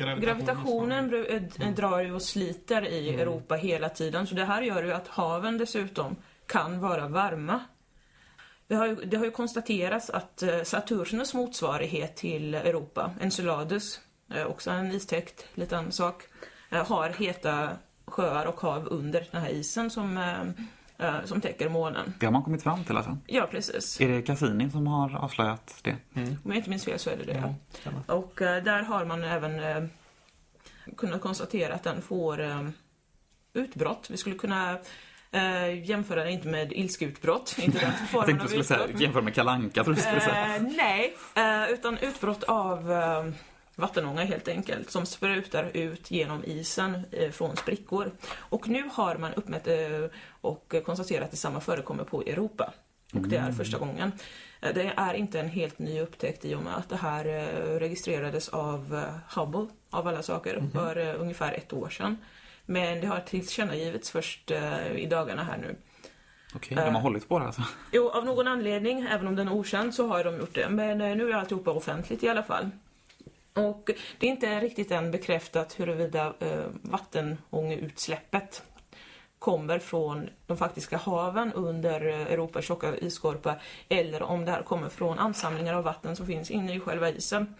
eh, 0.00 0.16
gravitationen 0.16 1.26
eh, 1.60 1.70
drar 1.74 2.00
ju 2.00 2.14
och 2.14 2.22
sliter 2.22 2.86
i 2.86 3.08
Europa 3.14 3.54
hela 3.54 3.88
tiden 3.88 4.26
så 4.26 4.34
det 4.34 4.44
här 4.44 4.62
gör 4.62 4.82
ju 4.82 4.92
att 4.92 5.08
haven 5.08 5.58
dessutom 5.58 6.16
kan 6.46 6.80
vara 6.80 7.08
varma. 7.08 7.60
Det 8.66 8.74
har 8.74 8.86
ju, 8.86 8.94
det 8.94 9.16
har 9.16 9.24
ju 9.24 9.30
konstaterats 9.30 10.10
att 10.10 10.42
eh, 10.42 10.62
Saturnus 10.62 11.34
motsvarighet 11.34 12.16
till 12.16 12.54
Europa, 12.54 13.10
Enceladus, 13.20 14.00
också 14.46 14.70
en 14.70 14.92
istäckt 14.92 15.46
liten 15.54 15.92
sak, 15.92 16.22
har 16.70 17.08
heta 17.08 17.68
sjöar 18.06 18.46
och 18.46 18.60
hav 18.60 18.88
under 18.90 19.26
den 19.30 19.42
här 19.42 19.50
isen 19.50 19.90
som, 19.90 20.18
som 21.24 21.40
täcker 21.40 21.68
månen. 21.68 22.14
Det 22.18 22.26
har 22.26 22.32
man 22.32 22.42
kommit 22.42 22.62
fram 22.62 22.84
till 22.84 22.96
alltså. 22.96 23.18
Ja, 23.26 23.48
precis. 23.50 24.00
Är 24.00 24.08
det 24.08 24.22
Cassini 24.22 24.70
som 24.70 24.86
har 24.86 25.16
avslöjat 25.16 25.80
det? 25.82 25.96
Om 26.14 26.38
jag 26.44 26.56
inte 26.56 26.70
minns 26.70 26.84
fel 26.84 26.98
så 26.98 27.10
är 27.10 27.16
det 27.16 27.24
det. 27.24 27.54
Ja. 27.84 28.14
Och 28.14 28.42
eh, 28.42 28.62
där 28.62 28.82
har 28.82 29.04
man 29.04 29.24
även 29.24 29.60
eh, 29.60 29.84
kunnat 30.96 31.20
konstatera 31.20 31.74
att 31.74 31.82
den 31.82 32.02
får 32.02 32.40
eh, 32.40 32.68
utbrott. 33.52 34.06
Vi 34.10 34.16
skulle 34.16 34.36
kunna 34.36 34.78
eh, 35.30 35.88
jämföra 35.88 36.24
den 36.24 36.32
inte 36.32 36.48
med 36.48 36.72
ilskeutbrott, 36.72 37.56
inte 37.62 37.78
den 37.78 37.92
Jag 38.12 38.26
tänkte 38.26 38.44
du 38.44 38.48
skulle 38.48 38.64
säga, 38.64 38.88
jämföra 38.96 39.22
med 39.22 39.34
Kalanka 39.34 39.84
tror 39.84 39.94
du 39.94 40.00
skulle 40.00 40.20
säga. 40.20 40.56
Eh, 40.56 40.62
nej, 40.62 41.16
eh, 41.34 41.70
utan 41.70 41.98
utbrott 41.98 42.42
av 42.44 42.92
eh, 42.92 43.24
vattenånga 43.76 44.24
helt 44.24 44.48
enkelt 44.48 44.90
som 44.90 45.06
sprutar 45.06 45.70
ut 45.74 46.10
genom 46.10 46.44
isen 46.44 47.06
eh, 47.10 47.30
från 47.30 47.56
sprickor. 47.56 48.10
Och 48.36 48.68
nu 48.68 48.88
har 48.92 49.16
man 49.16 49.34
uppmätt 49.34 49.66
eh, 49.66 49.76
och 50.40 50.74
konstaterat 50.84 51.24
att 51.24 51.30
detsamma 51.30 51.60
förekommer 51.60 52.04
på 52.04 52.22
Europa. 52.22 52.72
Och 53.14 53.28
det 53.28 53.36
är 53.36 53.52
första 53.52 53.78
gången. 53.78 54.12
Eh, 54.60 54.74
Det 54.74 54.92
är 54.96 55.14
inte 55.14 55.40
en 55.40 55.48
helt 55.48 55.78
ny 55.78 56.00
upptäckt 56.00 56.44
i 56.44 56.54
och 56.54 56.62
med 56.62 56.76
att 56.76 56.88
det 56.88 56.96
här 56.96 57.24
registrerades 57.78 58.48
av 58.48 59.02
Hubble, 59.36 59.66
av 59.90 60.08
alla 60.08 60.22
saker, 60.22 60.62
för 60.72 60.96
eh, 60.96 61.20
ungefär 61.20 61.52
ett 61.52 61.72
år 61.72 61.88
sedan. 61.88 62.16
Men 62.66 63.00
det 63.00 63.06
har 63.06 63.20
tillkännagivits 63.20 64.10
först 64.10 64.50
i 64.96 65.06
dagarna 65.06 65.44
här 65.44 65.58
nu. 65.58 65.76
Okej, 66.54 66.76
de 66.76 66.94
har 66.94 67.02
hållit 67.02 67.28
på 67.28 67.38
det 67.38 67.44
alltså. 67.44 67.62
Jo, 67.92 68.08
av 68.10 68.24
någon 68.24 68.48
anledning, 68.48 69.06
även 69.10 69.26
om 69.26 69.36
den 69.36 69.48
är 69.48 69.52
okänd, 69.52 69.94
så 69.94 70.06
har 70.08 70.24
de 70.24 70.36
gjort 70.36 70.54
det. 70.54 70.68
Men 70.68 70.98
nu 70.98 71.30
är 71.30 71.34
alltihopa 71.34 71.70
offentligt 71.70 72.22
i 72.22 72.28
alla 72.28 72.42
fall. 72.42 72.70
Och 73.54 73.90
det 74.18 74.26
är 74.26 74.30
inte 74.30 74.60
riktigt 74.60 74.90
än 74.90 75.10
bekräftat 75.10 75.80
huruvida 75.80 76.34
eh, 76.40 76.66
vattenångeutsläppet 76.82 78.62
kommer 79.42 79.78
från 79.78 80.28
de 80.46 80.56
faktiska 80.56 80.96
haven 80.96 81.52
under 81.52 82.06
eh, 82.06 82.32
Europas 82.32 82.64
tjocka 82.64 82.96
isskorpa 82.96 83.56
eller 83.88 84.22
om 84.22 84.44
det 84.44 84.50
här 84.50 84.62
kommer 84.62 84.88
från 84.88 85.18
ansamlingar 85.18 85.74
av 85.74 85.84
vatten 85.84 86.16
som 86.16 86.26
finns 86.26 86.50
inne 86.50 86.74
i 86.74 86.80
själva 86.80 87.10
isen. 87.10 87.54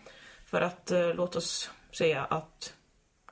För 0.46 0.60
att 0.60 0.90
eh, 0.90 1.14
låt 1.14 1.36
oss 1.36 1.70
säga 1.92 2.24
att 2.24 2.74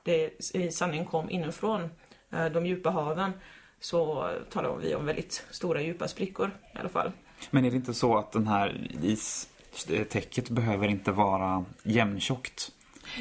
det 0.03 0.51
i 0.53 0.71
sanning 0.71 1.05
kom 1.05 1.29
inifrån 1.29 1.89
eh, 2.31 2.45
de 2.45 2.65
djupa 2.65 2.89
haven 2.89 3.31
så 3.79 4.29
talar 4.49 4.75
vi 4.75 4.95
om 4.95 5.05
väldigt 5.05 5.45
stora 5.51 5.81
djupa 5.81 6.07
sprickor 6.07 6.51
i 6.75 6.77
alla 6.77 6.89
fall. 6.89 7.11
Men 7.49 7.65
är 7.65 7.69
det 7.71 7.75
inte 7.75 7.93
så 7.93 8.17
att 8.17 8.31
den 8.31 8.47
här 8.47 8.91
is 9.01 9.49
istäcket 9.73 10.49
behöver 10.49 10.87
inte 10.87 11.11
vara 11.11 11.65
jämntjockt? 11.83 12.71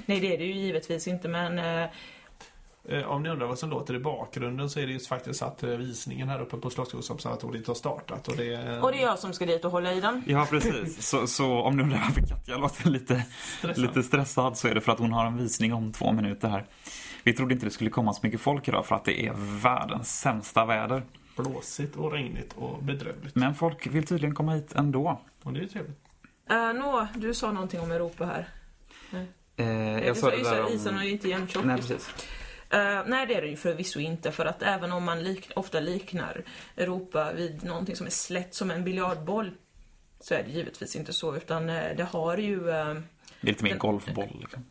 Nej, 0.07 0.21
det 0.21 0.35
är 0.35 0.39
det 0.39 0.45
ju 0.45 0.55
givetvis 0.55 1.09
inte, 1.09 1.29
men 1.29 1.59
eh, 1.59 1.91
Eh, 2.89 3.03
Om 3.11 3.23
ni 3.23 3.29
undrar 3.29 3.47
vad 3.47 3.59
som 3.59 3.71
låter 3.71 3.95
i 3.95 3.99
bakgrunden 3.99 4.71
så 4.71 4.81
är 4.81 4.87
det 4.87 4.93
ju 4.93 4.99
faktiskt 4.99 5.43
att 5.43 5.63
eh, 5.63 5.71
visningen 5.71 6.29
här 6.29 6.41
uppe 6.41 6.57
på 6.57 6.71
Slottsskogsobservatoriet 6.71 7.67
har 7.67 7.75
startat. 7.75 8.29
Och 8.29 8.37
det, 8.37 8.55
är- 8.55 8.85
och 8.85 8.93
det 8.93 8.99
är 8.99 9.03
jag 9.03 9.19
som 9.19 9.33
ska 9.33 9.47
dit 9.47 9.65
och 9.65 9.71
hålla 9.71 9.93
i 9.93 10.01
den. 10.01 10.23
Ja, 10.27 10.47
precis. 10.51 11.07
Så, 11.09 11.27
så 11.27 11.53
om 11.63 11.77
du 11.77 11.83
undrar 11.83 11.99
varför 11.99 12.21
Katja 12.21 12.57
låter 12.57 12.91
lite 12.91 13.25
Stressad. 13.59 13.79
lite 13.83 14.03
stressad 14.03 14.59
så 14.59 14.69
är 14.69 14.75
det 14.75 14.81
för 14.81 14.93
att 14.93 14.99
hon 14.99 15.13
har 15.13 15.27
en 15.27 15.37
visning 15.37 15.73
om 15.75 15.93
två 15.93 16.13
minuter 16.13 16.49
här. 16.49 16.67
Vi 17.25 17.33
trodde 17.33 17.55
inte 17.55 17.67
det 17.67 17.71
skulle 17.71 17.91
komma 17.91 18.13
så 18.13 18.21
mycket 18.23 18.41
folk 18.41 18.69
idag 18.69 18.87
för 18.87 18.95
att 18.95 19.05
det 19.05 19.27
är 19.27 19.33
världens 19.63 20.21
sämsta 20.21 20.65
väder. 20.65 21.03
blåsigt 21.37 21.97
och 21.97 22.13
regnigt 22.13 22.53
och 22.57 22.83
bedrövligt. 22.83 23.35
Men 23.35 23.55
folk 23.55 23.87
vill 23.87 24.07
tydligen 24.07 24.35
komma 24.35 24.55
hit 24.55 24.73
ändå. 24.75 25.21
Och 25.43 25.53
det 25.53 25.59
är 25.59 25.63
ju 25.63 25.69
trevligt. 25.69 25.99
Uh, 26.53 26.73
Nå, 26.73 27.09
du 27.17 27.35
sa 27.35 27.53
någonting 27.53 27.81
om 27.81 27.91
Europa 27.93 28.25
här. 28.27 28.49
Eh, 29.57 30.07
Jag 30.07 30.17
sa 30.17 30.31
det 30.31 30.43
där 30.43 30.65
om... 30.67 30.73
Isen 30.73 30.99
är 30.99 31.05
ju 31.05 31.11
inte 31.11 31.29
jämntjock. 31.29 31.65
Nej, 31.65 31.77
precis. 31.77 32.09
Eh, 32.71 33.03
nej, 33.07 33.27
det 33.27 33.35
är 33.35 33.43
det 33.43 33.49
ju 33.49 33.57
förvisso 33.57 34.01
inte. 34.01 34.33
För 34.33 34.47
att 34.47 34.63
även 34.63 34.93
om 34.93 35.05
man 35.05 35.23
lik, 35.23 35.51
ofta 35.57 35.81
liknar 35.81 36.43
Europa 36.77 37.33
vid 37.33 37.65
någonting 37.65 37.97
som 37.97 38.07
är 38.07 38.11
slätt 38.11 38.55
som 38.55 38.71
en 38.71 38.85
biljardboll 38.85 39.51
så 40.21 40.35
är 40.35 40.43
det 40.43 40.51
givetvis 40.51 40.97
inte 40.97 41.13
så. 41.13 41.37
Utan 41.37 41.67
det 41.67 42.07
har 42.13 42.37
ju, 42.37 42.61
Det 42.61 42.73
är 42.73 43.03
lite 43.41 43.65
mer 43.65 43.71
Den- 43.71 43.79
golfboll. 43.79 44.37
Liksom. 44.41 44.65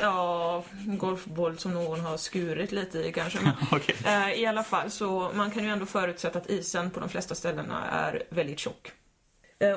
ja, 0.00 0.64
golfboll 0.86 1.58
som 1.58 1.72
någon 1.74 2.00
har 2.00 2.16
skurit 2.16 2.72
lite 2.72 2.98
i 2.98 3.12
kanske. 3.12 3.38
Men, 3.42 3.80
eh, 4.04 4.32
I 4.32 4.46
alla 4.46 4.64
fall, 4.64 4.90
så 4.90 5.30
man 5.34 5.50
kan 5.50 5.64
ju 5.64 5.70
ändå 5.70 5.86
förutsätta 5.86 6.38
att 6.38 6.50
isen 6.50 6.90
på 6.90 7.00
de 7.00 7.08
flesta 7.08 7.34
ställena 7.34 7.84
är 7.90 8.22
väldigt 8.30 8.58
tjock. 8.58 8.92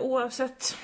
Oavsett 0.02 0.78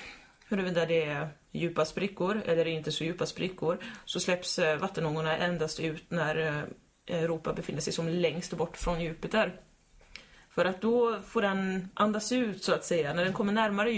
huruvida 0.49 0.85
det 0.85 1.03
är 1.03 1.29
djupa 1.51 1.85
sprickor 1.85 2.41
eller 2.45 2.67
inte 2.67 2.91
så 2.91 3.03
djupa 3.03 3.25
sprickor 3.25 3.77
så 4.05 4.19
släpps 4.19 4.59
eh, 4.59 4.77
vattenångorna 4.77 5.37
endast 5.37 5.79
ut 5.79 6.11
när 6.11 6.35
eh, 6.35 6.63
Europa 7.07 7.53
befinner 7.53 7.81
sig 7.81 7.93
som 7.93 8.09
längst 8.09 8.53
bort 8.53 8.77
från 8.77 9.01
Jupiter. 9.01 9.61
För 10.49 10.65
att 10.65 10.81
då 10.81 11.19
får 11.21 11.41
den 11.41 11.89
andas 11.93 12.31
ut 12.31 12.63
så 12.63 12.73
att 12.73 12.85
säga. 12.85 13.13
När 13.13 13.23
den 13.23 13.33
kommer 13.33 13.53
närmare 13.53 13.91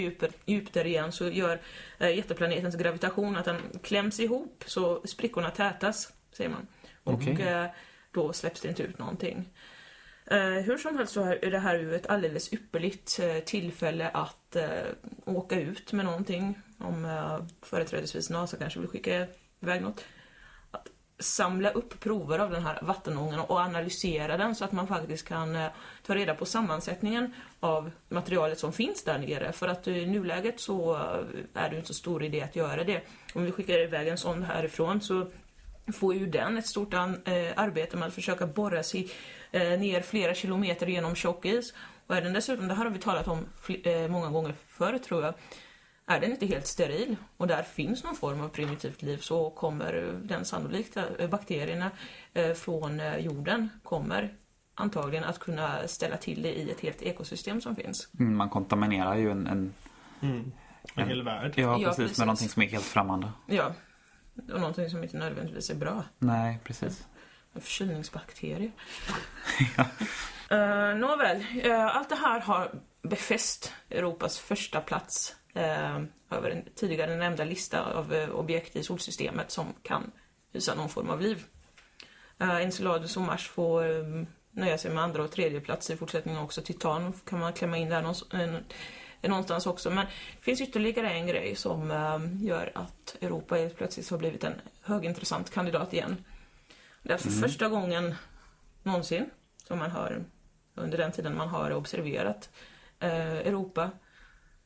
Jupiter, 0.46 0.86
igen 0.86 1.12
så 1.12 1.28
gör 1.28 1.60
eh, 1.98 2.16
jätteplanetens 2.16 2.76
gravitation 2.76 3.36
att 3.36 3.44
den 3.44 3.60
kläms 3.82 4.20
ihop 4.20 4.64
så 4.66 5.02
sprickorna 5.06 5.50
tätas, 5.50 6.12
säger 6.32 6.50
man. 6.50 6.66
Och 7.04 7.40
eh, 7.40 7.66
då 8.12 8.32
släpps 8.32 8.60
det 8.60 8.68
inte 8.68 8.82
ut 8.82 8.98
någonting. 8.98 9.48
Eh, 10.30 10.38
hur 10.38 10.78
som 10.78 10.96
helst 10.96 11.12
så 11.12 11.24
är 11.24 11.50
det 11.50 11.58
här 11.58 11.78
ju 11.78 11.94
ett 11.94 12.06
alldeles 12.06 12.52
ypperligt 12.52 13.18
eh, 13.18 13.38
tillfälle 13.38 14.08
att 14.08 14.56
eh, 14.56 14.68
åka 15.24 15.60
ut 15.60 15.92
med 15.92 16.04
någonting. 16.04 16.58
Om 16.78 17.04
eh, 17.04 17.38
företrädesvis 17.62 18.30
NASA 18.30 18.56
kanske 18.56 18.80
vill 18.80 18.88
skicka 18.88 19.26
iväg 19.60 19.82
något. 19.82 20.04
Att 20.70 20.88
samla 21.18 21.70
upp 21.70 22.00
prover 22.00 22.38
av 22.38 22.50
den 22.50 22.62
här 22.62 22.78
vattenångan 22.82 23.40
och 23.40 23.58
analysera 23.58 24.36
den 24.36 24.54
så 24.54 24.64
att 24.64 24.72
man 24.72 24.86
faktiskt 24.86 25.28
kan 25.28 25.56
eh, 25.56 25.68
ta 26.06 26.14
reda 26.14 26.34
på 26.34 26.46
sammansättningen 26.46 27.34
av 27.60 27.90
materialet 28.08 28.58
som 28.58 28.72
finns 28.72 29.04
där 29.04 29.18
nere. 29.18 29.52
För 29.52 29.68
att 29.68 29.86
eh, 29.86 29.98
i 29.98 30.06
nuläget 30.06 30.60
så 30.60 30.94
eh, 30.94 31.62
är 31.62 31.68
det 31.68 31.70
ju 31.70 31.76
inte 31.76 31.88
så 31.88 31.94
stor 31.94 32.24
idé 32.24 32.42
att 32.42 32.56
göra 32.56 32.84
det. 32.84 33.02
Om 33.34 33.44
vi 33.44 33.52
skickar 33.52 33.78
iväg 33.78 34.08
en 34.08 34.18
sån 34.18 34.42
härifrån 34.42 35.00
så 35.00 35.26
får 35.92 36.14
ju 36.14 36.26
den 36.26 36.58
ett 36.58 36.66
stort 36.66 36.94
an, 36.94 37.22
eh, 37.24 37.52
arbete 37.56 37.96
med 37.96 38.08
att 38.08 38.14
försöka 38.14 38.46
borra 38.46 38.82
sig 38.82 39.10
ner 39.52 40.00
flera 40.00 40.34
kilometer 40.34 40.86
genom 40.86 41.14
tjock 41.14 41.44
is. 41.44 41.74
Och 42.06 42.16
är 42.16 42.22
den 42.22 42.32
dessutom, 42.32 42.68
det 42.68 42.74
här 42.74 42.84
har 42.84 42.90
vi 42.90 42.98
talat 42.98 43.28
om 43.28 43.46
eh, 43.84 44.08
många 44.08 44.30
gånger 44.30 44.54
förr 44.68 44.98
tror 44.98 45.24
jag, 45.24 45.34
är 46.06 46.20
den 46.20 46.30
inte 46.30 46.46
helt 46.46 46.66
steril 46.66 47.16
och 47.36 47.46
där 47.46 47.62
finns 47.62 48.04
någon 48.04 48.16
form 48.16 48.40
av 48.40 48.48
primitivt 48.48 49.02
liv 49.02 49.16
så 49.18 49.50
kommer 49.50 49.94
eh, 50.08 50.12
den 50.14 50.44
sannolikt, 50.44 50.96
eh, 50.96 51.28
bakterierna 51.28 51.90
eh, 52.34 52.52
från 52.52 53.00
eh, 53.00 53.16
jorden 53.18 53.68
kommer 53.82 54.34
antagligen 54.74 55.24
att 55.24 55.38
kunna 55.38 55.88
ställa 55.88 56.16
till 56.16 56.42
det 56.42 56.52
i 56.58 56.70
ett 56.70 56.80
helt 56.80 57.02
ekosystem 57.02 57.60
som 57.60 57.76
finns. 57.76 58.08
Mm, 58.20 58.36
Man 58.36 58.50
kontaminerar 58.50 59.16
ju 59.16 59.30
en, 59.30 59.46
en 59.46 59.74
Mm. 60.22 60.52
En 60.94 61.08
hel 61.08 61.22
värld. 61.22 61.52
ja, 61.56 61.62
Ja, 61.62 61.88
precis, 61.88 61.96
precis. 61.96 62.18
med 62.18 62.26
någonting 62.26 62.48
som 62.48 62.62
är 62.62 62.66
helt 62.66 62.84
främmande. 62.84 63.32
Ja, 63.46 63.72
och 64.52 64.60
någonting 64.60 64.90
som 64.90 65.02
inte 65.02 65.16
nödvändigtvis 65.18 65.70
är 65.70 65.74
bra. 65.74 66.04
Nej, 66.18 66.58
precis. 66.64 67.06
En 67.58 67.62
förkylningsbakterie. 67.62 68.70
uh, 70.52 70.98
nåväl, 70.98 71.44
eh, 71.62 71.96
allt 71.96 72.08
det 72.08 72.14
här 72.14 72.40
har 72.40 72.70
befäst 73.02 73.72
Europas 73.90 74.38
första 74.38 74.80
plats 74.80 75.36
eh, 75.54 75.96
över 76.30 76.50
en 76.50 76.64
tidigare 76.74 77.16
nämnda 77.16 77.44
lista 77.44 77.82
av 77.82 78.14
eh, 78.14 78.30
objekt 78.30 78.76
i 78.76 78.82
solsystemet 78.82 79.50
som 79.50 79.66
kan 79.82 80.10
hysa 80.52 80.74
någon 80.74 80.88
form 80.88 81.10
av 81.10 81.20
liv. 81.20 81.44
Uh, 82.42 82.62
Enceladus 82.62 83.16
och 83.16 83.22
Mars 83.22 83.48
får 83.48 83.90
eh, 83.90 84.24
nöja 84.50 84.78
sig 84.78 84.90
med 84.90 85.02
andra 85.02 85.22
och 85.22 85.30
tredje 85.30 85.60
plats 85.60 85.90
i 85.90 85.96
fortsättningen 85.96 86.42
också. 86.42 86.62
Titan 86.62 87.12
kan 87.24 87.38
man 87.38 87.52
klämma 87.52 87.76
in 87.76 87.88
där 87.88 88.02
någonstans, 89.22 89.66
också. 89.66 89.90
Men 89.90 90.06
det 90.06 90.42
finns 90.44 90.60
ytterligare 90.60 91.10
en 91.10 91.26
grej 91.26 91.56
som 91.56 91.90
gör 92.40 92.72
att 92.74 93.16
Europa 93.20 93.54
helt 93.54 93.76
plötsligt 93.76 94.10
har 94.10 94.18
blivit 94.18 94.44
en 94.44 94.60
högintressant 94.82 95.50
kandidat 95.50 95.92
igen. 95.92 96.24
Det 97.08 97.14
är 97.14 97.18
för 97.18 97.30
första 97.30 97.68
gången 97.68 98.14
någonsin 98.82 99.30
som 99.68 99.78
man 99.78 99.90
har, 99.90 100.24
under 100.74 100.98
den 100.98 101.12
tiden 101.12 101.36
man 101.36 101.48
har 101.48 101.72
observerat 101.72 102.50
eh, 103.00 103.36
Europa, 103.36 103.90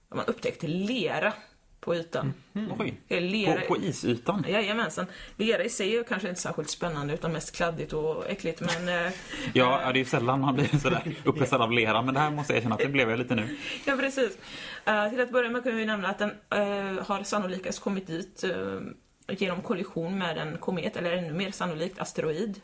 man 0.09 0.27
upptäckt 0.27 0.63
lera 0.63 1.33
på 1.81 1.95
ytan. 1.95 2.35
Oj. 2.79 3.01
Det 3.09 3.17
är 3.17 3.21
lera, 3.21 3.61
På, 3.61 3.75
på 3.75 3.77
isytan? 3.77 4.45
Jajamensan. 4.49 5.07
Lera 5.37 5.65
i 5.65 5.69
sig 5.69 5.97
är 5.97 6.05
kanske 6.05 6.29
inte 6.29 6.41
särskilt 6.41 6.71
spännande 6.71 7.15
utan 7.15 7.33
mest 7.33 7.57
kladdigt 7.57 7.93
och 7.93 8.31
äckligt 8.31 8.61
men... 8.61 9.07
Eh, 9.07 9.13
Ja, 9.55 9.81
ja, 9.83 9.93
det 9.93 9.99
är 9.99 10.01
ju 10.01 10.05
sällan 10.05 10.41
man 10.41 10.55
blir 10.55 10.79
sådär 10.79 11.15
upphetsad 11.25 11.63
av 11.63 11.73
lera, 11.73 12.03
men 12.03 12.15
det 12.15 12.21
här 12.21 12.31
måste 12.31 12.53
jag 12.53 12.59
erkänna 12.59 12.75
att 12.75 12.81
det 12.81 12.89
blev 12.89 13.11
jag 13.11 13.19
lite 13.19 13.35
nu. 13.35 13.59
Ja, 13.85 13.97
precis. 13.97 14.39
Eh, 14.85 15.11
till 15.11 15.21
att 15.21 15.31
börja 15.31 15.51
med 15.51 15.65
kan 15.65 15.77
vi 15.77 15.87
nämna 15.87 16.09
att 16.09 16.19
den 16.19 16.31
eh, 16.51 17.05
har 17.07 17.23
sannolikast 17.23 17.81
kommit 17.81 18.07
dit 18.07 18.45
eh, 18.45 18.81
genom 19.29 19.63
kollision 19.63 20.19
med 20.19 20.39
en 20.39 20.59
komet, 20.59 20.97
eller 20.97 21.13
ännu 21.13 21.33
mer 21.33 21.51
sannolikt 21.51 21.99
asteroid. 21.99 22.61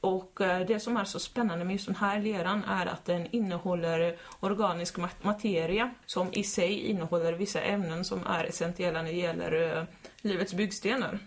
Och 0.00 0.40
eh, 0.40 0.66
det 0.66 0.80
som 0.80 0.96
är 0.96 1.04
så 1.04 1.18
spännande 1.18 1.64
med 1.64 1.72
just 1.74 1.86
den 1.86 1.94
här 1.94 2.20
leran 2.22 2.64
är 2.64 2.86
att 2.86 3.04
den 3.04 3.26
innehåller 3.30 4.16
organisk 4.40 4.96
mat- 4.98 5.24
materia 5.24 5.90
som 6.06 6.28
i 6.32 6.44
sig 6.44 6.80
innehåller 6.80 7.32
vissa 7.32 7.60
ämnen 7.60 8.04
som 8.04 8.26
är 8.26 8.44
essentiella 8.44 9.02
när 9.02 9.10
det 9.12 9.18
gäller 9.18 9.76
eh, 9.78 9.84
livets 10.22 10.54
byggstenar. 10.54 11.18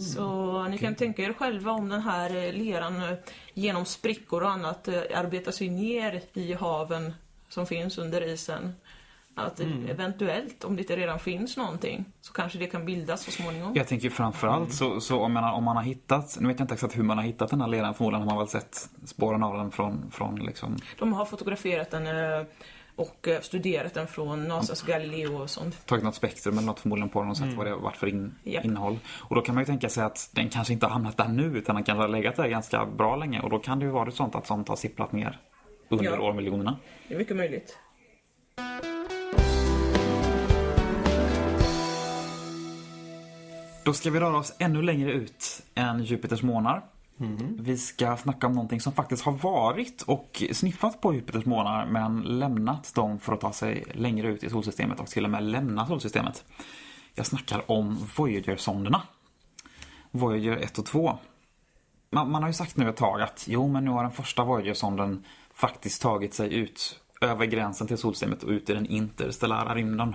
Så 0.00 0.62
ni 0.68 0.78
kan 0.78 0.94
tänka 0.94 1.22
er 1.22 1.32
själva 1.32 1.72
om 1.72 1.88
den 1.88 2.00
här 2.02 2.36
eh, 2.36 2.52
leran 2.52 3.16
genom 3.54 3.84
sprickor 3.84 4.42
och 4.42 4.50
annat 4.50 4.88
arbetar 5.14 5.52
sig 5.52 5.68
ner 5.68 6.22
i 6.32 6.52
haven 6.54 7.12
som 7.48 7.66
finns 7.66 7.98
under 7.98 8.22
isen. 8.22 8.74
Att 9.46 9.56
det 9.56 9.64
eventuellt, 9.90 10.64
om 10.64 10.76
det 10.76 10.82
inte 10.82 10.96
redan 10.96 11.18
finns 11.18 11.56
någonting, 11.56 12.04
så 12.20 12.32
kanske 12.32 12.58
det 12.58 12.66
kan 12.66 12.84
bildas 12.86 13.22
så 13.24 13.30
småningom. 13.30 13.72
Jag 13.74 13.86
tänker 13.88 14.10
framförallt 14.10 14.72
så, 14.72 15.00
så 15.00 15.20
om, 15.20 15.32
man, 15.32 15.44
om 15.54 15.64
man 15.64 15.76
har 15.76 15.82
hittat, 15.82 16.36
nu 16.40 16.48
vet 16.48 16.58
jag 16.58 16.64
inte 16.64 16.74
exakt 16.74 16.96
hur 16.98 17.02
man 17.02 17.18
har 17.18 17.24
hittat 17.24 17.50
den 17.50 17.60
här 17.60 17.68
leran, 17.68 17.94
förmodligen 17.94 18.20
har 18.28 18.34
man 18.34 18.38
väl 18.38 18.48
sett 18.48 18.88
spåren 19.04 19.42
av 19.42 19.56
den 19.56 19.70
från, 19.70 20.10
från 20.10 20.34
liksom, 20.36 20.76
De 20.98 21.12
har 21.12 21.24
fotograferat 21.24 21.90
den 21.90 22.06
eh, 22.06 22.46
och 22.96 23.28
eh, 23.28 23.40
studerat 23.40 23.94
den 23.94 24.06
från 24.06 24.48
NASAs 24.48 24.82
Galileo 24.82 25.42
och 25.42 25.50
sånt. 25.50 25.86
tagit 25.86 26.04
något 26.04 26.14
spektrum 26.14 26.58
eller 26.58 26.66
något 26.66 26.80
förmodligen 26.80 27.08
på 27.08 27.20
den 27.20 27.30
och 27.30 27.36
sett 27.36 27.54
vad 27.54 27.66
det 27.66 27.74
varit 27.74 27.96
för 27.96 28.06
in, 28.06 28.34
Japp. 28.44 28.64
innehåll. 28.64 28.98
Och 29.18 29.34
då 29.34 29.40
kan 29.40 29.54
man 29.54 29.62
ju 29.62 29.66
tänka 29.66 29.88
sig 29.88 30.04
att 30.04 30.30
den 30.34 30.48
kanske 30.48 30.72
inte 30.72 30.86
har 30.86 30.92
hamnat 30.92 31.16
där 31.16 31.28
nu 31.28 31.44
utan 31.58 31.74
den 31.74 31.84
kanske 31.84 32.02
har 32.02 32.08
legat 32.08 32.36
där 32.36 32.48
ganska 32.48 32.86
bra 32.86 33.16
länge 33.16 33.40
och 33.40 33.50
då 33.50 33.58
kan 33.58 33.78
det 33.78 33.84
ju 33.84 33.90
vara 33.90 34.10
sånt 34.10 34.34
att 34.34 34.46
sånt 34.46 34.68
har 34.68 34.76
sipprat 34.76 35.12
ner 35.12 35.40
under 35.88 36.04
Ja. 36.04 36.20
årmiljonerna. 36.20 36.76
Det 37.08 37.14
är 37.14 37.18
mycket 37.18 37.36
möjligt. 37.36 37.78
Då 43.88 43.94
ska 43.94 44.10
vi 44.10 44.20
röra 44.20 44.36
oss 44.36 44.54
ännu 44.58 44.82
längre 44.82 45.12
ut 45.12 45.62
än 45.74 46.04
Jupiters 46.04 46.42
månar. 46.42 46.84
Vi 47.58 47.78
ska 47.78 48.16
snacka 48.16 48.46
om 48.46 48.52
någonting 48.52 48.80
som 48.80 48.92
faktiskt 48.92 49.22
har 49.22 49.32
varit 49.32 50.02
och 50.02 50.42
sniffat 50.52 51.00
på 51.00 51.14
Jupiters 51.14 51.44
månar 51.44 51.86
men 51.86 52.20
lämnat 52.20 52.94
dem 52.94 53.20
för 53.20 53.32
att 53.32 53.40
ta 53.40 53.52
sig 53.52 53.84
längre 53.94 54.28
ut 54.28 54.44
i 54.44 54.50
solsystemet 54.50 55.00
och 55.00 55.06
till 55.06 55.24
och 55.24 55.30
med 55.30 55.42
lämna 55.42 55.86
solsystemet. 55.86 56.44
Jag 57.14 57.26
snackar 57.26 57.70
om 57.70 58.08
Voyager-sonderna. 58.16 59.02
Voyager 60.10 60.56
1 60.56 60.78
och 60.78 60.86
2. 60.86 61.18
Man, 62.10 62.30
man 62.30 62.42
har 62.42 62.48
ju 62.48 62.54
sagt 62.54 62.76
nu 62.76 62.88
ett 62.88 62.96
tag 62.96 63.22
att 63.22 63.44
jo 63.48 63.68
men 63.68 63.84
nu 63.84 63.90
har 63.90 64.02
den 64.02 64.12
första 64.12 64.44
Voyager-sonden 64.44 65.24
faktiskt 65.54 66.02
tagit 66.02 66.34
sig 66.34 66.54
ut 66.54 67.00
över 67.20 67.46
gränsen 67.46 67.86
till 67.86 67.98
solsystemet 67.98 68.42
och 68.42 68.50
ut 68.50 68.70
i 68.70 68.74
den 68.74 68.86
interstellära 68.86 69.74
rymden. 69.74 70.14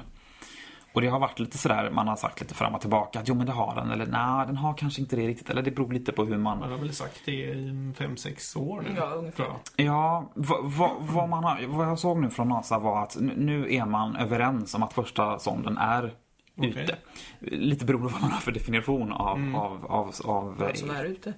Och 0.93 1.01
det 1.01 1.07
har 1.07 1.19
varit 1.19 1.39
lite 1.39 1.57
sådär, 1.57 1.89
man 1.91 2.07
har 2.07 2.15
sagt 2.15 2.41
lite 2.41 2.53
fram 2.53 2.75
och 2.75 2.81
tillbaka 2.81 3.19
att 3.19 3.27
jo 3.27 3.35
men 3.35 3.45
det 3.45 3.51
har 3.51 3.75
den 3.75 3.91
eller 3.91 4.05
nej 4.05 4.47
den 4.47 4.57
har 4.57 4.73
kanske 4.73 5.01
inte 5.01 5.15
det 5.15 5.27
riktigt 5.27 5.49
eller 5.49 5.61
det 5.61 5.71
beror 5.71 5.91
lite 5.93 6.11
på 6.11 6.25
hur 6.25 6.37
man 6.37 6.59
Man 6.59 6.71
har 6.71 6.77
väl 6.77 6.93
sagt 6.93 7.21
det 7.25 7.31
i 7.31 7.53
5-6 7.97 8.57
år 8.57 8.81
nu. 8.81 8.89
Ja, 8.97 9.05
ungefär. 9.05 9.45
Ja, 9.75 10.31
vad, 10.35 10.71
vad, 10.71 10.91
vad, 10.99 11.29
man 11.29 11.43
har, 11.43 11.67
vad 11.67 11.87
jag 11.87 11.99
såg 11.99 12.17
nu 12.21 12.29
från 12.29 12.47
NASA 12.49 12.79
var 12.79 13.03
att 13.03 13.17
nu- 13.19 13.73
är 13.75 13.85
man 13.85 14.15
överens 14.15 14.73
om 14.75 14.83
att 14.83 14.93
första 14.93 15.39
sonden 15.39 15.77
är 15.77 16.13
Okej. 16.57 16.69
ute. 16.69 16.97
Lite 17.39 17.85
beroende 17.85 18.07
på 18.09 18.13
vad 18.13 18.21
man 18.21 18.31
har 18.31 18.39
för 18.39 18.51
definition 18.51 19.11
av, 19.11 19.53
av, 19.55 19.85
av, 19.85 20.13
av 20.25 20.57
Vad 20.57 20.77
som 20.77 20.89
är 20.89 21.05
ute. 21.05 21.33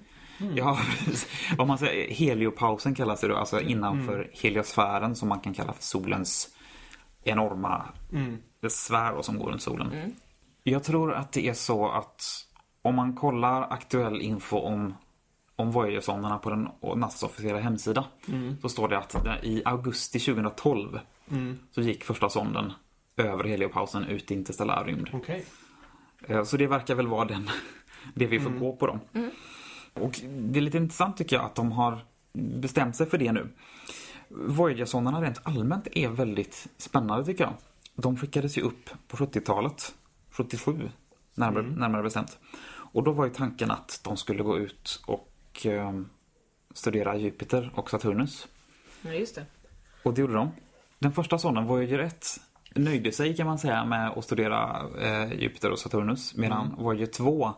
Ja, 0.54 0.78
precis. 0.98 1.28
Vad 1.58 1.66
man 1.68 1.78
säger, 1.78 2.14
heliopausen 2.14 2.94
kallas 2.94 3.20
det 3.20 3.28
då, 3.28 3.36
alltså 3.36 3.60
innanför 3.60 4.30
heliosfären 4.32 5.14
som 5.16 5.28
man 5.28 5.40
kan 5.40 5.54
kalla 5.54 5.72
för 5.72 5.82
solens 5.82 6.48
enorma 7.24 7.82
sfär 8.08 8.38
då, 9.16 9.22
som 9.22 9.38
går 9.38 9.50
runt 9.50 9.62
solen. 9.62 10.12
Jag 10.62 10.84
tror 10.84 11.12
att 11.14 11.32
det 11.32 11.48
är 11.48 11.54
så 11.54 11.88
att 11.88 12.22
om 12.82 12.94
man 12.94 13.14
kollar 13.14 13.62
aktuell 13.70 14.20
info 14.22 14.58
om, 14.58 14.94
om 15.56 15.70
Voyager-sonderna 15.72 16.38
på 16.38 16.50
den 16.50 16.68
NASAs 16.96 17.22
officiella 17.22 17.60
hemsida 17.60 18.04
så 18.62 18.68
står 18.68 18.88
det 18.88 18.98
att 18.98 19.44
i 19.44 19.62
augusti 19.64 20.18
2012 20.18 21.00
så 21.70 21.80
gick 21.80 22.04
första 22.04 22.28
sonden 22.28 22.72
över 23.16 23.44
heliopausen 23.44 24.04
ut 24.04 24.30
i 24.30 24.34
interstellär 24.34 24.84
rymd. 24.84 25.08
Okej. 25.12 25.44
Eh, 26.28 26.44
Så 26.44 26.56
det 26.56 26.66
verkar 26.66 26.94
väl 26.94 27.06
vara 27.06 27.24
den, 27.24 27.50
det 28.14 28.26
vi 28.26 28.40
får 28.40 28.50
gå 28.50 28.76
på 28.76 28.86
dem. 28.86 29.00
Och 29.92 30.20
det 30.28 30.58
är 30.58 30.62
lite 30.62 30.76
intressant 30.76 31.16
tycker 31.16 31.36
jag 31.36 31.44
att 31.44 31.54
de 31.54 31.72
har 31.72 31.98
bestämt 32.32 32.96
sig 32.96 33.06
för 33.06 33.18
det 33.18 33.32
nu. 33.32 33.48
Voyager-sondarna 34.28 35.20
rent 35.22 35.40
allmänt 35.42 35.88
är 35.92 36.08
väldigt 36.08 36.66
spännande 36.76 37.24
tycker 37.24 37.44
jag. 37.44 37.54
De 37.96 38.16
skickades 38.16 38.58
ju 38.58 38.62
upp 38.62 38.90
på 39.08 39.16
70-talet, 39.16 39.94
77 40.30 40.90
närmare, 41.34 41.62
närmare 41.62 42.02
bestämt. 42.02 42.38
Och 42.92 43.02
då 43.02 43.12
var 43.12 43.24
ju 43.24 43.30
tanken 43.32 43.70
att 43.70 44.00
de 44.04 44.16
skulle 44.16 44.42
gå 44.42 44.58
ut 44.58 45.02
och 45.06 45.66
eh, 45.66 46.00
studera 46.74 47.16
Jupiter 47.16 47.72
och 47.74 47.90
Saturnus. 47.90 48.48
Ja, 49.02 49.12
just 49.12 49.34
det. 49.34 49.46
Och 50.02 50.14
det 50.14 50.20
gjorde 50.20 50.34
de. 50.34 50.50
Den 50.98 51.12
första 51.12 51.38
sonden, 51.38 51.66
Voyager 51.66 51.98
1, 51.98 52.26
nöjde 52.74 53.12
sig 53.12 53.36
kan 53.36 53.46
man 53.46 53.58
säga 53.58 53.84
med 53.84 54.10
att 54.10 54.24
studera 54.24 54.88
eh, 55.00 55.32
Jupiter 55.32 55.70
och 55.70 55.78
Saturnus. 55.78 56.36
Medan 56.36 56.74
Voyager 56.78 57.06
2 57.06 57.54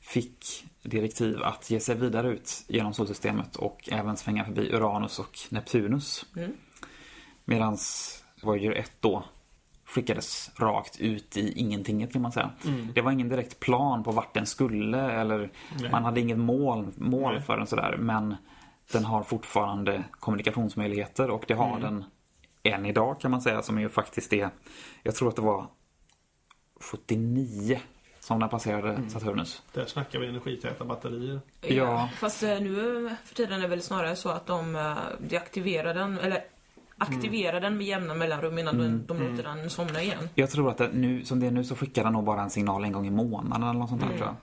fick 0.00 0.64
direktiv 0.82 1.42
att 1.42 1.70
ge 1.70 1.80
sig 1.80 1.96
vidare 1.96 2.28
ut 2.28 2.64
genom 2.68 2.94
solsystemet 2.94 3.56
och 3.56 3.88
även 3.92 4.16
svänga 4.16 4.44
förbi 4.44 4.72
Uranus 4.72 5.18
och 5.18 5.38
Neptunus. 5.50 6.26
Medan 7.44 7.76
Voyager 8.42 8.72
1 8.72 8.92
då 9.00 9.24
skickades 9.94 10.50
rakt 10.56 11.00
ut 11.00 11.36
i 11.36 11.52
ingentinget 11.52 12.12
kan 12.12 12.22
man 12.22 12.32
säga. 12.32 12.50
Det 12.94 13.00
var 13.00 13.12
ingen 13.12 13.28
direkt 13.28 13.60
plan 13.60 14.04
på 14.04 14.10
vart 14.10 14.34
den 14.34 14.46
skulle 14.46 15.10
eller 15.12 15.50
man 15.90 16.04
hade 16.04 16.20
inget 16.20 16.38
mål, 16.38 16.92
mål 16.96 17.32
Nej. 17.32 17.42
för 17.42 17.56
den 17.56 17.66
sådär. 17.66 17.96
Men 17.98 18.36
den 18.92 19.04
har 19.04 19.22
fortfarande 19.22 20.04
kommunikationsmöjligheter 20.10 21.30
och 21.30 21.44
det 21.48 21.54
har 21.54 21.80
den 21.80 22.04
än 22.62 22.86
idag 22.86 23.20
kan 23.20 23.30
man 23.30 23.42
säga 23.42 23.62
som 23.62 23.78
är 23.78 23.82
ju 23.82 23.88
faktiskt 23.88 24.30
det. 24.30 24.48
Jag 25.02 25.14
tror 25.14 25.28
att 25.28 25.36
det 25.36 25.42
var 25.42 25.66
79 26.80 27.80
som 28.20 28.40
den 28.40 28.48
passerade 28.48 29.10
Saturnus. 29.10 29.62
Där 29.72 29.86
snackar 29.86 30.18
vi 30.18 30.26
energitäta 30.26 30.84
batterier. 30.84 31.40
Ja. 31.60 32.08
Fast 32.16 32.42
eh, 32.42 32.60
nu 32.60 33.10
för 33.24 33.34
tiden 33.34 33.58
är 33.58 33.62
det 33.62 33.68
väl 33.68 33.82
snarare 33.82 34.16
så 34.16 34.28
att 34.28 34.46
de 34.46 34.76
eh, 34.76 34.96
deaktiverar 35.18 35.94
den, 35.94 36.18
eller 36.18 36.44
aktiverar 37.02 37.60
den 37.60 37.76
med 37.76 37.86
jämna 37.86 38.14
mellanrum 38.14 38.58
innan 38.58 38.78
de, 38.78 39.06
de 39.06 39.28
låter 39.28 39.42
den 39.42 39.70
somna 39.70 40.02
igen. 40.02 40.28
Jag 40.34 40.50
tror 40.50 40.70
att 40.70 40.78
det, 40.78 40.90
nu, 40.92 41.24
som 41.24 41.40
det 41.40 41.46
är 41.46 41.50
nu 41.50 41.64
så 41.64 41.76
skickar 41.76 42.04
den 42.04 42.12
nog 42.12 42.24
bara 42.24 42.42
en 42.42 42.50
signal 42.50 42.84
en 42.84 42.92
gång 42.92 43.06
i 43.06 43.10
månaden 43.10 43.68
eller 43.68 43.80
något 43.80 43.88
sånt 43.88 44.00
där 44.00 44.08
tror 44.08 44.20
jag. 44.20 44.34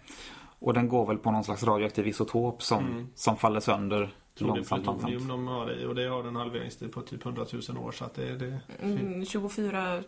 Och 0.59 0.73
den 0.73 0.89
går 0.89 1.05
väl 1.05 1.17
på 1.17 1.31
någon 1.31 1.43
slags 1.43 1.63
radioaktiv 1.63 2.07
isotop 2.07 2.63
som, 2.63 3.09
som 3.15 3.37
faller 3.37 3.59
sönder 3.59 4.09
Tror 4.39 4.47
det 4.47 4.51
är 4.53 4.55
långsamt, 4.55 4.83
plutonium 4.83 5.27
de 5.27 5.47
har 5.47 5.71
i 5.71 5.85
och 5.85 5.95
det 5.95 6.07
har 6.07 6.23
en 6.23 6.35
halveringstid 6.35 6.91
på 6.91 7.01
typ 7.01 7.25
100 7.25 7.45
000 7.69 7.77
år 7.77 7.91
så 7.91 8.05
att 8.05 8.13
det, 8.13 8.35
det 8.37 8.59
Mm, 8.81 9.25
24 9.25 9.93
000. 9.93 10.03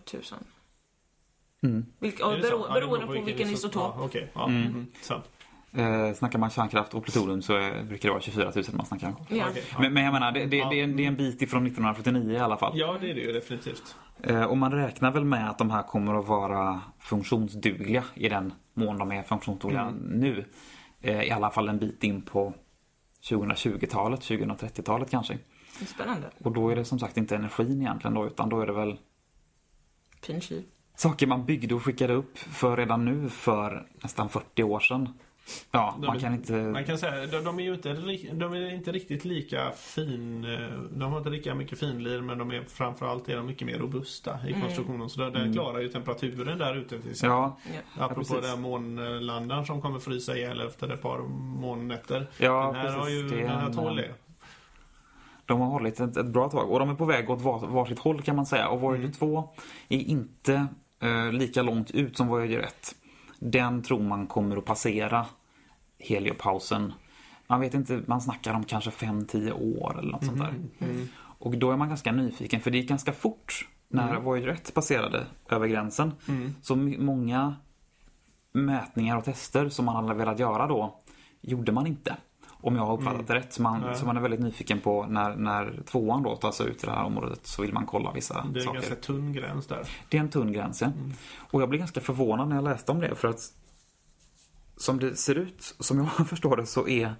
Mm. 1.61 1.85
Vilk, 1.99 2.19
ja, 2.19 2.37
bero, 2.41 2.65
Ja, 2.67 2.73
det 2.73 2.81
beroende 2.81 3.05
på 3.05 3.25
vilken 3.25 3.49
isotop. 3.49 3.93
Ja, 3.97 4.03
Okej, 4.03 4.31
ja. 4.33 4.45
Mm. 4.45 4.87
sant. 5.01 5.23
Eh, 5.73 6.13
snackar 6.13 6.39
man 6.39 6.49
kärnkraft 6.49 6.93
och 6.93 7.03
plutonium 7.03 7.41
så 7.41 7.53
är, 7.53 7.83
brukar 7.83 8.09
det 8.09 8.13
vara 8.13 8.21
24 8.21 8.51
000 8.55 8.63
man 8.73 8.85
snackar 8.85 9.07
om. 9.07 9.15
Ja. 9.29 9.35
Ja. 9.71 9.79
Men, 9.79 9.93
men 9.93 10.03
jag 10.03 10.13
menar, 10.13 10.31
det, 10.31 10.39
det, 10.39 10.47
det, 10.47 10.79
är, 10.79 10.83
en- 10.83 10.95
det 10.97 11.03
är 11.03 11.07
en 11.07 11.15
bit 11.15 11.41
ifrån 11.41 11.65
1949 11.67 12.31
i 12.33 12.39
alla 12.39 12.57
fall. 12.57 12.71
ja, 12.79 12.97
det 13.01 13.11
är 13.11 13.15
det 13.15 13.21
ju 13.21 13.31
definitivt. 13.31 13.95
Eh, 14.23 14.43
och 14.43 14.57
man 14.57 14.71
räknar 14.71 15.11
väl 15.11 15.25
med 15.25 15.49
att 15.49 15.57
de 15.57 15.69
här 15.71 15.83
kommer 15.83 16.19
att 16.19 16.27
vara 16.27 16.81
funktionsdugliga 16.99 18.03
i 18.13 18.29
den 18.29 18.53
mån 18.73 18.97
de 18.97 19.11
är 19.11 19.23
funktionsdugliga 19.23 19.93
nu. 20.01 20.45
Eh, 21.01 21.23
I 21.23 21.31
alla 21.31 21.49
fall 21.51 21.69
en 21.69 21.79
bit 21.79 22.03
in 22.03 22.21
på 22.21 22.53
2020-talet, 23.23 24.19
2030-talet 24.19 25.09
kanske. 25.11 25.33
Det 25.79 25.85
är 25.85 25.87
Spännande. 25.87 26.29
Och 26.43 26.51
då 26.51 26.69
är 26.69 26.75
det 26.75 26.85
som 26.85 26.99
sagt 26.99 27.17
inte 27.17 27.35
energin 27.35 27.81
egentligen 27.81 28.13
då, 28.15 28.25
utan 28.27 28.49
då 28.49 28.61
är 28.61 28.67
det 28.67 28.73
väl 28.73 28.97
Pinchi. 30.25 30.65
saker 30.95 31.27
man 31.27 31.45
byggde 31.45 31.75
och 31.75 31.83
skickade 31.83 32.13
upp 32.13 32.37
för 32.37 32.77
redan 32.77 33.05
nu 33.05 33.29
för 33.29 33.87
nästan 34.03 34.29
40 34.29 34.63
år 34.63 34.79
sedan. 34.79 35.09
Ja, 35.71 35.95
De 35.99 36.07
man 36.07 36.19
kan 36.19 36.33
inte... 36.33 36.53
Man 36.53 36.85
kan 36.85 36.97
säga 36.97 37.27
de, 37.27 37.43
de 37.43 37.59
är 37.59 37.63
ju 37.63 37.73
inte, 37.73 37.93
de 38.33 38.53
är 38.53 38.73
inte 38.73 38.91
riktigt 38.91 39.25
lika 39.25 39.71
fin. 39.71 40.45
eh, 40.45 40.59
De 40.91 41.11
har 41.11 41.17
inte 41.17 41.29
lika 41.29 41.55
mycket 41.55 41.79
finlir 41.79 42.21
men 42.21 42.37
de 42.37 42.51
är 42.51 42.63
framförallt 42.67 43.29
är 43.29 43.35
de 43.37 43.45
mycket 43.45 43.67
mer 43.67 43.77
robusta 43.79 44.39
i 44.47 44.53
konstruktionen. 44.61 45.09
Så 45.09 45.19
där, 45.19 45.31
där 45.31 45.53
klarar 45.53 45.79
ju 45.79 45.87
temperaturen 45.89 46.57
där 46.57 46.75
ute 46.75 47.01
till 47.01 47.11
exempel. 47.11 47.29
Ja, 47.37 47.57
Ja. 47.97 48.03
Apropå 48.05 48.21
precis. 48.21 48.35
den 48.41 48.49
här 48.49 48.57
månlandaren 48.57 49.65
som 49.65 49.81
kommer 49.81 49.99
frysa 49.99 50.37
ihjäl 50.37 50.61
efter 50.61 50.89
ett 50.93 51.01
par 51.01 51.19
månnätter. 51.61 52.27
Ja, 52.37 52.71
den 52.73 52.75
här 52.75 52.91
har 52.91 52.99
precis. 53.05 53.21
ju, 53.21 53.29
Det 53.29 53.35
är 53.41 53.47
den 53.47 53.59
här 53.59 53.73
tål 53.73 53.99
eh, 53.99 54.05
det. 54.05 54.13
De 55.45 55.59
har 55.59 55.67
hållit 55.67 55.99
ett, 55.99 56.17
ett 56.17 56.25
bra 56.25 56.49
tag 56.49 56.71
och 56.71 56.79
de 56.79 56.89
är 56.89 56.95
på 56.95 57.05
väg 57.05 57.29
åt 57.29 57.41
var, 57.41 57.67
varsitt 57.67 57.99
håll 57.99 58.21
kan 58.21 58.35
man 58.35 58.45
säga. 58.45 58.69
Och 58.69 58.81
Voyager 58.81 59.11
2 59.11 59.49
är 59.89 59.97
inte 59.99 60.67
eh, 61.01 61.31
lika 61.31 61.61
långt 61.61 61.91
ut 61.91 62.17
som 62.17 62.27
Voyager 62.27 62.59
1. 62.59 62.95
Den 63.43 63.83
tror 63.83 63.99
man 64.03 64.27
kommer 64.27 64.57
att 64.57 64.65
passera 64.65 65.25
heliopausen. 65.99 66.93
Man 67.47 67.59
vet 67.59 67.73
inte, 67.73 68.01
man 68.07 68.21
snackar 68.21 68.53
om 68.53 68.63
kanske 68.63 68.89
5-10 68.89 69.51
år 69.51 69.99
eller 69.99 70.11
något 70.11 70.25
sånt 70.25 70.39
där. 70.39 70.53
Och 71.21 71.57
då 71.57 71.71
är 71.71 71.77
man 71.77 71.89
ganska 71.89 72.11
nyfiken 72.11 72.61
för 72.61 72.71
det 72.71 72.77
gick 72.77 72.89
ganska 72.89 73.11
fort 73.13 73.67
när 73.87 74.19
Voyager 74.19 74.47
1 74.47 74.73
passerade 74.73 75.25
över 75.49 75.67
gränsen. 75.67 76.11
Så 76.61 76.73
m- 76.73 76.95
många 76.99 77.55
mätningar 78.51 79.17
och 79.17 79.23
tester 79.23 79.69
som 79.69 79.85
man 79.85 79.95
hade 79.95 80.13
velat 80.13 80.39
göra 80.39 80.67
då 80.67 80.99
gjorde 81.41 81.71
man 81.71 81.87
inte. 81.87 82.17
Om 82.61 82.75
jag 82.75 82.85
har 82.85 82.93
uppfattat 82.93 83.27
det 83.27 83.35
rätt. 83.35 83.53
Så 83.53 83.61
man, 83.61 83.81
Nej. 83.81 83.95
så 83.95 84.05
man 84.05 84.17
är 84.17 84.21
väldigt 84.21 84.39
nyfiken 84.39 84.79
på 84.79 85.05
när, 85.05 85.35
när 85.35 85.79
tvåan 85.85 86.23
då 86.23 86.35
tar 86.35 86.51
sig 86.51 86.67
ut 86.67 86.83
i 86.83 86.85
det 86.85 86.91
här 86.91 87.03
området 87.03 87.39
så 87.47 87.61
vill 87.61 87.73
man 87.73 87.85
kolla 87.85 88.11
vissa 88.11 88.33
Det 88.33 88.39
är 88.39 88.61
en 88.61 88.65
saker. 88.65 88.73
ganska 88.79 88.95
tunn 88.95 89.33
gräns 89.33 89.67
där. 89.67 89.87
Det 90.09 90.17
är 90.17 90.21
en 90.21 90.29
tunn 90.29 90.53
gräns, 90.53 90.81
ja. 90.81 90.91
Och 91.37 91.61
jag 91.61 91.69
blev 91.69 91.79
ganska 91.79 92.01
förvånad 92.01 92.47
när 92.47 92.55
jag 92.55 92.63
läste 92.63 92.91
om 92.91 92.99
det 92.99 93.15
för 93.15 93.27
att 93.27 93.39
som 94.77 94.99
det 94.99 95.15
ser 95.15 95.35
ut, 95.35 95.75
som 95.79 95.97
jag 95.97 96.27
förstår 96.27 96.57
det, 96.57 96.65
så 96.65 96.87
är 96.87 97.15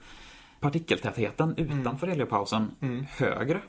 partikeltätheten 0.59 1.53
utanför 1.57 2.07
heliopausen 2.07 2.71
högre 3.17 3.61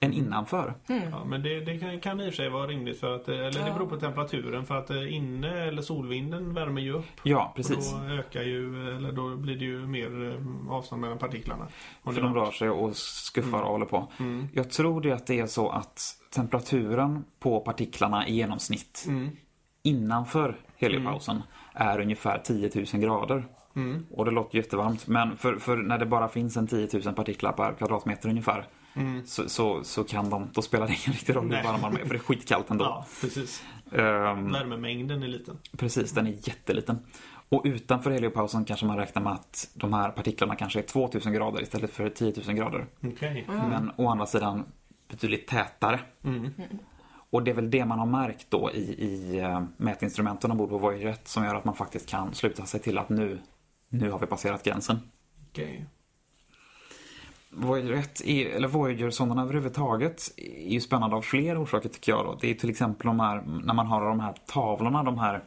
än 0.00 0.12
innanför. 0.12 0.74
Ja, 0.86 1.24
men 1.24 1.42
det, 1.42 1.60
det 1.60 1.78
kan, 1.78 2.00
kan 2.00 2.20
i 2.20 2.22
och 2.22 2.32
för 2.32 2.36
sig 2.36 2.48
vara 2.48 2.66
rimligt 2.66 3.00
för 3.00 3.16
att, 3.16 3.28
eller 3.28 3.64
det 3.64 3.72
beror 3.72 3.86
på 3.86 3.96
temperaturen 3.96 4.66
för 4.66 4.76
att 4.76 4.90
eh, 4.90 5.14
inne 5.14 5.64
eller 5.64 5.82
solvinden 5.82 6.54
värmer 6.54 6.82
ju 6.82 6.92
upp. 6.92 7.04
Ja, 7.22 7.52
precis. 7.56 7.94
Och 7.94 8.00
då 8.00 8.06
ökar 8.14 8.42
ju, 8.42 8.88
eller 8.96 9.12
då 9.12 9.36
blir 9.36 9.56
det 9.56 9.64
ju 9.64 9.86
mer 9.86 10.32
eh, 10.32 10.72
avstånd 10.72 11.00
mellan 11.00 11.18
partiklarna. 11.18 11.68
För 12.04 12.12
det 12.12 12.20
de 12.20 12.34
rör 12.34 12.50
sig 12.50 12.70
och 12.70 12.96
skuffar 12.96 13.62
och 13.62 13.70
håller 13.70 13.86
på. 13.86 14.12
Mm. 14.18 14.48
Jag 14.52 14.70
tror 14.70 15.00
det 15.00 15.12
att 15.12 15.26
det 15.26 15.40
är 15.40 15.46
så 15.46 15.68
att 15.68 16.00
temperaturen 16.34 17.24
på 17.40 17.60
partiklarna 17.60 18.28
i 18.28 18.34
genomsnitt 18.34 19.04
Mm. 19.08 19.30
innanför 19.82 20.56
heliopausen 20.76 21.42
är 21.74 22.00
ungefär 22.00 22.38
10 22.38 22.70
000 22.74 22.84
grader. 23.02 23.46
Mm. 23.76 24.06
Och 24.10 24.24
det 24.24 24.30
låter 24.30 24.58
jättevarmt. 24.58 25.06
Men 25.06 25.36
för, 25.36 25.56
för 25.56 25.76
när 25.76 25.98
det 25.98 26.06
bara 26.06 26.28
finns 26.28 26.56
en 26.56 26.66
10 26.66 26.88
000 27.04 27.14
partiklar 27.14 27.52
per 27.52 27.72
kvadratmeter 27.72 28.28
ungefär 28.28 28.66
så, 29.26 29.48
så, 29.48 29.84
så 29.84 30.04
kan 30.04 30.30
de, 30.30 30.50
då 30.52 30.62
spelar 30.62 30.86
det 30.86 30.92
ingen 30.92 31.12
riktig 31.12 31.36
roll 31.36 31.44
hur 31.44 31.52
Mm. 31.52 31.62
Nej. 31.64 31.72
varm 31.72 31.80
man 31.80 32.00
är 32.00 32.04
för 32.04 32.08
det 32.14 32.16
är 32.16 32.18
skitkallt 32.18 32.70
ändå. 32.70 32.84
Ja, 32.84 33.06
precis. 33.20 33.62
Ehm, 33.92 34.52
Värmemängden 34.52 35.22
är 35.22 35.28
liten. 35.28 35.58
Precis, 35.76 36.12
den 36.12 36.26
är 36.26 36.30
jätteliten. 36.48 36.98
Och 37.48 37.62
utanför 37.64 38.10
heliopausen 38.10 38.64
kanske 38.64 38.86
man 38.86 38.96
räknar 38.96 39.22
med 39.22 39.32
att 39.32 39.70
de 39.74 39.92
här 39.92 40.10
partiklarna 40.10 40.54
kanske 40.56 40.78
är 40.78 40.82
2000 40.82 41.32
grader 41.32 41.62
istället 41.62 41.90
för 41.90 42.08
10 42.08 42.32
000 42.46 42.56
grader. 42.56 42.86
Okej. 43.04 43.44
Men 43.48 43.90
å 43.96 44.08
andra 44.08 44.26
sidan 44.26 44.64
betydligt 45.08 45.46
tätare. 45.48 46.00
Och 47.30 47.42
det 47.42 47.50
är 47.50 47.54
väl 47.54 47.70
det 47.70 47.84
man 47.84 47.98
har 47.98 48.06
märkt 48.06 48.46
då 48.50 48.70
i, 48.74 48.80
i 49.04 49.38
eh, 49.38 49.62
mätinstrumenten 49.76 50.50
ombord 50.50 50.68
på 50.68 50.78
Voyager 50.78 51.06
1 51.08 51.28
som 51.28 51.44
gör 51.44 51.54
att 51.54 51.64
man 51.64 51.74
faktiskt 51.74 52.08
kan 52.08 52.34
sluta 52.34 52.66
sig 52.66 52.80
till 52.80 52.98
att 52.98 53.08
nu, 53.08 53.38
nu 53.88 54.10
har 54.10 54.18
vi 54.18 54.26
passerat 54.26 54.62
gränsen. 54.62 54.98
Okej. 55.50 55.86
Voyager 57.56 57.92
1, 57.92 58.20
är, 58.24 58.46
eller 58.46 58.68
Voyager-sonderna 58.68 59.42
överhuvudtaget, 59.42 60.32
är 60.36 60.72
ju 60.72 60.80
spännande 60.80 61.16
av 61.16 61.22
fler 61.22 61.62
orsaker 61.62 61.88
tycker 61.88 62.12
jag. 62.12 62.24
Då. 62.24 62.38
Det 62.40 62.50
är 62.50 62.54
till 62.54 62.70
exempel 62.70 63.06
de 63.06 63.20
här, 63.20 63.42
när 63.64 63.74
man 63.74 63.86
har 63.86 64.08
de 64.08 64.20
här 64.20 64.34
tavlorna, 64.46 65.02
de 65.02 65.18
här 65.18 65.44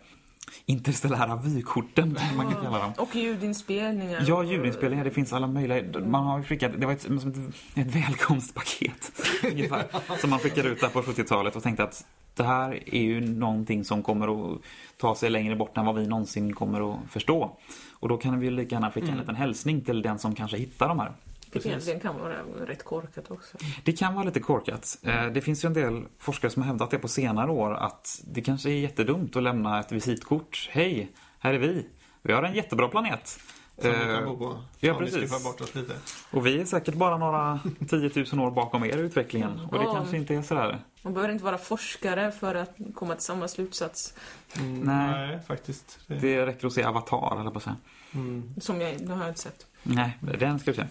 interstellära 0.66 1.36
vykorten, 1.36 2.16
som 2.16 2.38
man 2.38 2.54
kan 2.54 2.64
kalla 2.64 2.80
dem. 2.80 2.92
Och 2.98 3.16
ljudinspelningar. 3.16 4.24
Ja, 4.28 4.44
ljudinspelningar, 4.44 5.04
det 5.04 5.12
finns 5.12 5.34
alla 5.34 5.48
möjliga. 5.48 6.00
Man 6.00 6.24
har 6.26 6.44
skickat, 6.44 6.72
det 6.78 6.86
var 6.86 6.94
ett, 6.94 7.06
ett, 7.06 7.38
ett 7.76 7.96
välkomstpaket 7.96 9.12
ungefär, 9.52 9.86
som 10.22 10.30
man 10.30 10.40
skickade 10.40 10.70
ut 10.70 10.82
där 10.82 10.90
på 10.90 11.02
70-talet 11.02 11.56
och 11.56 11.64
tänkte 11.64 11.84
att 11.84 12.06
det 12.34 12.44
här 12.44 12.96
är 12.96 13.02
ju 13.02 13.22
någonting 13.22 13.84
som 13.84 14.04
kommer 14.04 14.54
att 14.54 14.60
ta 14.98 15.16
sig 15.16 15.30
längre 15.30 15.56
bort 15.56 15.78
än 15.78 15.86
vad 15.86 15.96
vi 15.96 16.08
någonsin 16.08 16.54
kommer 16.54 16.94
att 16.94 17.00
förstå. 17.10 17.58
Och 18.00 18.10
då 18.10 18.18
kan 18.18 18.40
vi 18.40 18.46
ju 18.46 18.52
lika 18.52 18.76
gärna 18.76 18.92
skicka 18.92 19.12
en 19.12 19.18
liten 19.18 19.36
hälsning 19.36 19.82
till 19.82 20.02
den 20.02 20.20
som 20.20 20.36
kanske 20.36 20.58
hittar 20.58 20.88
de 20.88 21.00
här. 21.00 21.12
Det 21.52 21.66
egentligen 21.66 22.00
kan 22.00 22.20
vara 22.20 22.36
rätt 22.66 22.84
korkat 22.84 23.32
också. 23.32 23.58
Det 23.84 23.92
kan 23.94 24.14
vara 24.14 24.26
lite 24.26 24.40
korkat. 24.40 24.98
Eh, 25.04 25.26
Det 25.26 25.42
finns 25.42 25.64
ju 25.66 25.68
en 25.68 25.74
del 25.74 26.06
forskare 26.20 26.52
som 26.52 26.62
har 26.62 26.68
hävdat 26.68 26.92
det 26.92 27.00
på 27.00 27.08
senare 27.08 27.52
år 27.52 27.74
att 27.74 28.22
det 28.28 28.42
kanske 28.42 28.70
är 28.70 28.74
jättedumt 28.80 29.36
att 29.36 29.44
lämna 29.44 29.80
ett 29.80 29.92
visitkort. 29.92 30.70
Hej, 30.72 31.12
här 31.40 31.54
är 31.54 31.60
vi. 31.60 31.86
Vi 32.22 32.34
har 32.34 32.44
en 32.44 32.54
jättebra 32.54 32.88
planet. 32.88 33.40
Som 33.82 33.92
vi 33.92 33.98
Eh, 33.98 34.16
kan 34.16 34.26
bo 34.26 34.38
på. 34.38 34.64
ja, 34.80 34.94
precis. 35.00 35.44
bort 35.44 35.62
oss 35.62 35.76
lite. 35.76 35.94
Och 36.32 36.46
vi 36.46 36.62
är 36.62 36.66
säkert 36.66 36.96
bara 36.96 37.18
några 37.18 37.60
10 37.90 38.12
000 38.34 38.46
år 38.48 38.52
bakom 38.52 38.84
er 38.86 38.98
i 38.98 39.02
utvecklingen. 39.02 39.60
Och 39.60 39.78
det 39.80 39.84
Ja. 39.86 39.94
kanske 39.94 40.18
inte 40.18 40.36
är 40.36 40.42
sådär. 40.42 40.80
Man 41.02 41.14
behöver 41.14 41.34
inte 41.34 41.46
vara 41.46 41.58
forskare 41.58 42.32
för 42.32 42.56
att 42.56 42.76
komma 42.96 43.16
till 43.16 43.24
samma 43.26 43.48
slutsats 43.48 44.14
Mm, 44.60 44.80
Nej. 44.80 45.28
nej. 45.28 45.40
faktiskt. 45.48 46.00
Det, 46.08 46.16
Det 46.16 46.46
räcker 46.46 46.68
att 46.68 46.74
se 46.74 46.84
Avatar, 46.84 47.40
eller 47.42 47.52
på 47.52 47.58
att 47.58 47.64
säga. 47.64 47.76
mm. 48.14 48.54
som 48.62 48.82
jag, 48.82 49.08
det 49.08 49.14
har 49.14 49.20
jag 49.22 49.30
inte 49.30 49.40
sett. 49.42 49.66
Nej, 49.84 50.18
den 50.40 50.60
ska 50.60 50.72
vi 50.72 50.78
se. 50.78 50.86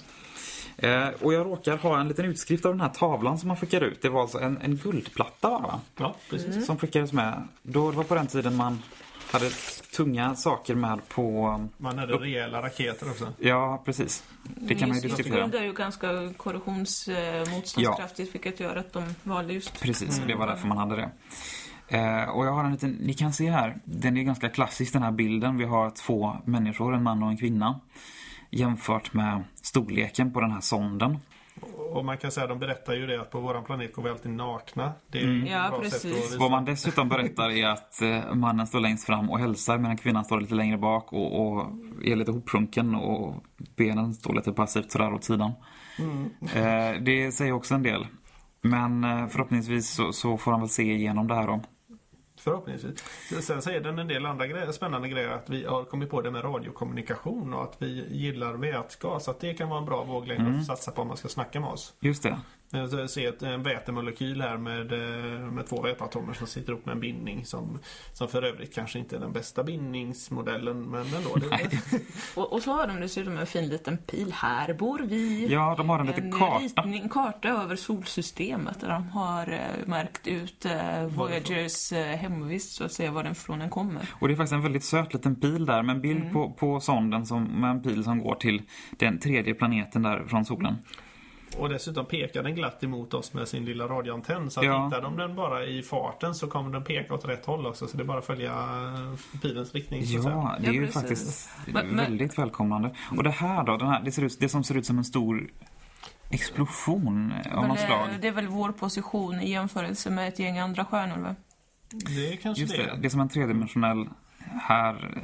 Eh, 0.78 1.08
och 1.20 1.32
jag 1.32 1.46
råkar 1.46 1.76
ha 1.76 2.00
en 2.00 2.08
liten 2.08 2.24
utskrift 2.24 2.64
av 2.64 2.72
den 2.72 2.80
här 2.80 2.88
tavlan 2.88 3.38
som 3.38 3.48
man 3.48 3.56
skickar 3.56 3.80
ut. 3.80 4.02
Det 4.02 4.08
var 4.08 4.20
alltså 4.20 4.38
en, 4.38 4.58
en 4.62 4.76
guldplatta 4.76 5.48
det, 5.48 5.62
va? 5.62 5.80
Ja, 5.96 6.14
precis. 6.30 6.66
Som 6.66 6.78
skickades 6.78 7.12
med. 7.12 7.48
Då, 7.62 7.90
det 7.90 7.96
var 7.96 8.04
på 8.04 8.14
den 8.14 8.26
tiden 8.26 8.56
man 8.56 8.82
hade 9.32 9.50
tunga 9.96 10.34
saker 10.34 10.74
med 10.74 11.08
på... 11.08 11.60
Man 11.76 11.98
hade 11.98 12.12
rejäla 12.12 12.62
raketer 12.62 13.10
också. 13.10 13.32
Ja, 13.38 13.82
precis. 13.84 14.24
Det 14.42 14.74
kan 14.74 14.88
man 14.88 14.98
ju 14.98 15.02
Just 15.02 15.16
diskutera. 15.16 15.42
Guld 15.42 15.54
är 15.54 15.62
ju 15.62 15.72
ganska 15.72 16.32
korrosionsmotståndskraftigt 16.36 18.34
vilket 18.34 18.60
gör 18.60 18.76
att 18.76 18.92
de 18.92 19.14
valde 19.22 19.52
just 19.52 19.80
Precis, 19.80 20.22
det 20.26 20.34
var 20.34 20.46
därför 20.46 20.68
man 20.68 20.78
hade 20.78 20.96
det. 20.96 21.10
Eh, 21.88 22.28
och 22.28 22.46
jag 22.46 22.52
har 22.52 22.64
en 22.64 22.72
liten, 22.72 22.90
ni 22.90 23.14
kan 23.14 23.32
se 23.32 23.50
här, 23.50 23.78
den 23.84 24.16
är 24.16 24.22
ganska 24.22 24.48
klassisk 24.48 24.92
den 24.92 25.02
här 25.02 25.12
bilden. 25.12 25.56
Vi 25.56 25.64
har 25.64 25.90
två 25.90 26.36
människor, 26.44 26.94
en 26.94 27.02
man 27.02 27.22
och 27.22 27.28
en 27.28 27.36
kvinna. 27.36 27.80
Jämfört 28.50 29.12
med 29.12 29.44
storleken 29.62 30.32
på 30.32 30.40
den 30.40 30.50
här 30.50 30.60
sonden. 30.60 31.18
Och 31.92 32.04
man 32.04 32.18
kan 32.18 32.30
säga, 32.30 32.46
de 32.46 32.58
berättar 32.58 32.94
ju 32.94 33.06
det 33.06 33.20
att 33.20 33.30
på 33.30 33.40
våran 33.40 33.64
planet 33.64 33.92
går 33.94 34.02
vi 34.02 34.10
alltid 34.10 34.32
nakna. 34.32 34.92
Det 35.08 35.18
är 35.18 35.42
ett 35.42 35.50
Ja, 35.50 35.78
precis. 35.82 36.36
Vad 36.38 36.50
man 36.50 36.64
dessutom 36.64 37.08
berättar 37.08 37.50
är 37.50 37.66
att 37.66 38.02
eh, 38.02 38.34
mannen 38.34 38.66
står 38.66 38.80
längst 38.80 39.06
fram 39.06 39.30
och 39.30 39.38
hälsar 39.38 39.78
medan 39.78 39.96
kvinnan 39.96 40.24
står 40.24 40.40
lite 40.40 40.54
längre 40.54 40.78
bak 40.78 41.12
och, 41.12 41.40
och 41.46 41.66
är 42.04 42.16
lite 42.16 42.32
hoprunken 42.32 42.94
och 42.94 43.34
benen 43.76 44.14
står 44.14 44.34
lite 44.34 44.52
passivt 44.52 44.90
sådär 44.90 45.12
åt 45.12 45.24
sidan. 45.24 45.52
Eh, 46.54 47.02
det 47.02 47.34
säger 47.34 47.52
också 47.52 47.74
en 47.74 47.82
del. 47.82 48.06
Men 48.60 49.04
eh, 49.04 49.26
förhoppningsvis 49.26 49.90
så, 49.90 50.12
så 50.12 50.38
får 50.38 50.50
han 50.50 50.60
väl 50.60 50.68
se 50.68 50.94
igenom 50.94 51.28
det 51.28 51.34
här 51.34 51.46
då. 51.46 51.60
Förhoppningsvis. 52.48 53.04
Sen 53.46 53.62
säger 53.62 53.80
den 53.80 53.98
en 53.98 54.08
del 54.08 54.26
andra 54.26 54.46
grejer, 54.46 54.72
spännande 54.72 55.08
grejer. 55.08 55.28
Att 55.28 55.50
vi 55.50 55.64
har 55.64 55.84
kommit 55.84 56.10
på 56.10 56.20
det 56.20 56.30
med 56.30 56.44
radiokommunikation 56.44 57.54
och 57.54 57.62
att 57.62 57.76
vi 57.78 58.06
gillar 58.10 58.54
vätgas. 58.54 59.28
Att 59.28 59.40
det 59.40 59.54
kan 59.54 59.68
vara 59.68 59.78
en 59.78 59.84
bra 59.84 60.04
våglängd 60.04 60.40
Mm. 60.40 60.60
att 60.60 60.66
satsa 60.66 60.90
på 60.90 61.02
om 61.02 61.08
man 61.08 61.16
ska 61.16 61.28
snacka 61.28 61.60
med 61.60 61.70
oss. 61.70 61.94
Just 62.00 62.22
det. 62.22 62.40
Jag 62.70 62.90
så- 62.90 63.08
ser 63.08 63.28
ett, 63.28 63.42
en 63.42 63.62
vätemolekyl 63.62 64.40
här 64.40 64.56
med, 64.56 64.92
eh, 64.92 65.50
med 65.52 65.66
två 65.66 65.82
väteatomer 65.82 66.32
som 66.34 66.46
sitter 66.46 66.72
upp 66.72 66.86
med 66.86 66.92
en 66.92 67.00
bindning 67.00 67.44
som, 67.44 67.78
som 68.12 68.28
för 68.28 68.42
övrigt 68.42 68.74
kanske 68.74 68.98
inte 68.98 69.16
är 69.16 69.20
den 69.20 69.32
bästa 69.32 69.64
bindningsmodellen 69.64 70.82
men 70.82 71.00
ändå. 71.14 71.34
Det, 71.36 71.70
Och, 72.34 72.52
och 72.52 72.62
så 72.62 72.72
har 72.72 72.86
de 72.86 73.00
dessutom 73.00 73.38
en 73.38 73.46
fin 73.46 73.68
liten 73.68 73.98
pil. 73.98 74.32
Här 74.32 74.74
bor 74.74 74.98
vi. 74.98 75.46
Ja, 75.52 75.74
de 75.76 75.88
har 75.88 75.98
en 75.98 76.06
liten 76.06 76.32
karta. 76.32 76.58
ritning, 76.82 77.08
karta 77.08 77.48
över 77.48 77.76
solsystemet 77.76 78.80
där 78.80 78.88
de 78.88 79.08
har 79.08 79.52
eh, 79.52 79.86
märkt 79.86 80.26
ut 80.26 80.64
eh, 80.64 81.06
Voyagers 81.06 81.92
eh, 81.92 82.16
hemvist 82.16 82.72
så 82.72 82.84
att 82.84 82.92
säga 82.92 83.10
var 83.10 83.24
den 83.24 83.34
från 83.34 83.58
den 83.58 83.70
kommer. 83.70 84.08
Och 84.20 84.28
det 84.28 84.34
är 84.34 84.36
faktiskt 84.36 84.52
en 84.52 84.62
väldigt 84.62 84.84
söt 84.84 85.14
liten 85.14 85.36
pil 85.40 85.66
där 85.66 85.82
med 85.82 85.94
en 85.96 86.02
bild 86.02 86.32
på, 86.32 86.50
på 86.50 86.80
sonden 86.80 87.26
som, 87.26 87.44
med 87.44 87.70
en 87.70 87.82
pil 87.82 88.04
som 88.04 88.18
går 88.18 88.34
till 88.34 88.62
den 88.90 89.18
tredje 89.18 89.54
planeten 89.54 90.02
där 90.02 90.24
från 90.28 90.44
solen. 90.44 90.76
Och 91.58 91.68
dessutom 91.68 92.06
pekar 92.06 92.42
den 92.42 92.54
glatt 92.54 92.84
emot 92.84 93.14
oss 93.14 93.34
med 93.34 93.48
sin 93.48 93.64
lilla 93.64 93.84
radioantenn. 93.88 94.50
Så 94.50 94.60
att 94.60 94.66
Ja. 94.66 94.84
hittar 94.84 95.02
de 95.02 95.16
den 95.16 95.36
bara 95.36 95.64
i 95.64 95.82
farten 95.82 96.34
så 96.34 96.46
kommer 96.46 96.70
den 96.70 96.84
peka 96.84 97.14
åt 97.14 97.24
rätt 97.28 97.46
håll 97.46 97.66
också. 97.66 97.86
Så 97.88 97.96
det 97.96 98.02
är 98.02 98.04
bara 98.04 98.18
att 98.18 98.26
följa 98.26 98.52
eh, 98.52 99.38
pilens 99.42 99.74
riktning. 99.74 100.06
Så 100.06 100.16
att 100.18 100.22
säga. 100.24 100.34
Ja, 100.34 100.56
det 100.60 100.66
är 100.66 100.72
Ja, 100.72 100.72
ju 100.72 100.80
precis. 100.86 100.94
faktiskt 101.02 101.50
Men- 101.66 101.86
men- 101.86 101.96
väldigt 101.96 102.38
välkomnande. 102.38 102.90
Och 103.16 103.22
det 103.22 103.30
här 103.30 103.64
då, 103.64 103.76
den 103.76 103.88
här, 103.88 104.02
det, 104.04 104.12
ser 104.12 104.22
ut, 104.22 104.36
det 104.40 104.48
som 104.48 104.64
ser 104.64 104.74
ut 104.76 104.86
som 104.86 104.98
en 104.98 105.04
stor 105.04 105.50
explosion 106.30 107.32
av 107.52 107.60
Men, 107.60 107.68
något 107.68 107.78
eh, 107.78 107.86
slag. 107.86 108.08
det 108.20 108.28
är 108.28 108.32
väl 108.32 108.46
vår 108.46 108.72
position 108.72 109.40
i 109.40 109.50
jämförelse 109.50 110.10
med 110.10 110.28
ett 110.28 110.38
gäng 110.38 110.58
andra 110.58 110.84
stjärnor 110.84 111.16
va? 111.22 111.34
Det 111.90 112.32
är 112.32 112.36
kanske 112.36 112.62
Just 112.62 112.76
det. 112.76 112.82
det, 112.82 112.96
det 113.00 113.06
är 113.06 113.10
som 113.10 113.20
en 113.20 113.28
tredimensionell 113.28 114.08
här. 114.62 115.22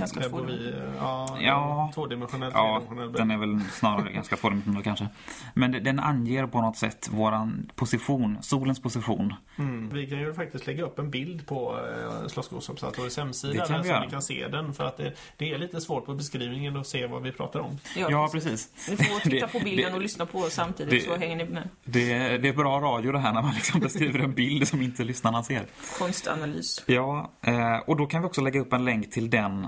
Ganska 0.00 0.28
vi, 0.46 0.68
eh, 0.68 0.74
ja, 1.00 1.36
Ja. 1.40 1.90
tvådimensionell, 1.94 2.52
Ja, 2.54 2.82
den 3.16 3.30
är 3.30 3.36
väl 3.36 3.60
snarare 3.72 4.12
ganska 4.12 4.36
tvådimensionell 4.36 4.82
kanske. 4.82 5.08
Men 5.54 5.72
den 5.84 6.00
anger 6.00 6.46
på 6.46 6.60
något 6.60 6.76
sätt 6.76 7.08
våran 7.12 7.70
position, 7.74 8.38
solens 8.40 8.82
position. 8.82 9.34
Mm. 9.58 9.90
Vi 9.92 10.06
kan 10.06 10.18
ju 10.18 10.34
faktiskt 10.34 10.66
lägga 10.66 10.84
upp 10.84 10.98
en 10.98 11.10
bild 11.10 11.46
på 11.46 11.78
eh, 11.78 12.26
Slottsskogsobservatoriets 12.28 13.16
hemsida 13.16 13.52
Det 13.52 13.58
kan 13.58 13.72
där 13.72 13.78
vi 13.78 13.84
så 13.84 13.90
göra. 13.90 14.04
ni 14.04 14.10
kan 14.10 14.22
se 14.22 14.48
den. 14.48 14.74
För 14.74 14.84
att 14.84 14.96
det, 14.96 15.12
det 15.36 15.50
är 15.52 15.58
lite 15.58 15.80
svårt 15.80 16.06
på 16.06 16.14
beskrivningen 16.14 16.76
att 16.76 16.86
se 16.86 17.06
vad 17.06 17.22
vi 17.22 17.32
pratar 17.32 17.60
om. 17.60 17.78
Ja, 17.96 18.28
precis. 18.32 18.68
Ni 18.90 18.96
får 18.96 19.20
titta 19.30 19.48
på 19.48 19.58
bilden 19.64 19.90
det- 19.90 19.96
och 19.96 20.02
lyssna 20.02 20.26
på 20.26 20.42
samtidigt 20.50 20.90
det- 21.04 21.10
så 21.12 21.16
hänger 21.16 21.36
ni 21.36 21.44
med. 21.44 21.68
Det, 21.84 22.38
det 22.38 22.48
är 22.48 22.52
bra 22.52 22.80
radio 22.80 23.12
det 23.12 23.18
här 23.18 23.32
när 23.32 23.42
man 23.42 23.54
liksom 23.54 23.80
beskriver 23.80 24.18
en 24.18 24.34
bild 24.34 24.68
som 24.68 24.82
inte 24.82 25.04
lyssnarna 25.04 25.42
ser. 25.42 25.62
Konstanalys. 25.98 26.82
Ja, 26.86 27.30
eh, 27.40 27.76
och 27.86 27.96
då 27.96 28.06
kan 28.06 28.22
vi 28.22 28.28
också 28.28 28.40
lägga 28.40 28.60
upp 28.60 28.72
en 28.72 28.84
länk 28.84 29.10
till 29.10 29.30
den. 29.30 29.66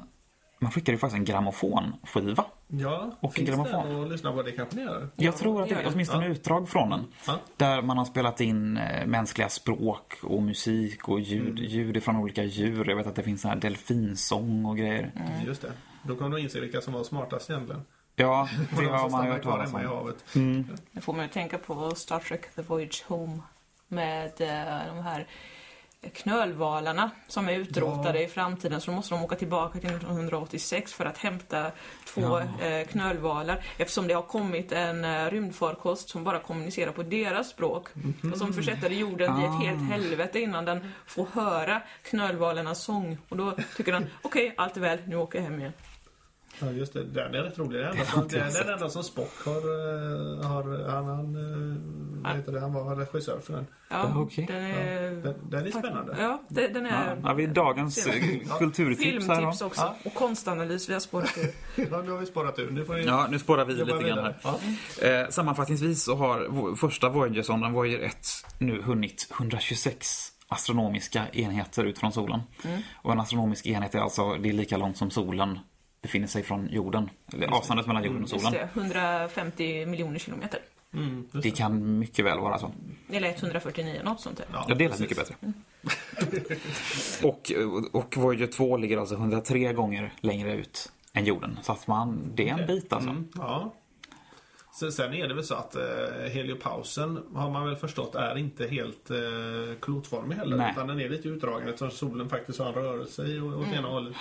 Man 0.62 0.72
skickar 0.72 0.92
ju 0.92 0.98
faktiskt 0.98 1.18
en 1.18 1.24
grammofonskiva. 1.24 2.44
Ja, 2.66 3.10
Och 3.20 3.34
finns 3.34 3.48
grammofon. 3.48 3.88
den 3.88 4.02
att 4.02 4.10
lyssna 4.10 4.32
på? 4.32 4.42
Det 4.42 4.52
kanske 4.52 4.76
ni 4.76 4.82
gör? 4.82 5.08
Jag 5.16 5.36
tror 5.36 5.62
att 5.62 5.68
det 5.68 5.74
ja, 5.74 5.80
är 5.80 5.84
ja. 5.84 5.90
åtminstone 5.92 6.26
utdrag 6.26 6.68
från 6.68 6.90
den. 6.90 7.06
Ja. 7.26 7.38
Där 7.56 7.82
man 7.82 7.98
har 7.98 8.04
spelat 8.04 8.40
in 8.40 8.76
eh, 8.76 9.06
mänskliga 9.06 9.48
språk 9.48 10.18
och 10.22 10.42
musik 10.42 11.08
och 11.08 11.20
ljud, 11.20 11.58
ljud 11.58 12.02
från 12.02 12.16
olika 12.16 12.42
djur. 12.42 12.88
Jag 12.88 12.96
vet 12.96 13.06
att 13.06 13.14
det 13.14 13.22
finns 13.22 13.44
här 13.44 13.56
delfinsång 13.56 14.64
och 14.64 14.76
grejer. 14.76 15.12
Just 15.46 15.62
det. 15.62 15.72
Då 16.02 16.16
kommer 16.16 16.36
du 16.36 16.42
inse 16.42 16.60
vilka 16.60 16.80
som 16.80 16.92
var 16.92 17.04
smartast 17.04 17.50
egentligen. 17.50 17.82
Ja, 18.16 18.48
det 18.78 18.84
har 18.84 19.10
man 19.10 19.26
hört 19.26 19.42
talas 19.42 19.74
om. 19.74 20.64
Det 20.92 21.00
får 21.00 21.12
man 21.12 21.22
ju 21.22 21.28
tänka 21.28 21.58
på 21.58 21.94
Star 21.94 22.18
Trek 22.18 22.54
The 22.54 22.62
Voyage 22.62 23.04
Home 23.08 23.38
med 23.88 24.40
eh, 24.40 24.94
de 24.94 25.02
här 25.02 25.26
knölvalarna 26.10 27.10
som 27.28 27.48
är 27.48 27.52
utrotade 27.52 28.22
i 28.22 28.28
framtiden 28.28 28.80
så 28.80 28.90
då 28.90 28.96
måste 28.96 29.14
de 29.14 29.24
åka 29.24 29.36
tillbaka 29.36 29.78
till 29.80 29.90
1986 29.90 30.92
för 30.92 31.04
att 31.04 31.18
hämta 31.18 31.70
två 32.04 32.38
eh, 32.38 32.86
knölvalar. 32.90 33.64
Eftersom 33.78 34.08
det 34.08 34.14
har 34.14 34.22
kommit 34.22 34.72
en 34.72 35.04
eh, 35.04 35.30
rymdfarkost 35.30 36.08
som 36.08 36.24
bara 36.24 36.38
kommunicerar 36.38 36.92
på 36.92 37.02
deras 37.02 37.48
språk 37.48 37.88
och 38.32 38.38
som 38.38 38.52
försätter 38.52 38.90
jorden 38.90 39.40
i 39.40 39.44
ett 39.44 39.68
helt 39.68 39.90
helvete 39.90 40.40
innan 40.40 40.64
den 40.64 40.92
får 41.06 41.26
höra 41.32 41.82
knölvalarnas 42.02 42.82
sång. 42.82 43.18
Och 43.28 43.36
då 43.36 43.56
tycker 43.76 43.92
den 43.92 44.06
okej, 44.22 44.54
allt 44.56 44.76
är 44.76 44.80
väl, 44.80 44.98
nu 45.06 45.16
åker 45.16 45.38
jag 45.38 45.44
hem 45.44 45.60
igen. 45.60 45.72
Ja, 46.60 46.70
just 46.70 46.92
det. 46.92 47.04
Den 47.04 47.34
är 47.34 47.42
rätt 47.42 47.58
rolig. 47.58 47.80
Den 47.80 47.90
enda 47.90 48.04
som, 48.04 48.28
det 48.28 48.38
är 48.38 48.64
den 48.64 48.72
enda 48.74 48.88
som 48.88 49.02
Spock 49.02 49.32
har... 49.44 49.52
eh, 49.52 50.46
har 50.48 50.88
han, 50.90 51.06
han, 51.06 51.36
eh, 51.36 52.22
vad 52.22 52.36
heter 52.36 52.52
det? 52.52 52.60
han 52.60 52.72
var 52.72 52.96
regissör 52.96 53.40
för 53.40 53.52
den. 53.52 53.66
Ja, 53.88 54.12
Okej. 54.16 54.44
den 54.48 54.62
är... 54.64 55.10
Den, 55.10 55.34
den 55.50 55.66
är 55.66 55.70
spännande. 55.70 56.16
Ja, 56.18 56.42
den 56.48 56.86
är... 56.86 57.20
Ja, 57.22 57.32
vi 57.32 57.46
dagens 57.46 58.06
eh, 58.06 58.12
kulturtips 58.58 59.28
här 59.28 59.36
Filmtips 59.36 59.58
då. 59.58 59.66
också. 59.66 59.94
Och 60.04 60.14
konstanalys, 60.14 60.88
vi 60.88 60.92
har 60.92 61.00
spårat 61.00 61.38
ur. 61.38 61.50
Ja, 61.90 62.02
nu 62.02 62.10
har 62.10 62.18
vi 62.18 62.26
spårat 62.26 62.58
ur. 62.58 62.70
Nu 62.70 62.84
får 62.84 62.94
ni 62.94 63.04
Ja, 63.04 63.26
nu 63.30 63.38
spårar 63.38 63.64
vi 63.64 63.74
lite 63.74 64.02
grann 64.08 64.34
här. 64.98 65.22
Eh, 65.22 65.28
sammanfattningsvis 65.28 66.04
så 66.04 66.16
har 66.16 66.76
första 66.76 67.08
Voyager-sonden, 67.08 67.72
Voyager 67.72 68.00
1, 68.06 68.16
nu 68.58 68.82
hunnit 68.82 69.28
126 69.38 70.28
astronomiska 70.48 71.28
enheter 71.32 71.84
ut 71.84 71.98
från 71.98 72.12
solen. 72.12 72.40
Och 73.02 73.12
en 73.12 73.20
astronomisk 73.20 73.66
enhet 73.66 73.94
är 73.94 73.98
alltså 73.98 74.34
det 74.34 74.48
är 74.48 74.52
lika 74.52 74.76
långt 74.76 74.96
som 74.96 75.10
solen 75.10 75.58
befinner 76.02 76.26
sig 76.26 76.42
från 76.42 76.68
jorden. 76.68 77.10
Eller 77.32 77.46
avståndet 77.46 77.86
mellan 77.86 78.04
jorden 78.04 78.22
och 78.24 78.28
Just 78.32 78.44
solen. 78.44 78.68
det, 78.74 78.80
150 78.80 79.86
miljoner 79.86 80.18
kilometer. 80.18 80.60
Mm, 80.94 81.28
just 81.32 81.42
Det 81.42 81.50
kan 81.50 81.98
mycket 81.98 82.24
väl 82.24 82.38
vara 82.38 82.58
så. 82.58 82.72
Eller 83.12 83.28
149, 83.38 84.00
något 84.04 84.20
sånt 84.20 84.36
där. 84.38 84.46
Ja, 84.52 84.74
det 84.74 84.88
lät 84.88 84.98
mycket 85.00 85.16
bättre. 85.16 85.34
och, 87.22 87.52
och 87.92 88.16
Voyager 88.16 88.46
2 88.46 88.76
ligger 88.76 88.98
alltså 88.98 89.14
103 89.14 89.72
gånger 89.72 90.12
längre 90.20 90.54
ut 90.54 90.92
än 91.12 91.24
jorden. 91.24 91.58
Så 91.62 91.72
att 91.72 91.86
man, 91.86 92.30
det 92.34 92.48
är 92.48 92.58
en 92.58 92.66
bit 92.66 92.92
alltså. 92.92 93.10
Mm, 93.10 93.28
ja. 93.34 93.74
Sen, 94.74 94.92
sen 94.92 95.14
är 95.14 95.28
det 95.28 95.34
väl 95.34 95.44
så 95.44 95.54
att 95.54 95.76
eh, 95.76 95.82
heliopausen 96.32 97.22
har 97.34 97.50
man 97.50 97.66
väl 97.66 97.76
förstått 97.76 98.14
är 98.14 98.38
inte 98.38 98.66
helt 98.66 99.10
eh, 99.10 99.16
klotformig 99.80 100.36
heller. 100.36 100.56
Nej. 100.56 100.70
Utan 100.72 100.86
den 100.86 101.00
är 101.00 101.08
lite 101.08 101.28
utdragen 101.28 101.68
eftersom 101.68 101.90
solen 101.90 102.28
faktiskt 102.28 102.58
har 102.58 102.66
en 102.66 102.74
rörelse 102.74 103.22
i- 103.26 103.40
åt 103.40 103.66
ena 103.68 103.88
hållet. 103.88 104.16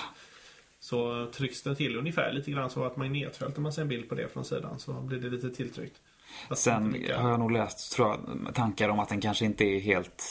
Så 0.83 1.27
trycks 1.33 1.61
den 1.61 1.75
till 1.75 1.95
ungefär 1.97 2.33
lite 2.33 2.51
grann 2.51 2.69
så 2.69 2.83
att 2.83 2.97
magnetfält, 2.97 3.57
om 3.57 3.63
man 3.63 3.73
ser 3.73 3.81
en 3.81 3.87
bild 3.87 4.09
på 4.09 4.15
det 4.15 4.33
från 4.33 4.45
sidan 4.45 4.79
så 4.79 4.93
blir 4.93 5.19
det 5.19 5.29
lite 5.29 5.49
tilltryckt. 5.49 5.95
Fast 6.49 6.61
Sen 6.63 6.91
lika- 6.91 7.19
har 7.19 7.29
jag 7.29 7.39
nog 7.39 7.51
läst 7.51 7.91
tror 7.95 8.07
jag, 8.45 8.55
tankar 8.55 8.89
om 8.89 8.99
att 8.99 9.09
den 9.09 9.21
kanske 9.21 9.45
inte 9.45 9.63
är 9.63 9.79
helt 9.79 10.23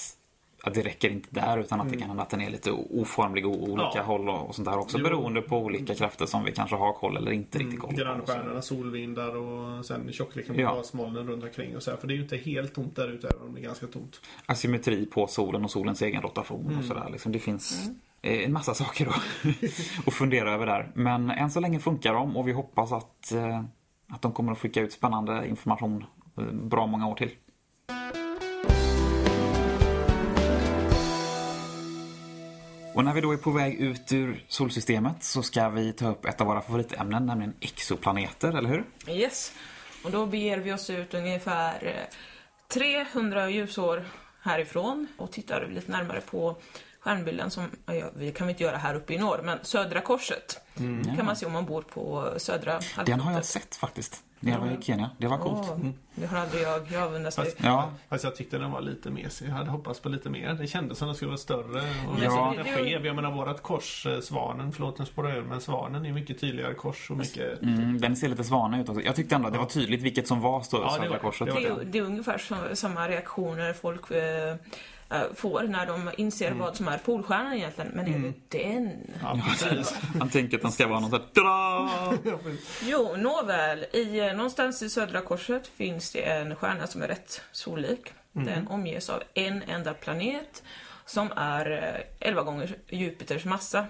att 0.62 0.74
det 0.74 0.82
räcker 0.82 1.10
inte 1.10 1.28
där 1.30 1.58
utan 1.58 1.80
att 1.80 1.90
det 1.90 1.96
kan 1.96 2.08
hända 2.08 2.22
att 2.22 2.30
den 2.30 2.40
är 2.40 2.50
lite 2.50 2.70
oformlig 2.70 3.46
åt 3.46 3.56
olika 3.56 3.72
Mm. 3.82 3.92
Ja. 3.94 4.02
håll 4.02 4.28
och, 4.28 4.48
och 4.48 4.54
sånt 4.54 4.68
där 4.68 4.78
också 4.78 4.98
Jo. 4.98 5.04
beroende 5.04 5.42
på 5.42 5.58
olika 5.58 5.94
krafter 5.94 6.26
som 6.26 6.44
vi 6.44 6.52
kanske 6.52 6.76
har 6.76 6.92
koll 6.92 7.16
eller 7.16 7.30
inte 7.32 7.58
riktigt 7.58 7.80
koll 7.80 7.90
på. 7.90 7.94
och. 7.96 8.00
Grannstjärnorna, 8.00 8.62
solvindar 8.62 9.36
och 9.36 9.86
sen 9.86 10.12
tjockleken 10.12 10.54
på 10.54 10.60
Ja. 10.60 10.74
gasmolnen 10.74 11.26
runt 11.28 11.44
omkring 11.44 11.76
och 11.76 11.82
så 11.82 11.90
här. 11.90 11.98
För 11.98 12.06
det 12.08 12.12
är 12.14 12.16
ju 12.16 12.22
inte 12.22 12.36
helt 12.36 12.74
tomt 12.74 12.96
där 12.96 13.08
ute 13.08 13.28
även 13.28 13.42
om 13.48 13.54
det 13.54 13.60
är 13.60 13.62
ganska 13.62 13.86
tomt. 13.86 14.20
Asymmetri 14.46 15.06
på 15.06 15.26
solen 15.26 15.64
och 15.64 15.70
solens 15.70 16.02
egen 16.02 16.22
rotation 16.22 16.66
Mm. 16.66 16.78
och 16.78 16.84
sådär. 16.84 17.08
Liksom, 17.12 17.32
det 17.32 17.38
finns 17.38 17.86
eh, 17.86 17.92
Eh, 18.22 18.44
en 18.44 18.52
massa 18.52 18.74
saker 18.84 19.04
då 19.04 19.12
att 20.06 20.14
fundera 20.14 20.52
över 20.54 20.66
där. 20.66 20.92
Men 20.94 21.30
än 21.30 21.50
så 21.50 21.60
länge 21.60 21.80
funkar 21.80 22.14
de 22.14 22.36
och 22.36 22.48
vi 22.48 22.52
hoppas 22.52 22.92
att, 22.92 23.32
eh, 23.32 23.62
att 24.08 24.22
de 24.22 24.32
kommer 24.32 24.52
att 24.52 24.58
skicka 24.58 24.80
ut 24.80 24.92
spännande 24.92 25.48
information 25.48 26.04
eh, 26.38 26.44
bra 26.44 26.86
många 26.86 27.08
år 27.08 27.14
till. 27.14 27.30
Och 32.94 33.04
när 33.04 33.14
vi 33.14 33.20
då 33.20 33.32
är 33.32 33.36
på 33.36 33.50
väg 33.50 33.74
ut 33.74 34.12
ur 34.12 34.44
solsystemet 34.48 35.24
så 35.24 35.42
ska 35.42 35.68
vi 35.68 35.92
ta 35.92 36.08
upp 36.08 36.24
ett 36.24 36.40
av 36.40 36.46
våra 36.46 36.60
favoritämnen, 36.60 37.26
nämligen 37.26 37.54
exoplaneter, 37.60 38.58
eller 38.58 38.68
hur? 38.68 38.84
Yes. 39.08 39.52
Och 40.04 40.10
då 40.10 40.26
beger 40.26 40.58
vi 40.58 40.72
oss 40.72 40.90
ut 40.90 41.14
ungefär 41.14 42.06
300 42.68 43.50
ljusår 43.50 44.04
härifrån 44.42 45.06
och 45.16 45.32
tittar 45.32 45.68
lite 45.74 45.92
närmare 45.92 46.20
på 46.20 46.56
stjärnbilden 47.00 47.50
som, 47.50 47.64
ja, 47.86 48.10
vi 48.16 48.32
kan 48.32 48.46
vi 48.46 48.50
inte 48.52 48.62
göra 48.64 48.76
här 48.76 48.94
uppe 48.94 49.14
i 49.14 49.18
norr, 49.18 49.40
men 49.44 49.58
Södra 49.62 50.00
korset. 50.00 50.60
kan 51.16 51.26
man 51.26 51.36
se 51.36 51.46
om 51.46 51.52
man 51.52 51.64
bor 51.64 51.82
på 51.82 52.34
södra 52.36 52.72
halvklotet. 52.72 53.06
Den 53.06 53.20
har 53.20 53.32
jag 53.32 53.44
sett 53.44 53.76
faktiskt, 53.76 54.22
nere 54.40 54.76
i 54.80 54.82
Kenya. 54.84 55.10
Det 55.18 55.26
var 55.26 55.38
coolt. 55.38 55.68
Åh, 55.70 55.78
det 56.14 56.26
har 56.26 56.38
aldrig 56.38 56.62
jag. 56.62 56.92
Jag 56.92 57.02
avundas 57.02 57.36
dig. 57.36 57.54
Ja. 57.56 57.90
fast 58.08 58.24
jag 58.24 58.36
tyckte 58.36 58.58
den 58.58 58.70
var 58.70 58.80
lite 58.80 59.10
mesig. 59.10 59.48
Jag 59.48 59.52
hade 59.52 59.70
hoppats 59.70 60.00
på 60.00 60.08
lite 60.08 60.30
mer. 60.30 60.54
Det 60.54 60.66
kändes 60.66 60.98
som 60.98 61.06
den 61.08 61.14
skulle 61.14 61.28
vara 61.28 61.38
större. 61.38 61.80
Och 61.80 62.16
Ja. 62.22 62.54
ja. 62.56 62.64
skev. 62.64 63.06
Jag 63.06 63.16
menar 63.16 63.30
vårat 63.30 63.62
kors, 63.62 64.06
eh, 64.06 64.20
svanen, 64.20 64.72
förlåt 64.72 64.98
nu 64.98 65.04
spårar 65.06 65.28
jag 65.28 65.38
ur, 65.38 65.42
men 65.42 65.60
svanen 65.60 66.06
är 66.06 66.12
mycket 66.12 66.40
tydligare 66.40 66.74
kors 66.74 67.10
och 67.10 67.16
mycket... 67.16 67.62
Mm, 67.62 68.00
den 68.00 68.16
ser 68.16 68.28
lite 68.28 68.44
svanig 68.44 68.80
ut 68.80 68.88
också. 68.88 69.02
Jag 69.02 69.16
tyckte 69.16 69.34
ändå 69.34 69.46
att 69.46 69.52
det 69.52 69.58
var 69.58 69.66
tydligt 69.66 70.02
vilket 70.02 70.28
som 70.28 70.40
var 70.40 70.62
större 70.62 70.82
Ja, 70.82 70.88
det 70.90 70.96
Södra 70.96 71.10
var- 71.10 71.18
korset. 71.18 71.46
det 71.46 71.52
var 71.52 71.60
Det 71.60 71.66
är, 71.66 71.84
det 71.84 71.98
är 71.98 72.02
ungefär 72.02 72.38
som, 72.38 72.56
samma 72.74 73.08
reaktioner 73.08 73.72
folk 73.72 74.10
eh, 74.10 74.56
får 75.34 75.62
när 75.62 75.86
de 75.86 76.10
inser 76.16 76.52
vad 76.52 76.76
som 76.76 76.88
är 76.88 76.98
Polstjärnan 76.98 77.52
egentligen. 77.52 77.90
Men 77.94 78.14
är 78.14 78.18
det 78.18 78.58
den? 78.58 79.10
Ja. 79.22 79.38
Han 80.18 80.28
tänker 80.28 80.56
att 80.56 80.62
den 80.62 80.72
ska 80.72 80.86
vara 80.88 81.00
något 81.00 81.10
sånt 81.10 81.46
här... 81.46 82.18
Jo, 82.82 83.16
nåväl. 83.16 83.84
I, 83.92 84.20
eh, 84.20 84.34
någonstans 84.34 84.82
i 84.82 84.90
södra 84.90 85.20
korset 85.20 85.66
finns 85.66 86.12
det 86.12 86.22
en 86.22 86.56
stjärna 86.56 86.86
som 86.86 87.02
är 87.02 87.08
rätt 87.08 87.42
sollik. 87.52 88.12
Den 88.32 88.68
omges 88.68 89.10
av 89.10 89.22
en 89.34 89.62
enda 89.62 89.94
planet 89.94 90.62
som 91.06 91.32
är 91.36 91.70
eh, 92.20 92.28
11 92.28 92.42
gånger 92.42 92.76
Jupiters 92.88 93.44
massa. 93.44 93.86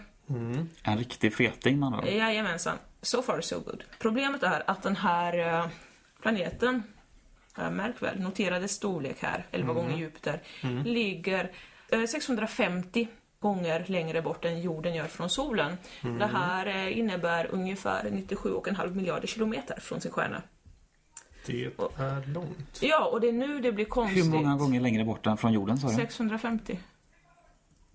En 0.82 0.98
riktig 0.98 1.34
feting 1.34 1.78
man 1.78 1.92
då. 1.92 2.10
Jajamensan. 2.10 2.76
So 3.02 3.22
far 3.22 3.40
so 3.40 3.60
good. 3.60 3.84
Problemet 3.98 4.42
är 4.42 4.62
att 4.66 4.82
den 4.82 4.96
här 4.96 5.38
eh, 5.38 5.66
planeten, 6.22 6.74
eh, 6.76 6.82
märk 7.70 8.02
väl, 8.02 8.20
noterade 8.20 8.68
storlek 8.68 9.16
här, 9.22 9.46
11 9.50 9.72
gånger 9.72 9.96
Jupiter, 9.96 10.40
ligger 10.84 11.50
eh, 11.88 12.04
650 12.04 13.08
gånger 13.40 13.84
längre 13.86 14.22
bort 14.22 14.44
än 14.44 14.60
jorden 14.60 14.94
gör 14.94 15.06
från 15.06 15.30
solen. 15.30 15.76
Det 16.02 16.26
här 16.26 16.66
eh, 16.66 16.98
innebär 16.98 17.46
ungefär 17.50 18.04
97,5 18.04 18.94
miljarder 18.94 19.28
kilometer 19.28 19.80
från 19.80 20.00
sin 20.00 20.12
stjärna. 20.12 20.42
Det 21.46 21.64
är 21.64 22.32
långt. 22.32 22.78
Ja, 22.80 23.04
och 23.04 23.20
det 23.20 23.28
är 23.28 23.32
nu 23.32 23.60
det 23.60 23.72
blir 23.72 23.84
konstigt. 23.84 24.24
Hur 24.24 24.30
många 24.30 24.56
gånger 24.56 24.80
längre 24.80 25.04
bort 25.04 25.26
än 25.26 25.36
från 25.36 25.52
jorden 25.52 25.78
sa 25.78 25.88
du? 25.88 25.94
650. 25.94 26.78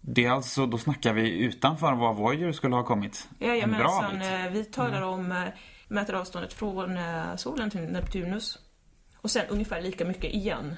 Det 0.07 0.25
är 0.25 0.31
alltså, 0.31 0.65
då 0.65 0.77
snackar 0.77 1.13
vi 1.13 1.29
utanför 1.29 1.93
var 1.93 2.13
Voyager 2.13 2.51
skulle 2.51 2.75
ha 2.75 2.83
kommit. 2.83 3.27
Jajamensan, 3.39 4.21
eh, 4.21 4.49
vi 4.51 4.65
talar 4.65 5.01
om, 5.01 5.31
eh, 5.31 5.43
mäter 5.87 6.13
avståndet 6.13 6.53
från 6.53 6.97
eh, 6.97 7.35
solen 7.35 7.69
till 7.69 7.81
Neptunus. 7.81 8.59
Och 9.25 9.31
sen 9.31 9.45
ungefär 9.49 9.81
lika 9.81 10.05
mycket 10.05 10.33
igen. 10.33 10.75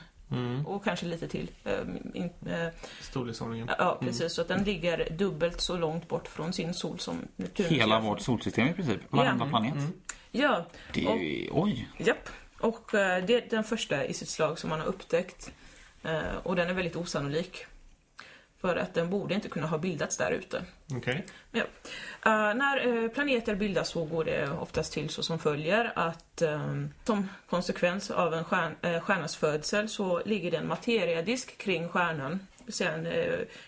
Och 0.66 0.84
kanske 0.84 1.06
lite 1.06 1.28
till. 1.28 1.52
In, 2.14 2.24
eh, 2.46 2.68
Storleksordningen. 3.02 3.70
ja, 3.80 3.98
precis. 4.02 4.34
Så 4.34 4.42
att 4.42 4.48
den 4.48 4.64
ligger 4.64 5.10
dubbelt 5.18 5.62
så 5.62 5.78
långt 5.78 6.08
bort 6.08 6.28
från 6.28 6.54
sin 6.54 6.74
sol 6.74 7.00
som 7.00 7.18
Neptunus 7.36 7.72
Hela 7.72 8.00
vårt 8.00 8.22
solsystem 8.22 8.68
i 8.68 8.74
princip. 8.74 9.00
Varenda 9.10 9.46
Ja. 9.46 9.50
planet. 9.50 9.74
Ja, 10.32 10.66
Det 10.94 11.06
är 11.06 11.16
ju, 11.16 11.50
oj. 11.52 11.88
japp. 11.98 12.30
Och 12.60 12.94
eh, 12.94 13.26
det 13.26 13.34
är 13.34 13.50
den 13.50 13.64
första 13.64 14.06
i 14.06 14.14
sitt 14.14 14.30
slag 14.30 14.60
som 14.60 14.70
man 14.70 14.80
har 14.80 14.88
upptäckt. 14.88 15.52
Eh, 16.04 16.20
och 16.44 16.56
den 16.56 16.70
är 16.70 16.74
väldigt 16.74 16.96
osannolik. 16.96 17.66
För 18.62 18.76
att 18.76 18.94
den 18.94 19.10
borde 19.10 19.36
inte 19.36 19.50
kunna 19.50 19.68
ha 19.68 19.78
bildats 19.78 20.18
där 20.18 20.32
ute. 20.32 20.66
Okej. 20.94 21.26
Ja. 21.52 21.64
Eh, 22.26 22.56
när 22.56 23.04
eh, 23.04 23.10
planeter 23.10 23.56
bildas 23.56 23.90
så 23.90 24.06
går 24.06 24.24
det 24.24 24.50
oftast 24.50 24.94
till 24.94 25.10
så 25.10 25.24
som 25.24 25.40
följer 25.40 25.92
att 25.96 26.42
eh, 26.42 26.74
som 27.04 27.30
konsekvens 27.50 28.12
av 28.12 28.34
en 28.34 28.44
stjärn, 28.44 28.76
eh, 28.82 29.02
stjärnas 29.02 29.36
födsel 29.36 29.90
så 29.90 30.22
ligger 30.26 30.52
det 30.52 30.58
en 30.58 30.68
materiadisk 30.68 31.58
kring 31.58 31.90
stjärnan. 31.90 32.40
Det 32.66 32.82
en 32.82 33.08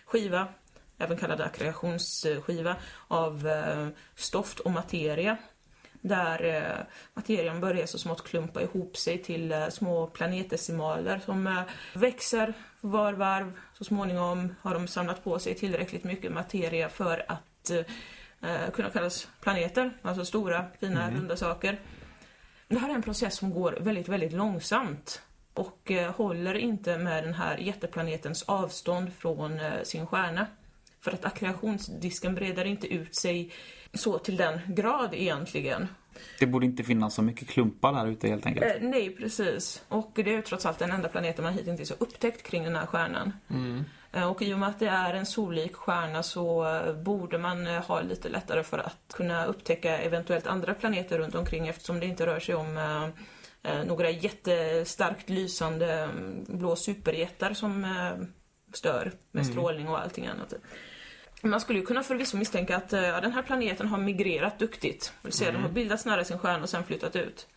skiva, 0.05 0.47
även 0.97 1.17
kallad 1.17 1.41
aggregationsskiva, 1.41 2.75
av 3.07 3.49
stoft 4.15 4.59
och 4.59 4.71
materia. 4.71 5.37
Där 6.01 6.43
eh, 6.43 6.85
materian 7.13 7.59
börjar 7.59 7.85
så 7.85 7.97
smått 7.97 8.23
klumpa 8.23 8.61
ihop 8.61 8.97
sig 8.97 9.17
till 9.17 9.51
eh, 9.51 9.67
små 9.69 10.07
planetdecimaler 10.07 11.21
som 11.25 11.47
eh, 11.47 11.61
växer 11.93 12.53
var 12.81 13.13
varv. 13.13 13.59
Så 13.77 13.83
småningom 13.83 14.55
har 14.61 14.73
de 14.73 14.87
samlat 14.87 15.23
på 15.23 15.39
sig 15.39 15.55
tillräckligt 15.55 16.03
mycket 16.03 16.31
materia 16.31 16.89
för 16.89 17.25
att 17.27 17.45
kunna 18.73 18.89
kallas 18.89 19.27
planeter, 19.41 19.91
alltså 20.01 20.25
stora, 20.25 20.65
fina, 20.79 21.11
runda 21.11 21.37
saker. 21.37 21.79
Det 22.67 22.79
här 22.79 22.89
är 22.89 22.93
en 22.93 23.01
process 23.01 23.35
som 23.35 23.51
går 23.51 23.77
väldigt, 23.79 24.07
väldigt 24.07 24.33
långsamt 24.33 25.21
och 25.53 25.91
håller 26.15 26.55
inte 26.55 26.97
med 26.97 27.23
den 27.23 27.33
här 27.33 27.57
jätteplanetens 27.57 28.43
avstånd 28.43 29.13
från 29.13 29.59
sin 29.83 30.07
stjärna. 30.07 30.47
För 30.99 31.11
att 31.11 31.25
ackreationsdisken 31.25 32.35
breder 32.35 32.65
inte 32.65 32.87
ut 32.87 33.15
sig 33.15 33.51
så 33.93 34.19
till 34.19 34.37
den 34.37 34.59
grad 34.67 35.09
egentligen. 35.13 35.87
Det 36.39 36.45
borde 36.45 36.65
inte 36.65 36.83
finnas 36.83 37.13
så 37.13 37.21
mycket 37.21 37.47
klumpar 37.47 37.93
där 37.93 38.07
ute 38.07 38.27
helt 38.27 38.45
enkelt. 38.45 38.65
Eh, 38.65 38.81
nej, 38.81 39.15
precis. 39.15 39.83
Och 39.87 40.11
det 40.15 40.21
är 40.21 40.35
ju 40.35 40.41
trots 40.41 40.65
allt 40.65 40.79
den 40.79 40.91
enda 40.91 41.09
planeten 41.09 41.43
man 41.43 41.53
hittills 41.53 41.89
har 41.89 41.97
upptäckt 41.99 42.43
kring 42.43 42.63
den 42.63 42.75
här 42.75 42.85
stjärnan. 42.85 43.33
Eh, 44.11 44.31
och 44.31 44.41
i 44.41 44.53
och 44.53 44.59
med 44.59 44.69
att 44.69 44.79
det 44.79 44.87
är 44.87 45.13
en 45.13 45.25
sollik 45.25 45.75
stjärna 45.75 46.23
så 46.23 46.75
eh, 46.75 46.93
borde 46.93 47.37
man 47.37 47.67
eh, 47.67 47.81
ha 47.81 48.01
lite 48.01 48.29
lättare 48.29 48.63
för 48.63 48.77
att 48.77 49.13
kunna 49.13 49.45
upptäcka 49.45 49.97
eventuellt 49.97 50.47
andra 50.47 50.73
planeter 50.73 51.17
runt 51.17 51.35
omkring 51.35 51.67
eftersom 51.67 51.99
det 51.99 52.05
inte 52.05 52.25
rör 52.25 52.39
sig 52.39 52.55
om 52.55 52.77
eh, 52.77 53.03
eh, 53.71 53.85
några 53.85 54.09
jättestarkt 54.09 55.29
lysande 55.29 55.93
mm, 55.93 56.45
blå 56.47 56.75
superjättar 56.75 57.53
som 57.53 57.83
eh, 57.83 58.25
stör 58.73 59.11
med 59.31 59.45
strålning 59.45 59.87
och 59.87 60.01
allting 60.01 60.27
annat. 60.27 60.53
Man 61.41 61.61
skulle 61.61 61.79
ju 61.79 61.85
kunna 61.85 62.03
förvisso 62.03 62.37
misstänka 62.37 62.77
att 62.77 62.93
eh, 62.93 63.01
ja, 63.01 63.21
den 63.21 63.31
här 63.31 63.41
planeten 63.41 63.87
har 63.87 63.97
migrerat 63.97 64.59
duktigt. 64.59 65.13
Det 65.21 65.27
vill 65.27 65.33
säga 65.33 65.51
den 65.51 65.61
har 65.61 65.69
bildats 65.69 66.05
nära 66.05 66.23
sin 66.23 66.39
stjärna 66.39 66.63
och 66.63 66.69
sen 66.69 66.83
flyttat 66.83 67.15
ut. 67.15 67.47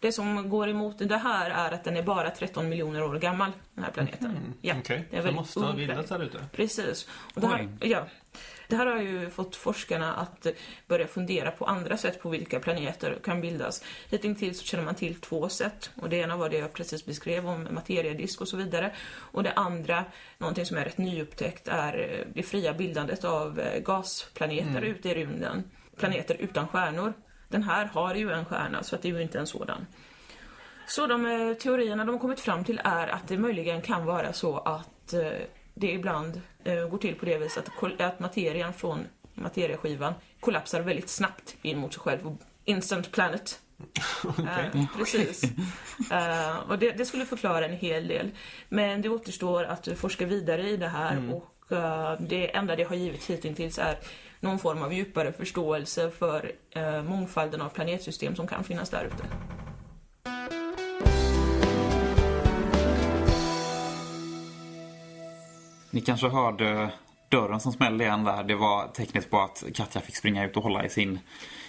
Det 0.00 0.12
som 0.12 0.48
går 0.48 0.68
emot 0.68 0.98
det 0.98 1.16
här 1.16 1.50
är 1.50 1.72
att 1.72 1.84
den 1.84 1.96
är 1.96 2.02
bara 2.02 2.30
13 2.30 2.68
miljoner 2.68 3.02
år 3.02 3.18
gammal, 3.18 3.52
den 3.74 3.84
här 3.84 3.90
planeten. 3.90 4.54
Ja, 4.60 4.70
Mm, 4.72 4.82
Okej, 4.84 5.08
det 5.10 5.16
är 5.16 5.20
så 5.20 5.24
väldigt 5.24 5.34
måste 5.34 5.60
ha 5.60 5.72
bildats 5.72 6.10
här 6.10 6.22
ute. 6.22 6.38
Precis. 6.52 7.08
Och 7.34 7.40
det, 7.40 7.46
här, 7.46 7.68
ja, 7.80 8.06
det 8.68 8.76
här 8.76 8.86
har 8.86 9.00
ju 9.00 9.30
fått 9.30 9.56
forskarna 9.56 10.14
att 10.14 10.46
börja 10.86 11.06
fundera 11.06 11.50
på 11.50 11.64
andra 11.64 11.96
sätt 11.96 12.22
på 12.22 12.28
vilka 12.28 12.60
planeter 12.60 13.18
kan 13.24 13.40
bildas. 13.40 13.84
Hittills 14.10 14.58
så 14.58 14.64
känner 14.64 14.84
man 14.84 14.94
till 14.94 15.20
två 15.20 15.48
sätt. 15.48 15.90
Och 16.02 16.08
det 16.08 16.16
ena 16.16 16.36
var 16.36 16.48
det 16.48 16.58
jag 16.58 16.72
precis 16.72 17.06
beskrev 17.06 17.48
om 17.48 17.68
materiedisk 17.70 18.40
och 18.40 18.48
så 18.48 18.56
vidare. 18.56 18.92
Och 19.16 19.42
det 19.42 19.52
andra, 19.52 20.04
någonting 20.38 20.66
som 20.66 20.76
är 20.76 20.84
rätt 20.84 20.98
nyupptäckt, 20.98 21.68
är 21.68 22.24
det 22.34 22.42
fria 22.42 22.72
bildandet 22.72 23.24
av 23.24 23.60
eh, 23.60 23.80
gasplaneter 23.80 24.82
ute 24.82 25.08
i 25.08 25.14
rymden. 25.14 25.70
Planeter 25.96 26.36
utan 26.40 26.68
stjärnor. 26.68 27.12
Den 27.48 27.62
här 27.62 27.86
har 27.86 28.14
ju 28.14 28.32
en 28.32 28.44
stjärna, 28.44 28.82
så 28.82 28.96
att 28.96 29.02
det 29.02 29.08
är 29.08 29.12
ju 29.12 29.22
inte 29.22 29.38
en 29.38 29.46
sådan. 29.46 29.86
Så 30.86 31.06
de 31.06 31.26
eh, 31.26 31.54
teorierna 31.54 32.04
de 32.04 32.12
har 32.12 32.18
kommit 32.18 32.40
fram 32.40 32.64
till 32.64 32.80
är 32.84 33.08
att 33.08 33.28
det 33.28 33.38
möjligen 33.38 33.82
kan 33.82 34.04
vara 34.04 34.32
så 34.32 34.58
att 34.58 35.12
eh, 35.12 35.30
det 35.78 35.92
ibland 35.92 36.40
eh, 36.64 36.88
går 36.88 36.98
till 36.98 37.14
på 37.14 37.24
det 37.24 37.38
viset 37.38 37.68
att, 37.82 38.00
att 38.00 38.20
materian 38.20 38.72
från 38.72 39.06
materieskivan 39.34 40.14
kollapsar 40.40 40.80
väldigt 40.80 41.08
snabbt 41.08 41.56
in 41.62 41.78
mot 41.78 41.94
sig 41.94 42.00
själv. 42.00 42.36
Instant 42.64 43.12
planet. 43.12 43.60
Eh, 44.38 44.84
precis. 44.98 45.44
Eh, 46.12 46.56
och 46.56 46.78
det, 46.78 46.90
det 46.90 47.04
skulle 47.04 47.26
förklara 47.26 47.64
en 47.64 47.76
hel 47.76 48.08
del. 48.08 48.30
Men 48.68 49.02
det 49.02 49.08
återstår 49.08 49.64
att 49.64 49.88
forska 49.96 50.26
vidare 50.26 50.68
i 50.68 50.76
det 50.76 50.88
här 50.88 51.32
och 51.34 51.72
eh, 51.72 52.20
det 52.20 52.56
enda 52.56 52.76
det 52.76 52.84
har 52.84 52.96
givit 52.96 53.24
hittills 53.24 53.78
är 53.78 53.98
någon 54.40 54.58
form 54.58 54.82
av 54.82 54.92
djupare 54.92 55.32
förståelse 55.32 56.10
för 56.10 56.52
eh, 56.70 57.02
mångfalden 57.02 57.60
av 57.60 57.68
planetsystem 57.68 58.36
som 58.36 58.46
kan 58.46 58.64
finnas 58.64 58.90
där 58.90 59.04
ute. 59.04 59.24
Ni 65.96 66.02
kanske 66.02 66.28
hörde 66.28 66.90
dörren 67.28 67.60
som 67.60 67.72
smällde 67.72 68.04
igen 68.04 68.24
där. 68.24 68.44
Det 68.44 68.54
var 68.54 68.88
tecknet 68.88 69.30
på 69.30 69.40
att 69.40 69.64
Katja 69.74 70.00
fick 70.00 70.16
springa 70.16 70.46
ut 70.46 70.56
och 70.56 70.62
hålla 70.62 70.84
i 70.84 70.88
sin, 70.88 71.18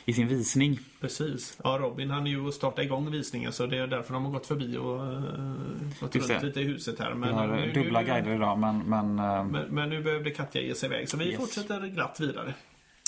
i 0.06 0.14
sin 0.14 0.28
visning. 0.28 0.80
Precis. 1.02 1.58
Ja, 1.64 1.78
Robin 1.82 2.12
han 2.12 2.26
ju 2.26 2.52
starta 2.52 2.84
igång 2.84 3.12
visningen 3.12 3.54
så 3.54 3.66
det 3.66 3.78
är 3.78 3.88
därför 3.88 4.14
de 4.14 4.26
har 4.26 4.32
gått 4.32 4.48
förbi 4.48 4.78
och 4.78 4.96
uh, 4.96 5.22
gått 6.00 6.16
Just 6.16 6.30
runt 6.30 6.42
det. 6.42 6.48
lite 6.48 6.60
i 6.60 6.64
huset 6.64 7.00
här. 7.00 7.14
Men, 7.14 7.34
har 7.34 7.48
nu, 7.48 7.72
dubbla 7.74 8.00
nu, 8.00 8.06
guider 8.06 8.36
idag 8.36 8.60
men, 8.60 8.78
men 8.80 9.20
eh, 9.20 9.44
Men, 9.44 9.66
men 9.70 9.90
nu 9.90 10.04
behövde 10.04 10.32
Katja 10.32 10.62
ge 10.62 10.76
sig 10.76 10.88
iväg 10.90 11.10
så 11.10 11.18
vi 11.18 11.26
Yes. 11.26 11.38
fortsätter 11.38 11.88
glatt 11.88 12.20
vidare. 12.20 12.54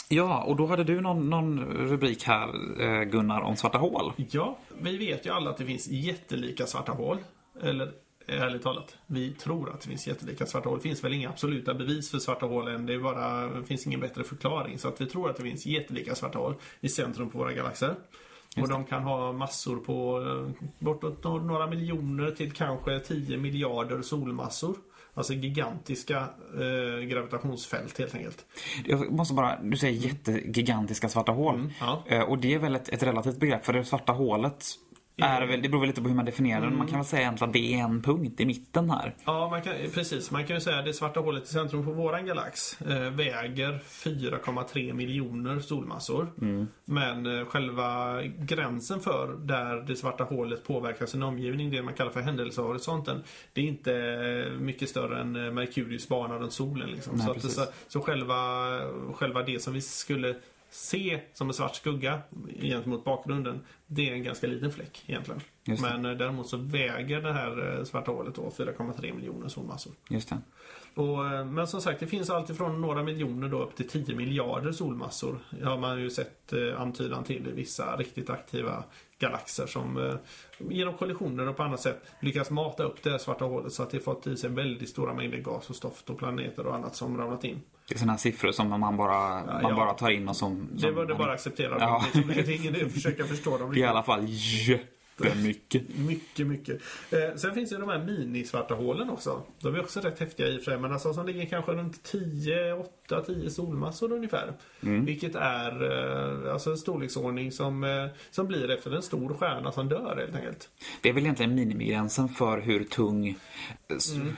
Ja, 0.09 0.43
och 0.43 0.55
då 0.55 0.65
hade 0.67 0.83
du 0.83 1.01
någon, 1.01 1.29
någon 1.29 1.59
rubrik 1.65 2.23
här 2.23 2.47
eh, 2.81 3.03
Gunnar 3.03 3.41
om 3.41 3.55
svarta 3.55 3.77
hål. 3.77 4.13
Ja, 4.31 4.57
vi 4.81 4.97
vet 4.97 5.25
ju 5.25 5.29
alla 5.33 5.49
att 5.49 5.57
det 5.57 5.65
finns 5.65 5.87
jättelika 5.87 6.65
svarta 6.65 6.91
hål. 6.91 7.17
Eller 7.63 7.91
ärligt 8.37 8.63
talat, 8.63 8.97
vi 9.07 9.33
tror 9.33 9.69
att 9.69 9.81
det 9.81 9.87
finns 9.87 10.07
jättelika 10.07 10.45
svarta 10.45 10.69
hål. 10.69 10.77
Det 10.77 10.83
finns 10.83 11.03
väl 11.03 11.13
inga 11.13 11.29
absoluta 11.29 11.73
bevis 11.73 12.11
för 12.11 12.19
svarta 12.19 12.45
hål 12.45 12.67
än. 12.67 12.85
Det, 12.85 12.93
är 12.93 12.99
bara, 12.99 13.47
det 13.47 13.63
finns 13.65 13.87
ingen 13.87 13.99
bättre 13.99 14.23
förklaring. 14.23 14.79
Så 14.79 14.87
att 14.87 15.01
vi 15.01 15.05
tror 15.05 15.29
att 15.29 15.37
det 15.37 15.43
finns 15.43 15.65
jättelika 15.65 16.15
svarta 16.15 16.39
hål 16.39 16.55
i 16.81 16.89
centrum 16.89 17.29
på 17.29 17.37
våra 17.37 17.53
galaxer. 17.53 17.95
Och 18.61 18.69
de 18.69 18.85
kan 18.85 19.03
ha 19.03 19.31
massor 19.31 19.77
på 19.77 20.21
eh, 20.21 20.65
bortåt 20.79 21.23
några 21.23 21.67
miljoner 21.67 22.31
till 22.31 22.51
kanske 22.51 22.99
10 22.99 23.37
miljarder 23.37 24.01
solmassor. 24.01 24.75
Alltså 25.13 25.33
gigantiska 25.33 26.17
eh, 26.53 26.99
gravitationsfält 27.05 27.97
helt 27.99 28.15
enkelt. 28.15 28.45
Jag 28.85 29.11
måste 29.11 29.33
bara, 29.33 29.59
du 29.61 29.77
säger 29.77 30.07
jättegigantiska 30.07 31.09
svarta 31.09 31.31
hål. 31.31 31.55
Mm, 31.55 31.69
ja. 31.79 32.03
Eh, 32.07 32.21
Och 32.21 32.37
det 32.37 32.53
är 32.53 32.59
väl 32.59 32.75
ett, 32.75 32.89
ett 32.89 33.03
relativt 33.03 33.39
begrepp 33.39 33.65
för 33.65 33.73
det 33.73 33.85
svarta 33.85 34.11
hålet 34.11 34.65
är 35.21 35.45
väl, 35.45 35.61
det 35.61 35.69
beror 35.69 35.79
väl 35.81 35.87
lite 35.87 36.01
på 36.01 36.07
hur 36.07 36.15
man 36.15 36.25
definierar 36.25 36.61
det. 36.61 36.67
men 36.67 36.77
Man 36.77 36.87
kan 36.87 36.99
väl 36.99 37.05
säga 37.05 37.21
egentligen 37.21 37.49
att 37.49 37.53
det 37.53 37.73
är 37.73 37.77
en 37.77 38.01
punkt 38.01 38.39
i 38.39 38.45
mitten 38.45 38.89
här. 38.89 39.15
Ja, 39.25 39.49
man 39.49 39.61
kan, 39.61 39.73
precis. 39.93 40.31
Man 40.31 40.45
kan 40.45 40.55
ju 40.55 40.61
säga 40.61 40.79
att 40.79 40.85
det 40.85 40.93
svarta 40.93 41.19
hålet 41.19 41.43
i 41.43 41.47
centrum 41.47 41.85
på 41.85 41.91
våran 41.91 42.25
galax 42.25 42.81
eh, 42.81 43.09
väger 43.09 43.79
4,3 43.87 44.93
miljoner 44.93 45.59
solmassor. 45.59 46.27
Men 46.85 47.39
eh, 47.39 47.45
själva 47.45 48.21
gränsen 48.23 48.99
för 48.99 49.37
där 49.39 49.75
det 49.87 49.95
svarta 49.95 50.23
hålet 50.23 50.67
påverkar 50.67 51.05
sin 51.05 51.23
omgivning, 51.23 51.71
det 51.71 51.81
man 51.81 51.93
kallar 51.93 52.11
för 52.11 52.21
händelsehorisonten, 52.21 53.23
det 53.53 53.61
är 53.61 53.65
inte 53.65 53.93
eh, 53.95 54.59
mycket 54.59 54.89
större 54.89 55.21
än 55.21 55.35
eh, 55.35 55.51
Merkurius 55.51 56.07
bana 56.07 56.35
runt 56.35 56.53
solen. 56.53 56.89
Liksom. 56.89 57.15
Nej, 57.15 57.25
så, 57.25 57.31
att, 57.31 57.41
så, 57.41 57.65
så 57.87 58.01
själva, 58.01 58.35
själva 59.13 59.43
det 59.43 59.61
som 59.61 59.73
vi 59.73 59.81
skulle 59.81 60.35
se 60.69 61.19
som 61.33 61.47
en 61.47 61.53
svart 61.53 61.75
skugga 61.75 62.21
gentemot 62.61 63.05
bakgrunden, 63.05 63.61
det 63.87 64.09
är 64.09 64.13
en 64.13 64.23
ganska 64.23 64.47
liten 64.47 64.71
fläck 64.71 65.03
egentligen. 65.07 65.41
Men 65.81 66.05
eh, 66.05 66.11
däremot 66.17 66.49
så 66.49 66.57
väger 66.57 67.21
det 67.21 67.33
här 67.33 67.77
eh, 67.77 67.83
svarta 67.83 68.11
hålet 68.11 68.35
då 68.35 68.49
4,3 68.49 69.15
miljoner 69.15 69.47
solmassor. 69.47 69.93
Just 70.09 70.29
det. 70.29 70.37
Och, 70.99 71.25
eh, 71.25 71.45
men 71.45 71.67
som 71.67 71.81
sagt, 71.81 71.99
det 71.99 72.07
finns 72.07 72.29
alltid 72.29 72.57
från 72.57 72.81
några 72.81 73.03
miljoner 73.03 73.49
då 73.49 73.63
upp 73.63 73.75
till 73.75 73.89
10 73.89 74.15
miljarder 74.15 74.71
solmassor. 74.71 75.39
Det 75.49 75.65
har 75.65 75.77
man 75.77 76.01
ju 76.01 76.09
sett 76.09 76.53
eh, 76.53 76.81
antydan 76.81 77.23
till 77.23 77.47
i 77.47 77.51
vissa 77.51 77.95
riktigt 77.95 78.29
aktiva 78.29 78.83
galaxer 79.19 79.67
som 79.67 79.97
eh, 79.97 80.15
genom 80.69 80.93
kollisioner 80.93 81.47
och 81.47 81.57
på 81.57 81.63
annat 81.63 81.79
sätt 81.79 82.01
lyckas 82.19 82.49
mata 82.49 82.83
upp 82.83 83.03
det 83.03 83.09
här 83.09 83.17
svarta 83.17 83.45
hålet 83.45 83.73
så 83.73 83.83
att 83.83 83.89
det 83.89 83.99
fått 83.99 84.27
i 84.27 84.37
sig 84.37 84.49
väldigt 84.49 84.89
stora 84.89 85.13
mängder 85.13 85.37
gas 85.37 85.69
och 85.69 85.75
stoft 85.75 86.09
och 86.09 86.17
planeter 86.17 86.67
och 86.67 86.75
annat 86.75 86.95
som 86.95 87.17
ramlat 87.17 87.43
in. 87.43 87.61
Det 87.87 87.95
är 87.95 87.99
sådana 87.99 88.17
siffror 88.17 88.51
som 88.51 88.69
man 88.69 88.97
bara, 88.97 89.45
man 89.45 89.61
ja. 89.61 89.75
bara 89.75 89.93
tar 89.93 90.09
in 90.09 90.29
och 90.29 90.35
som... 90.35 90.67
Det 90.73 90.79
som 90.79 90.95
bör 90.95 91.05
du 91.05 91.15
bara 91.15 91.31
acceptera. 91.31 91.75
Ja. 91.79 92.05
Det 92.13 92.39
är- 92.39 92.43
det 92.45 92.53
ingen 92.53 92.75
idé 92.75 92.85
att 92.85 92.91
försöka 92.91 93.23
förstå 93.23 93.57
dem 93.57 93.71
Det 93.73 93.79
är 93.79 93.83
i 93.83 93.87
alla 93.87 94.03
fall 94.03 94.25
jättemycket. 95.25 95.97
Mycket, 95.97 96.47
mycket. 96.47 96.81
Eh, 97.11 97.35
sen 97.35 97.53
finns 97.53 97.71
ju 97.71 97.77
de 97.77 97.89
här 97.89 98.05
minisvarta 98.05 98.73
hålen 98.73 99.09
också. 99.09 99.43
De 99.59 99.75
är 99.75 99.79
också 99.79 99.99
rätt 99.99 100.19
häftiga 100.19 100.47
i 100.47 100.57
och 100.57 100.63
för 100.63 100.71
sig, 100.71 100.79
men 100.79 100.91
alltså 100.93 101.13
som 101.13 101.25
ligger 101.25 101.45
kanske 101.45 101.71
runt 101.71 102.03
10, 102.03 102.73
8, 102.73 102.89
10 103.25 103.49
solmassor 103.49 104.11
ungefär. 104.13 104.53
Vilket 104.79 105.35
är 105.35 105.71
eh, 106.45 106.53
alltså 106.53 106.69
en 106.71 106.77
storleksordning 106.77 107.51
som, 107.51 107.83
eh, 107.83 108.05
som 108.31 108.47
blir 108.47 108.71
efter 108.71 108.91
en 108.95 109.01
stor 109.01 109.33
stjärna 109.33 109.71
som 109.71 109.89
dör 109.89 110.15
helt 110.19 110.35
enkelt. 110.35 110.69
Det 111.01 111.09
är 111.09 111.13
väl 111.13 111.23
egentligen 111.23 111.55
minimigränsen 111.55 112.29
för 112.29 112.57
hur 112.61 112.83
tung... 112.83 113.37
s- 113.95 114.13
Mm. 114.15 114.35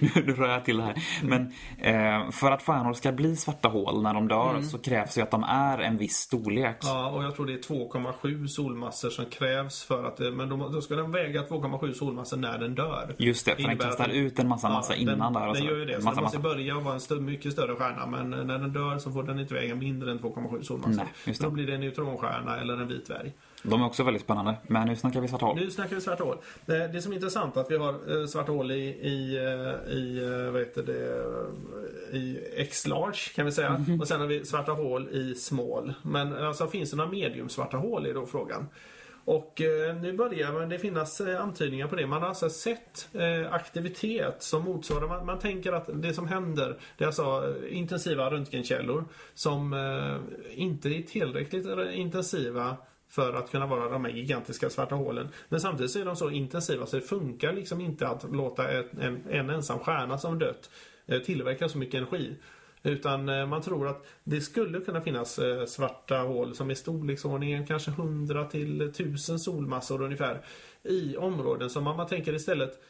nu, 0.14 0.32
rör 0.34 0.48
jag 0.52 0.64
till 0.64 0.76
det 0.76 0.82
här. 0.82 0.94
Men 1.22 1.52
eh, 1.78 2.30
för 2.30 2.50
att 2.52 2.62
stjärnor 2.62 2.92
ska 2.92 3.12
bli 3.12 3.36
svarta 3.36 3.68
hål 3.68 4.02
när 4.02 4.14
de 4.14 4.28
dör 4.28 4.62
så 4.62 4.78
krävs 4.78 5.18
ju 5.18 5.22
att 5.22 5.30
de 5.30 5.42
är 5.44 5.78
en 5.78 5.96
viss 5.96 6.16
storlek. 6.16 6.84
Mm. 6.84 6.96
Ja, 6.96 7.10
och 7.10 7.24
jag 7.24 7.36
tror 7.36 7.46
det 7.46 7.52
är 7.52 7.58
2,7 7.58 8.46
solmassor 8.46 9.10
som 9.10 9.24
krävs 9.24 9.82
för 9.84 10.04
att 10.04 10.18
men 10.34 10.48
då, 10.48 10.68
då 10.68 10.80
ska 10.80 10.94
den 10.96 11.12
väga 11.12 11.42
2,7 11.42 11.92
solmassor 11.92 12.36
när 12.36 12.58
den 12.58 12.74
dör. 12.74 13.14
Just 13.18 13.46
det, 13.46 13.56
för 13.56 13.62
den 13.62 13.78
kastar 13.78 14.08
ut 14.08 14.38
en 14.38 14.48
massa 14.48 14.68
massa 14.68 14.94
innan 14.94 15.18
den, 15.18 15.32
där. 15.32 15.48
Och 15.48 15.54
Den 15.54 15.62
så. 15.62 15.68
gör 15.68 15.76
ju 15.78 15.84
det. 15.84 15.98
Så 16.00 16.04
Massa, 16.04 16.14
den 16.14 16.22
måste 16.24 16.38
massa. 16.38 16.48
börja 16.48 16.74
vara 16.80 16.94
en 16.94 17.00
stö- 17.00 17.20
mycket 17.20 17.52
större 17.52 17.75
stjärna 17.76 18.06
men 18.06 18.32
eh, 18.32 18.44
när 18.44 18.58
den 18.58 18.72
dör 18.72 18.98
så 18.98 19.12
får 19.12 19.22
den 19.22 19.38
inte 19.38 19.54
väga 19.54 19.74
mindre 19.74 20.10
än 20.10 20.18
2,7 20.18 20.62
solmassor. 20.62 21.06
Nej. 21.26 21.36
Då 21.40 21.50
blir 21.50 21.66
det 21.66 21.74
en 21.74 21.80
neutronstjärna 21.80 22.60
eller 22.60 22.74
en 22.74 22.88
vit 22.88 23.06
dvärg. 23.06 23.32
De 23.62 23.82
är 23.82 23.86
också 23.86 24.02
väldigt 24.02 24.22
spännande. 24.22 24.54
Men 24.66 24.88
nu 24.88 24.96
snackar 24.96 25.20
vi 25.20 25.28
svarta 25.28 25.46
hål. 25.46 25.56
Nu 25.56 25.70
snackar 25.70 25.94
vi 25.94 26.02
svarta 26.02 26.24
hål. 26.24 26.36
Det, 26.66 26.88
det 26.88 27.02
som 27.02 27.12
är 27.12 27.16
intressant 27.16 27.56
är 27.56 27.60
att 27.60 27.70
vi 27.70 27.76
har 27.76 28.20
eh, 28.20 28.26
svarta 28.26 28.52
hål 28.52 28.70
i, 28.70 28.74
i, 28.84 29.36
eh, 29.36 29.92
i 29.92 30.18
eh, 30.24 30.52
vad 30.52 30.60
heter 30.60 30.82
det, 30.82 31.16
eh, 32.12 32.16
i 32.16 32.40
X-large 32.56 33.18
kan 33.34 33.46
vi 33.46 33.52
säga. 33.52 33.78
Mhm. 33.78 34.00
Och 34.00 34.08
sen 34.08 34.20
har 34.20 34.26
vi 34.26 34.44
svarta 34.44 34.72
hål 34.72 35.08
i 35.08 35.34
small. 35.34 35.94
Men 36.02 36.36
alltså 36.36 36.66
finns 36.66 36.90
det 36.90 36.96
några 36.96 37.10
medium 37.10 37.48
svarta 37.48 37.76
hål 37.76 38.06
är 38.06 38.14
då 38.14 38.26
frågan. 38.26 38.66
Och 39.26 39.60
eh, 39.60 39.96
nu 39.96 40.12
börjar 40.12 40.66
det 40.66 40.78
finnas 40.78 41.20
eh, 41.20 41.42
antydningar 41.42 41.86
på 41.86 41.96
det. 41.96 42.06
Man 42.06 42.22
har 42.22 42.28
alltså 42.28 42.50
sett 42.50 43.08
eh, 43.12 43.52
aktivitet 43.52 44.42
som 44.42 44.64
motsvarar, 44.64 45.08
man, 45.08 45.26
man 45.26 45.38
tänker 45.38 45.72
att 45.72 45.90
det 46.02 46.14
som 46.14 46.28
händer, 46.28 46.78
det 46.98 47.04
är 47.04 47.06
alltså 47.06 47.22
eh, 47.22 47.76
intensiva 47.78 48.30
röntgenkällor 48.30 49.04
som 49.34 49.72
eh, 49.72 50.60
inte 50.62 50.88
är 50.88 51.02
tillräckligt 51.02 51.66
eh, 51.66 52.00
intensiva 52.00 52.76
för 53.08 53.34
att 53.34 53.50
kunna 53.50 53.66
vara 53.66 53.88
de 53.88 54.04
här 54.04 54.12
gigantiska 54.12 54.70
svarta 54.70 54.94
hålen. 54.94 55.28
Men 55.48 55.60
samtidigt 55.60 55.90
så 55.90 55.98
är 56.00 56.04
de 56.04 56.16
så 56.16 56.30
intensiva 56.30 56.86
så 56.86 56.96
det 56.96 57.02
funkar 57.02 57.52
liksom 57.52 57.80
inte 57.80 58.08
att 58.08 58.24
låta 58.32 58.68
ett, 58.68 58.94
en, 59.00 59.22
en 59.30 59.50
ensam 59.50 59.78
stjärna 59.78 60.18
som 60.18 60.38
dött 60.38 60.70
eh, 61.06 61.18
tillverka 61.18 61.68
så 61.68 61.78
mycket 61.78 61.94
energi. 61.94 62.36
Utan 62.86 63.28
eh, 63.28 63.46
man 63.46 63.62
tror 63.62 63.88
att 63.88 64.06
det 64.24 64.40
skulle 64.40 64.80
kunna 64.80 65.00
finnas 65.00 65.38
eh, 65.38 65.64
svarta 65.64 66.18
hål 66.18 66.54
som 66.54 66.70
är 66.70 66.74
storleksordningen 66.74 67.66
kanske 67.66 67.90
100 67.90 68.44
till 68.44 68.80
1000 68.80 69.38
solmassor 69.38 70.02
ungefär. 70.02 70.44
I 70.82 71.16
områden 71.16 71.70
som 71.70 71.84
man, 71.84 71.96
man 71.96 72.06
tänker 72.06 72.34
istället 72.34 72.80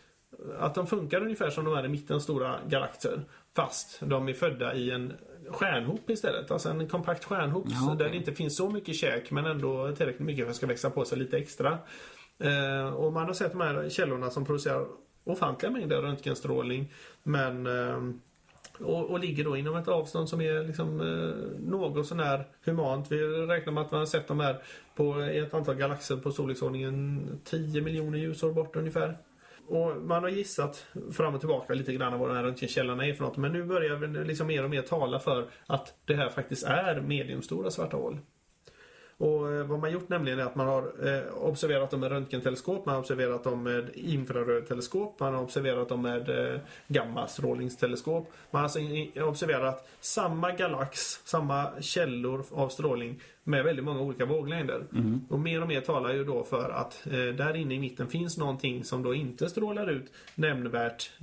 att 0.59 0.75
de 0.75 0.87
funkar 0.87 1.21
ungefär 1.23 1.51
som 1.51 1.65
de 1.65 1.75
här 1.75 1.85
i 1.85 1.89
mitten 1.89 2.21
stora 2.21 2.57
galaxer. 2.69 3.21
Fast 3.57 4.01
de 4.01 4.29
är 4.29 4.33
födda 4.33 4.75
i 4.75 4.91
en 4.91 5.13
stjärnhop 5.51 6.11
istället. 6.11 6.51
Alltså 6.51 6.69
en 6.69 6.89
kompakt 6.89 7.25
stjärnhop 7.25 7.67
Ja, 7.69 7.77
så 7.77 7.95
där 7.95 8.11
det 8.11 8.17
inte 8.17 8.33
finns 8.33 8.57
så 8.57 8.71
mycket 8.71 8.97
käk 8.97 9.31
men 9.31 9.47
ändå 9.47 9.93
tillräckligt 9.93 10.27
mycket 10.27 10.45
för 10.45 10.51
att 10.51 10.55
det 10.55 10.57
ska 10.57 10.67
växa 10.67 10.91
på 10.91 11.05
sig 11.05 11.19
lite 11.19 11.39
extra. 11.39 11.79
Eh, 12.39 12.95
och 12.95 13.13
man 13.13 13.27
har 13.27 13.33
sett 13.33 13.53
de 13.53 13.61
här 13.61 13.89
källorna 13.89 14.31
som 14.31 14.45
producerar 14.45 14.87
ofantliga 15.25 15.73
mängder 15.73 16.03
röntgenstrålning 16.03 16.93
men 17.23 17.67
eh, 17.67 18.01
och, 18.81 19.11
och 19.11 19.21
ligger 19.21 19.45
då 19.45 19.57
inom 19.57 19.77
ett 19.77 19.89
avstånd 19.89 20.29
som 20.29 20.41
är 20.41 20.65
liksom, 20.65 21.01
eh, 21.01 21.61
något 21.71 22.07
sånär 22.07 22.45
humant. 22.65 23.13
Vi 23.13 23.17
räknar 23.27 23.73
med 23.73 23.83
att 23.83 23.91
man 23.91 23.99
har 23.99 24.07
sett 24.07 24.29
de 24.29 24.41
här 24.41 24.63
på 24.95 25.23
i 25.23 25.39
ett 25.39 25.55
antal 25.55 25.75
galaxer 25.75 26.17
på 26.17 26.31
storleksordningen 26.31 27.21
10 27.45 27.83
miljoner 27.83 28.19
ljusår 28.19 28.53
bort 28.53 28.77
ungefär. 28.77 29.19
Och 29.69 29.97
man 29.97 30.23
har 30.23 30.31
gissat 30.31 30.87
fram 31.13 31.35
och 31.35 31.41
tillbaka 31.41 31.75
lite 31.75 31.93
grann 31.93 32.19
vad 32.19 32.29
de 32.29 32.37
här 32.37 32.45
röntgenkällorna 32.45 33.07
är 33.07 33.15
för 33.15 33.25
något. 33.25 33.37
Men 33.37 33.53
nu 33.53 33.65
börjar 33.65 33.97
vi 33.97 34.25
liksom 34.25 34.47
mer 34.47 34.65
och 34.65 34.71
mer 34.71 34.83
tala 34.83 35.19
för 35.19 35.49
att 35.67 35.95
det 36.05 36.15
här 36.15 36.29
faktiskt 36.29 36.67
är 36.67 37.01
mediumstora 37.01 37.71
svarta 37.71 37.97
hål. 37.97 38.19
Och 39.19 39.53
eh, 39.53 39.67
vad 39.67 39.79
man 39.79 39.93
gjort 39.93 40.09
nämligen 40.09 40.39
är 40.39 40.43
att 40.43 40.55
man 40.55 40.67
har 40.67 40.83
eh, 41.09 41.35
observerat 41.35 41.91
dem 41.91 42.01
med 42.01 42.11
röntgenteleskop, 42.11 42.87
man 42.87 42.95
har 42.95 43.03
observerat 43.03 43.45
dem 43.45 43.63
med 43.63 43.91
infrarödteleskop, 43.95 45.21
man 45.21 45.35
har 45.35 45.43
observerat 45.43 45.89
dem 45.89 46.03
med 46.03 46.29
eh, 46.29 46.61
gammastrålningsteleskop. 46.89 48.33
Man 48.51 48.59
har 48.59 48.63
alltså 48.63 48.79
observerat 49.23 49.89
samma 50.01 50.53
galax, 50.53 51.21
samma 51.25 51.71
källor 51.81 52.45
av 52.51 52.69
strålning 52.69 53.21
med 53.45 53.65
väldigt 53.65 53.85
många 53.85 54.01
olika 54.01 54.25
våglängder. 54.25 54.85
Och 55.29 55.41
mer 55.41 55.63
och 55.63 55.69
mer 55.69 55.81
talar 55.81 56.15
ju 56.15 56.25
då 56.25 56.45
för 56.45 56.71
att 56.71 57.01
där 57.37 57.57
inne 57.57 57.75
i 57.75 57.79
mitten 57.79 58.09
finns 58.09 58.39
någonting 58.39 58.85
som 58.85 59.03
då 59.03 59.15
inte 59.15 59.49
strålar 59.49 59.91
ut 59.91 60.13
nämnvärt 60.35 61.23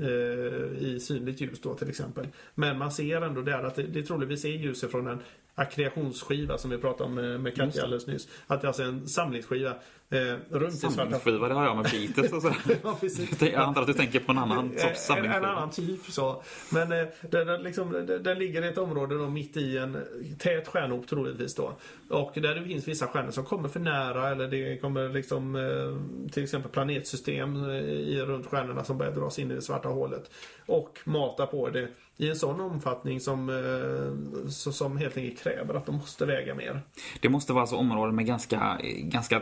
i 0.80 1.00
synligt 1.00 1.42
ljus 1.42 1.62
då 1.62 1.74
till 1.76 1.90
exempel. 1.90 2.28
Men 2.56 2.78
man 2.78 2.92
ser 2.92 3.22
ändå 3.22 3.42
där 3.42 3.64
att 3.64 3.76
det, 3.76 3.84
det 3.84 4.04
troligtvis 4.04 4.46
är 4.46 4.50
ljuset 4.50 4.92
från 4.92 5.08
en 5.08 5.20
akkreationsskiva 5.56 6.58
som 6.58 6.70
vi 6.70 6.78
pratade 6.78 7.04
om 7.04 7.16
med, 7.16 7.40
med 7.40 7.56
Katja 7.56 7.84
alldeles 7.84 8.08
nyss. 8.08 8.28
Att 8.48 8.62
det 8.62 8.66
är 8.66 8.68
alltså 8.68 8.84
en 8.84 9.08
samlingsskiva 9.08 9.76
eh, 10.14 10.36
runt 10.50 10.80
Samlingsskiva, 10.80 11.48
det 11.48 11.54
har 11.54 11.66
jag 11.66 11.78
med 11.78 11.92
Beatles 11.92 12.34
och 12.34 12.42
sådär. 12.42 12.58
Ja. 12.84 13.48
Jag 13.48 13.62
antar 13.62 13.82
att 13.82 13.88
du 13.88 13.94
tänker 13.94 14.20
på 14.20 14.32
en 14.32 14.38
annan 14.38 14.70
sorts 14.70 14.84
En, 14.84 14.90
en 14.90 14.96
samlingsskiva. 14.96 15.48
annan 15.48 15.70
typ 15.70 16.06
så. 16.06 16.44
Men 16.72 16.92
eh, 16.92 17.06
den, 17.22 17.64
liksom, 17.64 18.06
den, 18.24 18.40
ligger 18.40 18.66
i 18.66 18.68
ett 18.68 18.78
område 18.78 19.18
då 19.18 19.30
mitt 19.30 19.58
i 19.58 19.78
en 19.78 19.98
tät 20.40 20.68
stjärnhop 20.68 21.08
troligtvis 21.08 21.56
då. 21.56 21.74
Och 22.10 22.32
där 22.36 22.56
det 22.56 22.64
finns 22.64 22.88
vissa 22.88 23.08
stjärnor 23.08 23.32
som 23.32 23.46
kommer 23.46 23.70
för 23.70 23.80
nära 23.80 24.30
eller 24.30 24.48
det 24.48 24.78
kommer 24.78 25.10
liksom 25.10 25.56
eh, 25.56 26.32
till 26.32 26.44
exempel 26.44 26.72
planetsystem 26.72 27.70
eh, 27.70 27.76
i, 27.76 28.22
runt 28.22 28.46
stjärnorna 28.46 28.84
som 28.84 28.98
börjar 28.98 29.12
dras 29.12 29.40
in 29.40 29.52
i 29.52 29.56
det 29.56 29.62
svarta 29.62 29.90
hålet. 29.90 30.32
Och 30.66 31.00
matar 31.06 31.46
på 31.46 31.70
det 31.70 31.88
i 32.18 32.30
en 32.30 32.36
sån 32.36 32.60
omfattning 32.60 33.20
som, 33.20 33.50
eh, 33.50 34.48
som 34.50 34.98
helt 34.98 35.18
enkelt 35.18 35.44
kräver 35.44 35.74
att 35.74 35.86
de 35.86 35.96
måste 35.96 36.26
väga 36.26 36.56
mer. 36.56 36.82
Det 37.22 37.30
måste 37.30 37.54
vara 37.54 37.62
alltså 37.62 37.76
områden 37.76 38.16
med 38.16 38.26
ganska, 38.26 38.80
ganska 38.98 39.42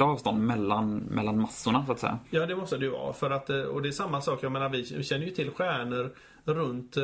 korta 0.00 0.12
avstånd 0.12 0.46
mellan, 0.46 0.96
mellan 0.96 1.40
massorna 1.40 1.86
så 1.86 1.92
att 1.92 1.98
säga. 1.98 2.18
Ja, 2.30 2.46
det 2.46 2.56
måste 2.56 2.76
det 2.76 2.84
ju 2.84 2.90
vara. 2.90 3.12
För 3.12 3.30
att, 3.30 3.50
eh, 3.50 3.60
och 3.60 3.82
det 3.82 3.88
är 3.88 3.92
samma 3.92 4.20
sak, 4.20 4.42
jag 4.42 4.52
menar 4.52 4.68
vi 4.68 5.04
känner 5.04 5.26
ju 5.26 5.30
till 5.30 5.50
stjärnor 5.50 6.10
runt, 6.44 6.96
eh, 6.96 7.02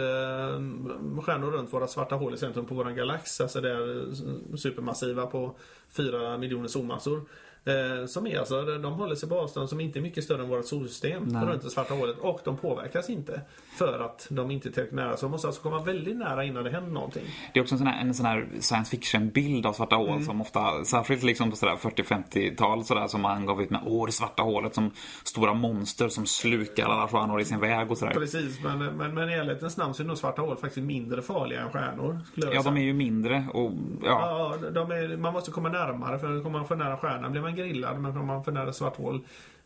stjärnor 1.23 1.51
runt 1.51 1.73
våra 1.73 1.87
svarta 1.87 2.15
hål 2.15 2.35
i 2.35 2.37
centrum 2.37 2.67
på 2.67 2.75
våran 2.75 2.97
galax. 2.97 3.41
Alltså 3.41 3.61
det 3.61 3.71
är 3.71 4.57
supermassiva 4.57 5.27
på 5.27 5.57
4 5.97 6.39
miljoner 6.39 6.69
solmassor. 6.69 7.21
Eh, 7.67 8.07
som 8.07 8.27
är 8.27 8.39
alltså, 8.39 8.63
de 8.65 8.93
håller 8.93 9.15
sig 9.15 9.29
på 9.29 9.41
avstånd 9.41 9.69
som 9.69 9.81
inte 9.81 9.99
är 9.99 10.01
mycket 10.01 10.25
större 10.25 10.43
än 10.43 10.49
vårt 10.49 10.67
solsystem 10.67 11.25
Nej. 11.25 11.47
runt 11.47 11.63
det 11.63 11.71
svarta 11.71 11.95
hålet. 11.95 12.19
Och 12.19 12.41
de 12.45 12.57
påverkas 12.57 13.11
inte. 13.11 13.41
För 13.79 14.01
att 14.01 14.27
de 14.31 14.51
inte 14.51 14.69
är 14.69 14.73
tillräckligt 14.73 14.97
nära. 14.97 15.17
Så 15.17 15.27
de 15.27 15.31
måste 15.31 15.47
alltså 15.47 15.63
komma 15.63 15.83
väldigt 15.83 16.17
nära 16.17 16.45
innan 16.45 16.65
det 16.65 16.71
händer 16.71 16.93
någonting. 16.93 17.23
Det 17.53 17.59
är 17.59 17.63
också 17.63 17.75
en 17.75 17.79
sån 17.79 17.87
här, 17.87 18.01
en 18.01 18.15
sån 18.15 18.27
här 18.27 18.49
science 18.61 18.91
fiction-bild 18.91 19.67
av 19.67 19.73
svarta 19.73 19.97
hål 19.97 20.25
som 20.25 20.41
ofta, 20.41 20.85
särskilt 20.85 21.23
liksom 21.23 21.51
på 21.51 21.57
sådär 21.57 21.77
40-50-tal 21.77 22.85
sådär 22.85 23.07
som 23.07 23.21
man 23.21 23.47
gav 23.47 23.63
ut 23.63 23.71
med 23.71 23.81
åh 23.87 24.07
det 24.07 24.13
svarta 24.13 24.43
hålet 24.43 24.75
som 24.75 24.91
stora 25.25 25.55
monster 25.55 26.09
som 26.09 26.27
slukar 26.27 26.85
alla 26.85 27.09
stjärnor 27.09 27.41
i 27.41 27.45
sin 27.45 27.61
väg 27.61 27.91
och 27.91 27.99
sådär. 27.99 28.13
Precis, 28.13 28.61
men, 28.63 28.79
men, 28.79 29.15
men 29.15 29.31
i 29.31 29.33
ärlighetens 29.33 29.77
namn 29.77 29.95
så 29.95 30.03
är 30.03 30.07
nog 30.07 30.19
svarta 30.19 30.43
hål 30.43 30.57
faktiskt 30.57 30.87
mindre 30.87 31.23
farliga 31.23 31.61
än 31.61 31.71
stjärnor. 31.71 32.21
Ja, 32.35 32.63
de 32.63 32.77
är 32.77 32.81
ju 32.81 32.93
mindre 32.93 33.47
och 33.55 33.73
ja, 34.03 34.57
Ja, 34.63 34.71
de 34.71 34.91
är, 34.91 35.17
man 35.17 35.33
måste 35.33 35.51
komma 35.51 35.69
närmare 35.69 36.19
för 36.19 36.43
kommer 36.43 36.59
man 36.59 36.69
för 36.69 36.77
nära 36.77 36.97
stjärnan 36.97 37.33
blir 37.33 37.43
man 37.43 37.56
grillad 37.57 38.01
men 38.01 38.13
kommer 38.13 38.27
man 38.27 38.45
för 38.45 38.53
nära 38.53 38.73
svart 38.73 38.97
hål 38.97 39.15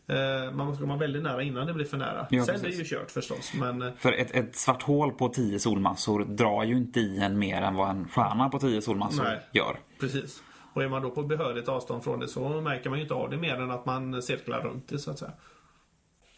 eh, 0.07 0.51
man 0.53 0.67
måste 0.67 0.81
komma 0.81 0.97
väldigt 0.97 1.23
nära 1.23 1.43
innan 1.43 1.67
det 1.67 1.73
blir 1.73 1.85
för 1.85 1.97
nära. 1.97 2.27
Ja, 2.29 2.45
Sen 2.45 2.55
är 2.55 2.59
det 2.59 2.65
precis. 2.65 2.91
ju 2.91 2.97
kört 2.97 3.11
förstås 3.11 3.53
men 3.53 3.81
eh, 3.81 3.93
För 3.97 4.13
ett, 4.13 4.31
ett 4.31 4.55
svart 4.55 4.81
hål 4.83 5.11
på 5.11 5.29
10 5.29 5.59
solmassor 5.59 6.23
drar 6.25 6.63
ju 6.63 6.77
inte 6.77 6.99
i 6.99 7.19
en 7.19 7.39
mer 7.39 7.61
än 7.61 7.75
vad 7.75 7.89
en 7.89 8.07
stjärna 8.07 8.49
på 8.49 8.59
10 8.59 8.81
solmassor 8.81 9.23
Nej. 9.23 9.39
gör. 9.51 9.79
precis. 9.99 10.43
Och 10.73 10.83
är 10.83 10.89
man 10.89 11.01
då 11.01 11.09
på 11.09 11.23
behörigt 11.23 11.67
avstånd 11.67 12.03
från 12.03 12.19
det 12.19 12.27
så 12.27 12.61
märker 12.61 12.89
man 12.89 12.99
ju 12.99 13.03
inte 13.03 13.13
av 13.13 13.29
det 13.29 13.37
mer 13.37 13.55
än 13.55 13.71
att 13.71 13.85
man 13.85 14.21
cirklar 14.21 14.61
runt 14.61 14.87
det 14.87 14.99
så 14.99 15.11
att 15.11 15.19
säga. 15.19 15.31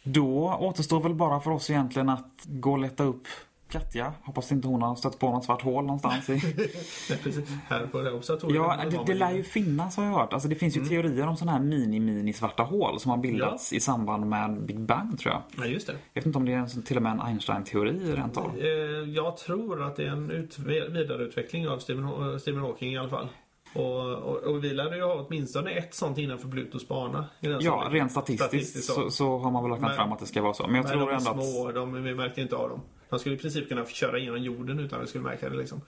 Då 0.02 0.56
återstår 0.60 1.00
väl 1.00 1.14
bara 1.14 1.40
för 1.40 1.50
oss 1.50 1.70
egentligen 1.70 2.08
att 2.08 2.44
gå 2.44 2.72
och 2.72 2.78
leta 2.78 3.04
upp 3.04 3.26
Katja. 3.70 4.12
Hoppas 4.22 4.52
inte 4.52 4.68
hon 4.68 4.82
har 4.82 4.94
stött 4.94 5.18
på 5.18 5.30
något 5.30 5.44
svart 5.44 5.62
hål 5.62 5.84
någonstans. 5.84 6.30
I... 6.30 6.32
Här 7.68 7.86
på 7.86 8.00
det 8.00 8.12
observatoriet. 8.12 8.56
ja, 8.56 8.76
det, 8.90 9.00
det 9.06 9.14
lär 9.14 9.32
ju 9.32 9.42
finnas 9.42 9.96
har 9.96 10.04
jag 10.04 10.12
hört. 10.12 10.32
Alltså, 10.32 10.48
det 10.48 10.54
finns 10.54 10.76
ju 10.76 10.80
Mm. 10.80 10.88
teorier 10.88 11.26
om 11.26 11.36
sådana 11.36 11.52
här 11.58 11.64
mini-mini 11.64 12.32
svarta 12.32 12.62
hål 12.62 13.00
som 13.00 13.10
har 13.10 13.18
bildats 13.18 13.72
i 13.72 13.80
samband 13.80 14.26
med 14.26 14.62
Big 14.66 14.80
Bang 14.80 15.18
tror 15.18 15.34
jag. 15.34 15.42
Ja, 15.64 15.70
just 15.70 15.86
det. 15.86 15.92
Jag 16.12 16.20
vet 16.20 16.26
inte 16.26 16.38
om 16.38 16.44
det 16.44 16.52
är 16.52 16.56
en, 16.56 16.82
till 16.82 16.96
och 16.96 17.02
med 17.02 17.12
en 17.12 17.20
Einstein-teori 17.20 18.14
rent 18.16 18.36
av. 18.36 18.58
Eh, 18.58 18.66
jag 19.14 19.36
tror 19.36 19.82
att 19.82 19.96
det 19.96 20.02
är 20.04 20.08
en 20.10 20.30
ut, 20.30 20.58
vidareutveckling 20.58 21.68
av 21.68 21.78
Stephen, 21.78 22.04
Haw- 22.04 22.38
Stephen 22.38 22.60
Hawking 22.60 22.92
i 22.92 22.98
alla 22.98 23.08
fall. 23.08 23.28
Och, 23.74 24.12
och, 24.12 24.36
och 24.36 24.64
vi 24.64 24.70
lär 24.74 24.94
ju 24.96 25.02
ha 25.02 25.14
åtminstone 25.14 25.70
ett 25.70 25.94
sånt 25.94 26.18
innanför 26.18 26.48
Plutos 26.48 26.88
bana. 26.88 27.24
Ja, 27.40 27.86
rent 27.90 28.10
statistiskt, 28.12 28.84
så, 28.84 29.10
så 29.10 29.38
har 29.38 29.50
man 29.50 29.70
väl 29.70 29.80
lagt 29.80 29.96
fram 29.96 30.12
att 30.12 30.18
det 30.18 30.26
ska 30.26 30.42
vara 30.42 30.54
så. 30.54 30.66
Men 30.66 30.74
jag 30.74 30.84
Men 30.84 30.92
tror 30.92 31.00
de 31.00 31.08
är 31.12 31.16
ändå 31.18 31.30
att... 31.30 31.52
små, 31.54 31.72
de, 31.72 32.02
vi 32.04 32.14
märker 32.14 32.42
inte 32.42 32.56
av 32.56 32.68
dem. 32.68 32.80
De 33.14 33.20
skulle 33.20 33.34
i 33.34 33.38
princip 33.38 33.68
kunna 33.68 33.86
köra 33.86 34.18
igenom 34.18 34.42
jorden 34.42 34.78
utan 34.78 34.98
att 34.98 35.04
vi 35.04 35.08
skulle 35.08 35.24
märka 35.24 35.48
det 35.48 35.56
liksom. 35.56 35.80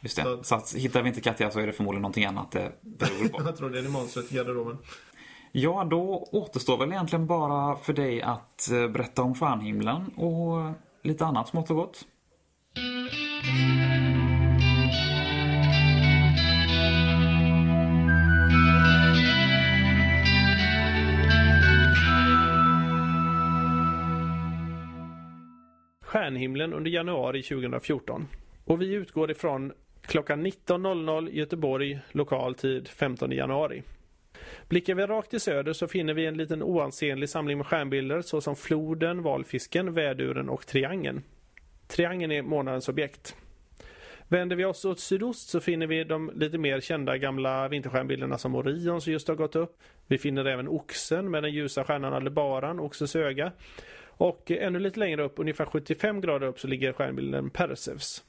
Just 0.00 0.16
det. 0.16 0.22
så- 0.22 0.42
Så 0.42 0.54
att, 0.54 0.74
hittar 0.74 1.02
vi 1.02 1.08
inte 1.08 1.20
Katja 1.20 1.50
så 1.50 1.60
är 1.60 1.66
det 1.66 1.72
förmodligen 1.72 2.02
någonting 2.02 2.24
annat 2.24 2.50
det 2.50 2.72
beror 2.82 3.28
på. 3.28 3.42
Jag 3.46 3.56
tror 3.56 3.70
det 3.70 3.78
är 3.78 3.82
monstret 3.88 4.32
i 4.32 4.36
garderoben. 4.36 4.78
Ja, 5.52 5.84
då 5.90 6.28
återstår 6.32 6.78
väl 6.78 6.92
egentligen 6.92 7.26
bara 7.26 7.76
för 7.76 7.92
dig 7.92 8.22
att 8.22 8.70
eh, 8.70 8.88
berätta 8.88 9.22
om 9.22 9.34
stjärnhimlen 9.34 10.08
och 10.16 10.72
lite 11.02 11.24
annat 11.26 11.48
smått 11.48 11.70
och 11.70 11.76
gott. 11.76 12.04
Stjärnhimlen 26.12 26.72
under 26.72 26.90
januari 26.90 27.42
2014. 27.42 28.28
Och 28.64 28.82
vi 28.82 28.92
utgår 28.92 29.30
ifrån 29.30 29.72
klockan 30.02 30.46
19.00 30.46 31.30
Göteborg 31.30 32.00
lokal 32.10 32.54
tid 32.54 32.88
15 32.88 33.32
januari. 33.32 33.82
Blickar 34.68 34.94
vi 34.94 35.06
rakt 35.06 35.34
i 35.34 35.40
söder 35.40 35.72
så 35.72 35.86
finner 35.86 36.14
vi 36.14 36.26
en 36.26 36.36
liten 36.36 36.62
oansenlig 36.62 37.28
samling 37.28 37.58
med 37.58 37.66
stjärnbilder 37.66 38.20
såsom 38.20 38.56
floden, 38.56 39.22
valfisken, 39.22 39.94
väduren 39.94 40.48
och 40.48 40.66
triangeln. 40.66 41.22
Triangeln 41.86 42.32
är 42.32 42.42
månadens 42.42 42.88
objekt. 42.88 43.36
Vänder 44.28 44.56
vi 44.56 44.64
oss 44.64 44.84
åt 44.84 45.00
sydost 45.00 45.48
så 45.48 45.60
finner 45.60 45.86
vi 45.86 46.04
de 46.04 46.30
lite 46.34 46.58
mer 46.58 46.80
kända 46.80 47.18
gamla 47.18 47.68
vinterstjärnbilderna 47.68 48.38
som 48.38 48.54
Orion 48.54 49.00
som 49.00 49.12
just 49.12 49.28
har 49.28 49.34
gått 49.34 49.56
upp. 49.56 49.78
Vi 50.06 50.18
finner 50.18 50.44
även 50.44 50.68
Oxen 50.68 51.30
med 51.30 51.42
den 51.42 51.52
ljusa 51.52 51.84
stjärnan 51.84 52.14
Aldebaran, 52.14 52.80
Oxens 52.80 53.16
öga. 53.16 53.52
Och 54.22 54.50
ännu 54.50 54.78
lite 54.78 55.00
längre 55.00 55.22
upp, 55.22 55.38
ungefär 55.38 55.64
75 55.64 56.20
grader 56.20 56.46
upp, 56.46 56.60
så 56.60 56.68
ligger 56.68 56.92
stjärnbilden 56.92 57.50
Perseus. 57.50 58.24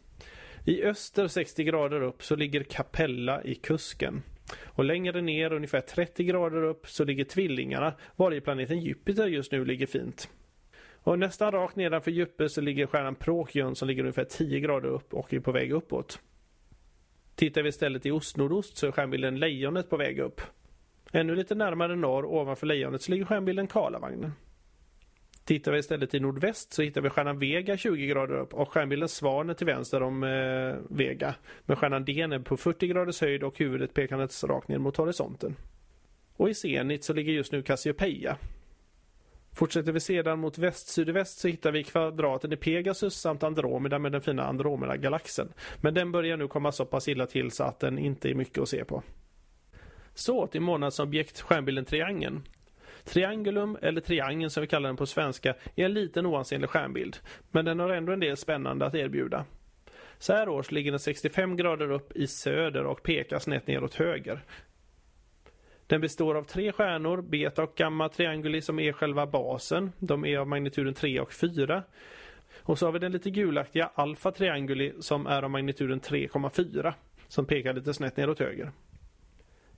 I 0.66 0.84
öster 0.84 1.28
60 1.28 1.64
grader 1.64 2.02
upp 2.02 2.24
så 2.24 2.36
ligger 2.36 2.64
Capella 2.64 3.44
i 3.44 3.56
kusken. 3.56 4.24
Och 4.64 4.84
längre 4.84 5.22
ner, 5.22 5.54
ungefär 5.54 5.82
30 5.82 6.24
grader 6.24 6.64
upp, 6.64 6.88
så 6.88 7.04
ligger 7.04 7.24
Tvillingarna, 7.24 7.94
varje 8.16 8.42
planeten 8.42 8.80
Jupiter 8.80 9.28
just 9.28 9.52
nu 9.52 9.66
ligger 9.66 9.88
fint. 9.88 10.30
Och 10.94 11.20
nästan 11.20 11.52
rakt 11.52 11.76
nedanför 11.76 12.12
Jupiter 12.12 12.48
så 12.48 12.62
ligger 12.62 12.86
stjärnan 12.86 13.16
Prokion 13.16 13.76
som 13.76 13.88
ligger 13.88 14.02
ungefär 14.02 14.26
10 14.26 14.60
grader 14.60 14.90
upp 14.90 15.14
och 15.14 15.34
är 15.34 15.40
på 15.40 15.52
väg 15.52 15.72
uppåt. 15.72 16.20
Tittar 17.36 17.64
vi 17.64 17.70
istället 17.70 18.06
i 18.06 18.12
ostnordost 18.12 18.78
så 18.78 18.88
är 18.88 18.92
stjärnbilden 18.92 19.40
Lejonet 19.40 19.90
på 19.90 19.98
väg 19.98 20.20
upp. 20.20 20.42
Ännu 21.12 21.36
lite 21.36 21.56
närmare 21.56 21.96
norr 21.96 22.26
ovanför 22.26 22.68
Lejonet 22.68 23.02
så 23.02 23.12
ligger 23.12 23.26
stjärnbilden 23.26 23.68
Karlavagnen. 23.68 24.32
Tittar 25.46 25.72
vi 25.72 25.78
istället 25.78 26.14
i 26.14 26.20
nordväst 26.20 26.74
så 26.74 26.82
hittar 26.82 27.02
vi 27.02 27.10
stjärnan 27.10 27.40
Vega 27.40 27.78
20 27.78 28.08
grader 28.08 28.36
upp 28.36 28.54
och 28.54 28.70
stjärnbilden 28.70 29.10
Svanen 29.10 29.56
till 29.56 29.68
vänster 29.68 30.04
om 30.04 30.24
eh, 30.24 30.76
Vega. 30.98 31.36
Med 31.66 31.78
stjärnan 31.78 32.06
Den 32.06 32.34
är 32.34 32.40
på 32.40 32.58
40 32.58 32.88
graders 32.88 33.22
höjd 33.22 33.44
och 33.44 33.60
huvudet 33.60 33.94
pekandes 33.94 34.44
rakt 34.44 34.68
ner 34.68 34.78
mot 34.78 34.98
horisonten. 34.98 35.56
Och 36.36 36.50
i 36.50 36.54
zenit 36.54 37.04
så 37.04 37.14
ligger 37.14 37.34
just 37.34 37.52
nu 37.52 37.62
Cassiopeia. 37.62 38.38
Fortsätter 39.52 39.92
vi 39.92 40.00
sedan 40.00 40.40
mot 40.40 40.58
väst-sydväst 40.58 41.40
så 41.40 41.48
hittar 41.48 41.72
vi 41.72 41.84
kvadraten 41.84 42.54
i 42.54 42.56
Pegasus 42.56 43.16
samt 43.16 43.44
Andromeda 43.44 44.00
med 44.00 44.12
den 44.12 44.22
fina 44.22 44.44
Andromeda-galaxen. 44.44 45.54
Men 45.82 45.94
den 45.94 46.12
börjar 46.12 46.38
nu 46.38 46.48
komma 46.48 46.72
så 46.72 46.86
pass 46.86 47.08
illa 47.08 47.26
till 47.26 47.52
så 47.52 47.64
att 47.64 47.80
den 47.80 48.00
inte 48.00 48.30
är 48.30 48.36
mycket 48.36 48.58
att 48.58 48.70
se 48.70 48.86
på. 48.86 49.04
Så 50.14 50.48
till 50.48 50.62
månadsobjekt 50.62 51.42
stjärnbilden 51.42 51.86
Triangeln. 51.86 52.42
Triangulum, 53.04 53.78
eller 53.82 54.02
Triangeln 54.02 54.50
som 54.50 54.62
vi 54.62 54.68
kallar 54.68 54.90
den 54.90 54.98
på 54.98 55.06
svenska, 55.06 55.56
är 55.76 55.86
en 55.86 55.94
liten 55.94 56.26
oansenlig 56.26 56.70
stjärnbild. 56.70 57.18
Men 57.52 57.66
den 57.66 57.80
har 57.80 57.90
ändå 57.90 58.14
en 58.14 58.20
del 58.20 58.38
spännande 58.38 58.86
att 58.86 58.96
erbjuda. 58.96 59.46
Så 60.18 60.34
här 60.34 60.50
års 60.50 60.72
ligger 60.72 60.92
den 60.92 61.00
65 61.00 61.56
grader 61.58 61.92
upp 61.92 62.12
i 62.16 62.28
söder 62.28 62.86
och 62.86 63.04
pekar 63.04 63.40
snett 63.40 63.68
neråt 63.68 63.96
höger. 63.96 64.40
Den 65.88 66.02
består 66.02 66.36
av 66.36 66.44
tre 66.44 66.72
stjärnor, 66.72 67.22
Beta 67.22 67.64
och 67.64 67.76
Gamma 67.76 68.10
Trianguli 68.10 68.62
som 68.62 68.80
är 68.80 68.92
själva 68.92 69.28
basen. 69.28 69.92
De 70.00 70.26
är 70.26 70.38
av 70.38 70.48
magnituden 70.48 70.94
3 70.94 71.20
och 71.20 71.34
4. 71.34 71.84
Och 72.62 72.80
så 72.80 72.86
har 72.86 72.92
vi 72.92 73.00
den 73.00 73.12
lite 73.12 73.30
gulaktiga 73.30 73.92
alfa 73.96 74.32
Trianguli 74.32 74.94
som 75.00 75.28
är 75.28 75.44
av 75.44 75.50
magnituden 75.50 76.02
3,4 76.02 76.94
som 77.28 77.46
pekar 77.46 77.74
lite 77.74 77.94
snett 77.94 78.18
neråt 78.18 78.40
höger. 78.40 78.72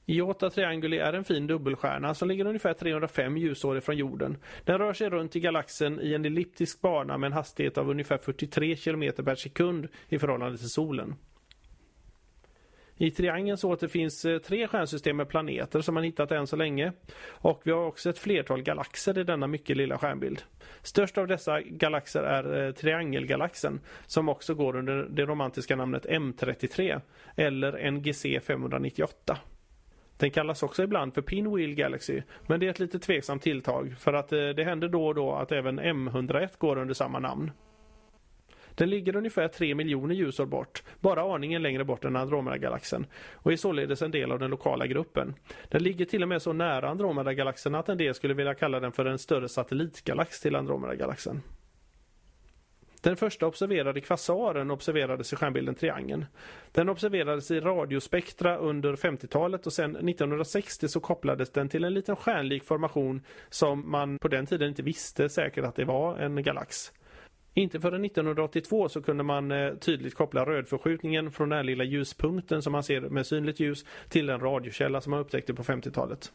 Iota 0.05 0.49
Trianguli 0.49 0.97
är 0.97 1.13
en 1.13 1.23
fin 1.23 1.47
dubbelstjärna 1.47 2.13
som 2.13 2.27
ligger 2.27 2.45
ungefär 2.45 2.73
305 2.73 3.37
ljusår 3.37 3.77
ifrån 3.77 3.97
jorden. 3.97 4.37
Den 4.63 4.77
rör 4.77 4.93
sig 4.93 5.09
runt 5.09 5.35
i 5.35 5.39
galaxen 5.39 5.99
i 6.01 6.13
en 6.13 6.25
elliptisk 6.25 6.81
bana 6.81 7.17
med 7.17 7.27
en 7.27 7.33
hastighet 7.33 7.77
av 7.77 7.89
ungefär 7.89 8.17
43 8.17 8.75
km 8.75 9.13
per 9.25 9.35
sekund 9.35 9.87
i 10.09 10.19
förhållande 10.19 10.57
till 10.57 10.69
solen. 10.69 11.15
I 12.97 13.11
triangeln 13.11 13.57
så 13.57 13.71
återfinns 13.71 14.25
eh, 14.25 14.39
tre 14.39 14.67
stjärnsystem 14.67 15.17
med 15.17 15.29
planeter 15.29 15.81
som 15.81 15.93
man 15.93 16.03
hittat 16.03 16.31
än 16.31 16.47
så 16.47 16.55
länge. 16.55 16.91
Och 17.27 17.61
vi 17.63 17.71
har 17.71 17.85
också 17.85 18.09
ett 18.09 18.19
flertal 18.19 18.61
galaxer 18.61 19.17
i 19.17 19.23
denna 19.23 19.47
mycket 19.47 19.77
lilla 19.77 19.97
stjärnbild. 19.97 20.43
Störst 20.81 21.17
av 21.17 21.27
dessa 21.27 21.61
galaxer 21.61 22.23
är 22.23 22.67
eh, 22.67 22.73
triangelgalaxen 22.73 23.79
som 24.05 24.29
också 24.29 24.53
går 24.53 24.75
under 24.75 25.07
det 25.09 25.25
romantiska 25.25 25.75
namnet 25.75 26.05
M33 26.05 27.01
eller 27.35 27.91
NGC 27.91 28.39
598. 28.45 29.37
Den 30.17 30.31
kallas 30.31 30.63
också 30.63 30.83
ibland 30.83 31.13
för 31.13 31.21
Pinwheel 31.21 31.75
Galaxy, 31.75 32.21
men 32.47 32.59
det 32.59 32.65
är 32.65 32.69
ett 32.69 32.79
lite 32.79 32.99
tveksamt 32.99 33.43
tilltag 33.43 33.95
för 33.99 34.13
att 34.13 34.31
eh, 34.31 34.49
det 34.49 34.63
händer 34.63 34.87
då 34.87 35.07
och 35.07 35.15
då 35.15 35.33
att 35.33 35.51
även 35.51 35.79
M101 35.79 36.49
går 36.57 36.77
under 36.77 36.93
samma 36.93 37.19
namn. 37.19 37.51
Den 38.75 38.89
ligger 38.89 39.15
ungefär 39.15 39.47
3 39.47 39.75
miljoner 39.75 40.15
ljusår 40.15 40.45
bort, 40.45 40.83
bara 40.99 41.35
aningen 41.35 41.61
längre 41.61 41.83
bort 41.83 42.05
än 42.05 42.15
Andromeda-galaxen 42.15 43.05
och 43.33 43.51
är 43.51 43.55
således 43.55 44.01
en 44.01 44.11
del 44.11 44.31
av 44.31 44.39
den 44.39 44.49
lokala 44.49 44.87
gruppen. 44.87 45.33
Den 45.69 45.83
ligger 45.83 46.05
till 46.05 46.23
och 46.23 46.29
med 46.29 46.41
så 46.41 46.53
nära 46.53 46.89
Andromeda-galaxen 46.89 47.75
att 47.75 47.89
en 47.89 47.97
del 47.97 48.13
skulle 48.13 48.33
vilja 48.33 48.53
kalla 48.53 48.79
den 48.79 48.91
för 48.91 49.05
en 49.05 49.19
större 49.19 49.49
satellitgalax 49.49 50.41
till 50.41 50.55
Andromeda-galaxen. 50.55 51.41
Den 53.05 53.17
första 53.17 53.47
observerade 53.47 54.01
kvasaren 54.01 54.71
observerades 54.71 55.33
i 55.33 55.35
stjärnbilden 55.35 55.75
Triangeln. 55.75 56.25
Den 56.71 56.89
observerades 56.89 57.51
i 57.51 57.59
radiospektra 57.59 58.57
under 58.57 58.95
50-talet 58.95 59.65
och 59.65 59.73
sen 59.73 59.95
1960 59.95 60.87
så 60.87 60.99
kopplades 60.99 61.51
den 61.51 61.69
till 61.69 61.83
en 61.83 61.93
liten 61.93 62.15
stjärnlik 62.15 62.63
formation 62.63 63.21
som 63.49 63.91
man 63.91 64.19
på 64.19 64.27
den 64.27 64.45
tiden 64.45 64.69
inte 64.69 64.83
visste 64.83 65.29
säkert 65.29 65.65
att 65.65 65.75
det 65.75 65.85
var 65.85 66.17
en 66.17 66.43
galax. 66.43 66.91
Inte 67.53 67.79
förrän 67.79 68.05
1982 68.05 68.89
så 68.89 69.01
kunde 69.01 69.23
man 69.23 69.51
eh, 69.51 69.73
tydligt 69.73 70.15
koppla 70.15 70.45
rödförskjutningen 70.45 71.31
från 71.31 71.49
den 71.49 71.57
här 71.57 71.63
lilla 71.63 71.83
ljuspunkten 71.83 72.61
som 72.61 72.71
man 72.71 72.83
ser 72.83 73.01
med 73.01 73.27
synligt 73.27 73.59
ljus 73.59 73.85
till 74.09 74.25
den 74.25 74.39
radiokälla 74.39 75.01
som 75.01 75.11
man 75.11 75.19
upptäckte 75.19 75.53
på 75.53 75.63
50-talet. 75.63 76.31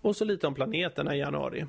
Och 0.00 0.16
så 0.16 0.24
lite 0.24 0.46
om 0.46 0.54
planeterna 0.54 1.16
i 1.16 1.18
januari. 1.18 1.66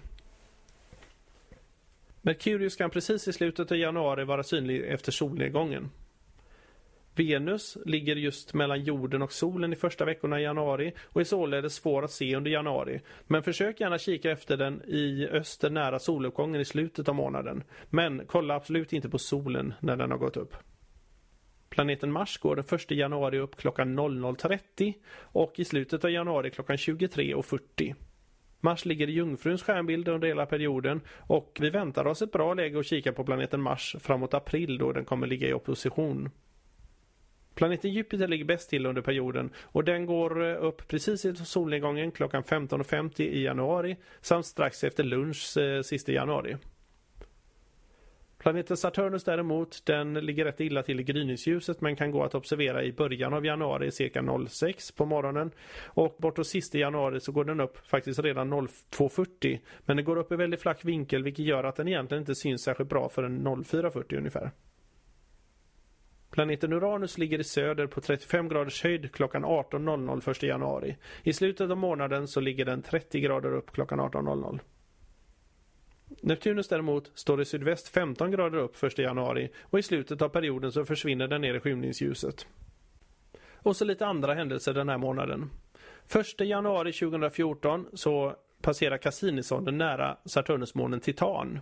Merkurius 2.21 2.75
kan 2.75 2.89
precis 2.89 3.27
i 3.27 3.33
slutet 3.33 3.71
av 3.71 3.77
januari 3.77 4.23
vara 4.23 4.43
synlig 4.43 4.81
efter 4.81 5.11
solnedgången. 5.11 5.89
Venus 7.15 7.77
ligger 7.85 8.15
just 8.15 8.53
mellan 8.53 8.83
jorden 8.83 9.21
och 9.21 9.33
solen 9.33 9.73
i 9.73 9.75
första 9.75 10.05
veckorna 10.05 10.39
i 10.39 10.43
januari 10.43 10.93
och 11.05 11.21
är 11.21 11.25
således 11.25 11.75
svår 11.75 12.03
att 12.03 12.11
se 12.11 12.35
under 12.35 12.51
januari. 12.51 13.01
Men 13.27 13.43
försök 13.43 13.79
gärna 13.79 13.97
kika 13.97 14.31
efter 14.31 14.57
den 14.57 14.81
i 14.87 15.27
öster 15.31 15.69
nära 15.69 15.99
soluppgången 15.99 16.61
i 16.61 16.65
slutet 16.65 17.09
av 17.09 17.15
månaden. 17.15 17.63
Men 17.89 18.23
kolla 18.27 18.55
absolut 18.55 18.93
inte 18.93 19.09
på 19.09 19.17
solen 19.17 19.73
när 19.79 19.95
den 19.95 20.11
har 20.11 20.17
gått 20.17 20.37
upp. 20.37 20.55
Planeten 21.69 22.11
Mars 22.11 22.37
går 22.37 22.55
den 22.55 22.65
1 22.71 22.91
januari 22.91 23.39
upp 23.39 23.55
klockan 23.55 23.99
00.30 23.99 24.93
och 25.13 25.59
i 25.59 25.65
slutet 25.65 26.03
av 26.03 26.11
januari 26.11 26.51
klockan 26.51 26.75
23.40. 26.75 27.95
Mars 28.59 28.85
ligger 28.85 29.09
i 29.09 29.11
Jungfruns 29.11 29.63
stjärnbild 29.63 30.07
under 30.07 30.27
hela 30.27 30.45
perioden 30.45 31.01
och 31.17 31.57
vi 31.61 31.69
väntar 31.69 32.07
oss 32.07 32.21
ett 32.21 32.31
bra 32.31 32.53
läge 32.53 32.79
att 32.79 32.85
kika 32.85 33.13
på 33.13 33.23
planeten 33.23 33.61
Mars 33.61 33.95
framåt 33.99 34.33
april 34.33 34.77
då 34.77 34.91
den 34.91 35.05
kommer 35.05 35.27
ligga 35.27 35.47
i 35.47 35.53
opposition. 35.53 36.29
Planeten 37.55 37.91
Jupiter 37.91 38.27
ligger 38.27 38.45
bäst 38.45 38.69
till 38.69 38.85
under 38.85 39.01
perioden 39.01 39.51
och 39.61 39.83
den 39.83 40.05
går 40.05 40.43
eh, 40.45 40.63
upp 40.63 40.87
precis 40.87 41.25
i 41.25 41.35
solnedgången 41.35 42.11
klockan 42.11 42.43
15.50 42.43 43.21
i 43.21 43.43
januari 43.43 43.97
samt 44.21 44.45
strax 44.45 44.83
efter 44.83 45.03
lunch 45.03 45.57
eh, 45.57 45.81
sista 45.81 46.11
januari. 46.11 46.57
Planeten 48.39 48.77
Saturnus 48.77 49.23
däremot, 49.23 49.85
den 49.85 50.13
ligger 50.13 50.45
rätt 50.45 50.59
illa 50.59 50.83
till 50.83 50.99
i 50.99 51.03
gryningsljuset 51.03 51.81
men 51.81 51.95
kan 51.95 52.11
gå 52.11 52.23
att 52.23 52.35
observera 52.35 52.83
i 52.83 52.93
början 52.93 53.33
av 53.33 53.45
januari 53.45 53.91
cirka 53.91 54.47
06 54.47 54.91
på 54.91 55.05
morgonen. 55.05 55.51
Och 55.85 56.15
bortåt 56.19 56.47
sista 56.47 56.77
januari 56.77 57.19
så 57.19 57.31
går 57.31 57.45
den 57.45 57.59
upp 57.59 57.77
faktiskt 57.87 58.19
redan 58.19 58.53
02.40 58.53 59.59
men 59.85 59.97
den 59.97 60.05
går 60.05 60.17
upp 60.17 60.31
i 60.31 60.35
väldigt 60.35 60.61
flack 60.61 60.85
vinkel 60.85 61.23
vilket 61.23 61.45
gör 61.45 61.63
att 61.63 61.75
den 61.75 61.87
egentligen 61.87 62.21
inte 62.21 62.35
syns 62.35 62.63
särskilt 62.63 62.89
bra 62.89 63.09
förrän 63.09 63.47
04.40 63.47 64.17
ungefär. 64.17 64.51
Planeten 66.31 66.73
Uranus 66.73 67.17
ligger 67.17 67.39
i 67.39 67.43
söder 67.43 67.87
på 67.87 68.01
35 68.01 68.49
graders 68.49 68.83
höjd 68.83 69.11
klockan 69.11 69.45
18.00 69.45 70.31
1 70.31 70.43
januari. 70.43 70.97
I 71.23 71.33
slutet 71.33 71.71
av 71.71 71.77
månaden 71.77 72.27
så 72.27 72.39
ligger 72.39 72.65
den 72.65 72.81
30 72.81 73.19
grader 73.19 73.53
upp 73.53 73.71
klockan 73.71 73.99
18.00. 73.99 74.59
Neptunus 76.21 76.67
däremot 76.67 77.11
står 77.15 77.41
i 77.41 77.45
sydväst 77.45 77.87
15 77.87 78.31
grader 78.31 78.57
upp 78.57 78.83
1 78.83 78.97
januari 78.97 79.49
och 79.61 79.79
i 79.79 79.83
slutet 79.83 80.21
av 80.21 80.29
perioden 80.29 80.71
så 80.71 80.85
försvinner 80.85 81.27
den 81.27 81.41
ner 81.41 81.53
i 81.53 81.59
skymningsljuset. 81.59 82.47
Och 83.53 83.75
så 83.75 83.85
lite 83.85 84.05
andra 84.05 84.33
händelser 84.33 84.73
den 84.73 84.89
här 84.89 84.97
månaden. 84.97 85.49
1 86.15 86.47
januari 86.47 86.93
2014 86.93 87.87
så 87.93 88.35
passerar 88.61 88.97
Cassinisonden 88.97 89.77
nära 89.77 90.17
Saturnusmånen 90.25 90.99
Titan. 90.99 91.59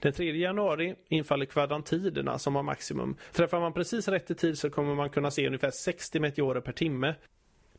Den 0.00 0.12
3 0.12 0.36
januari 0.36 0.94
infaller 1.08 1.46
kvadrantiderna 1.46 2.38
som 2.38 2.54
har 2.54 2.62
maximum. 2.62 3.16
Träffar 3.32 3.60
man 3.60 3.72
precis 3.72 4.08
rätt 4.08 4.30
i 4.30 4.34
tid 4.34 4.58
så 4.58 4.70
kommer 4.70 4.94
man 4.94 5.10
kunna 5.10 5.30
se 5.30 5.46
ungefär 5.46 5.70
60 5.70 6.20
meteorer 6.20 6.60
per 6.60 6.72
timme. 6.72 7.14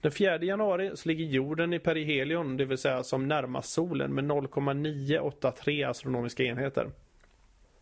Den 0.06 0.12
4 0.12 0.44
januari 0.44 0.92
så 0.94 1.10
ligger 1.10 1.26
jorden 1.26 1.74
i 1.74 1.80
perihelion, 1.80 2.58
det 2.58 2.66
vill 2.66 2.78
säga 2.78 3.04
som 3.04 3.28
närmast 3.28 3.74
solen 3.74 4.14
med 4.14 4.24
0,983 4.24 5.84
astronomiska 5.84 6.44
enheter. 6.44 6.92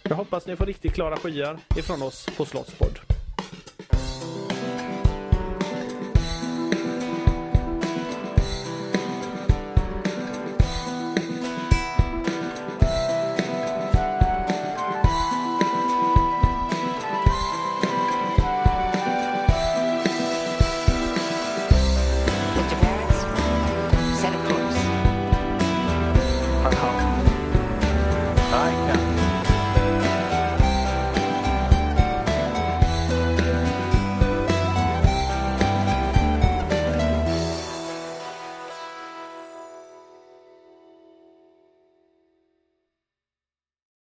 Jag 0.03 0.17
hoppas 0.17 0.47
ni 0.47 0.57
får 0.57 0.67
riktigt 0.67 0.95
klara 0.95 1.17
skyar 1.17 1.59
ifrån 1.77 2.03
oss 2.03 2.29
på 2.37 2.45
Slottspodd. 2.45 3.16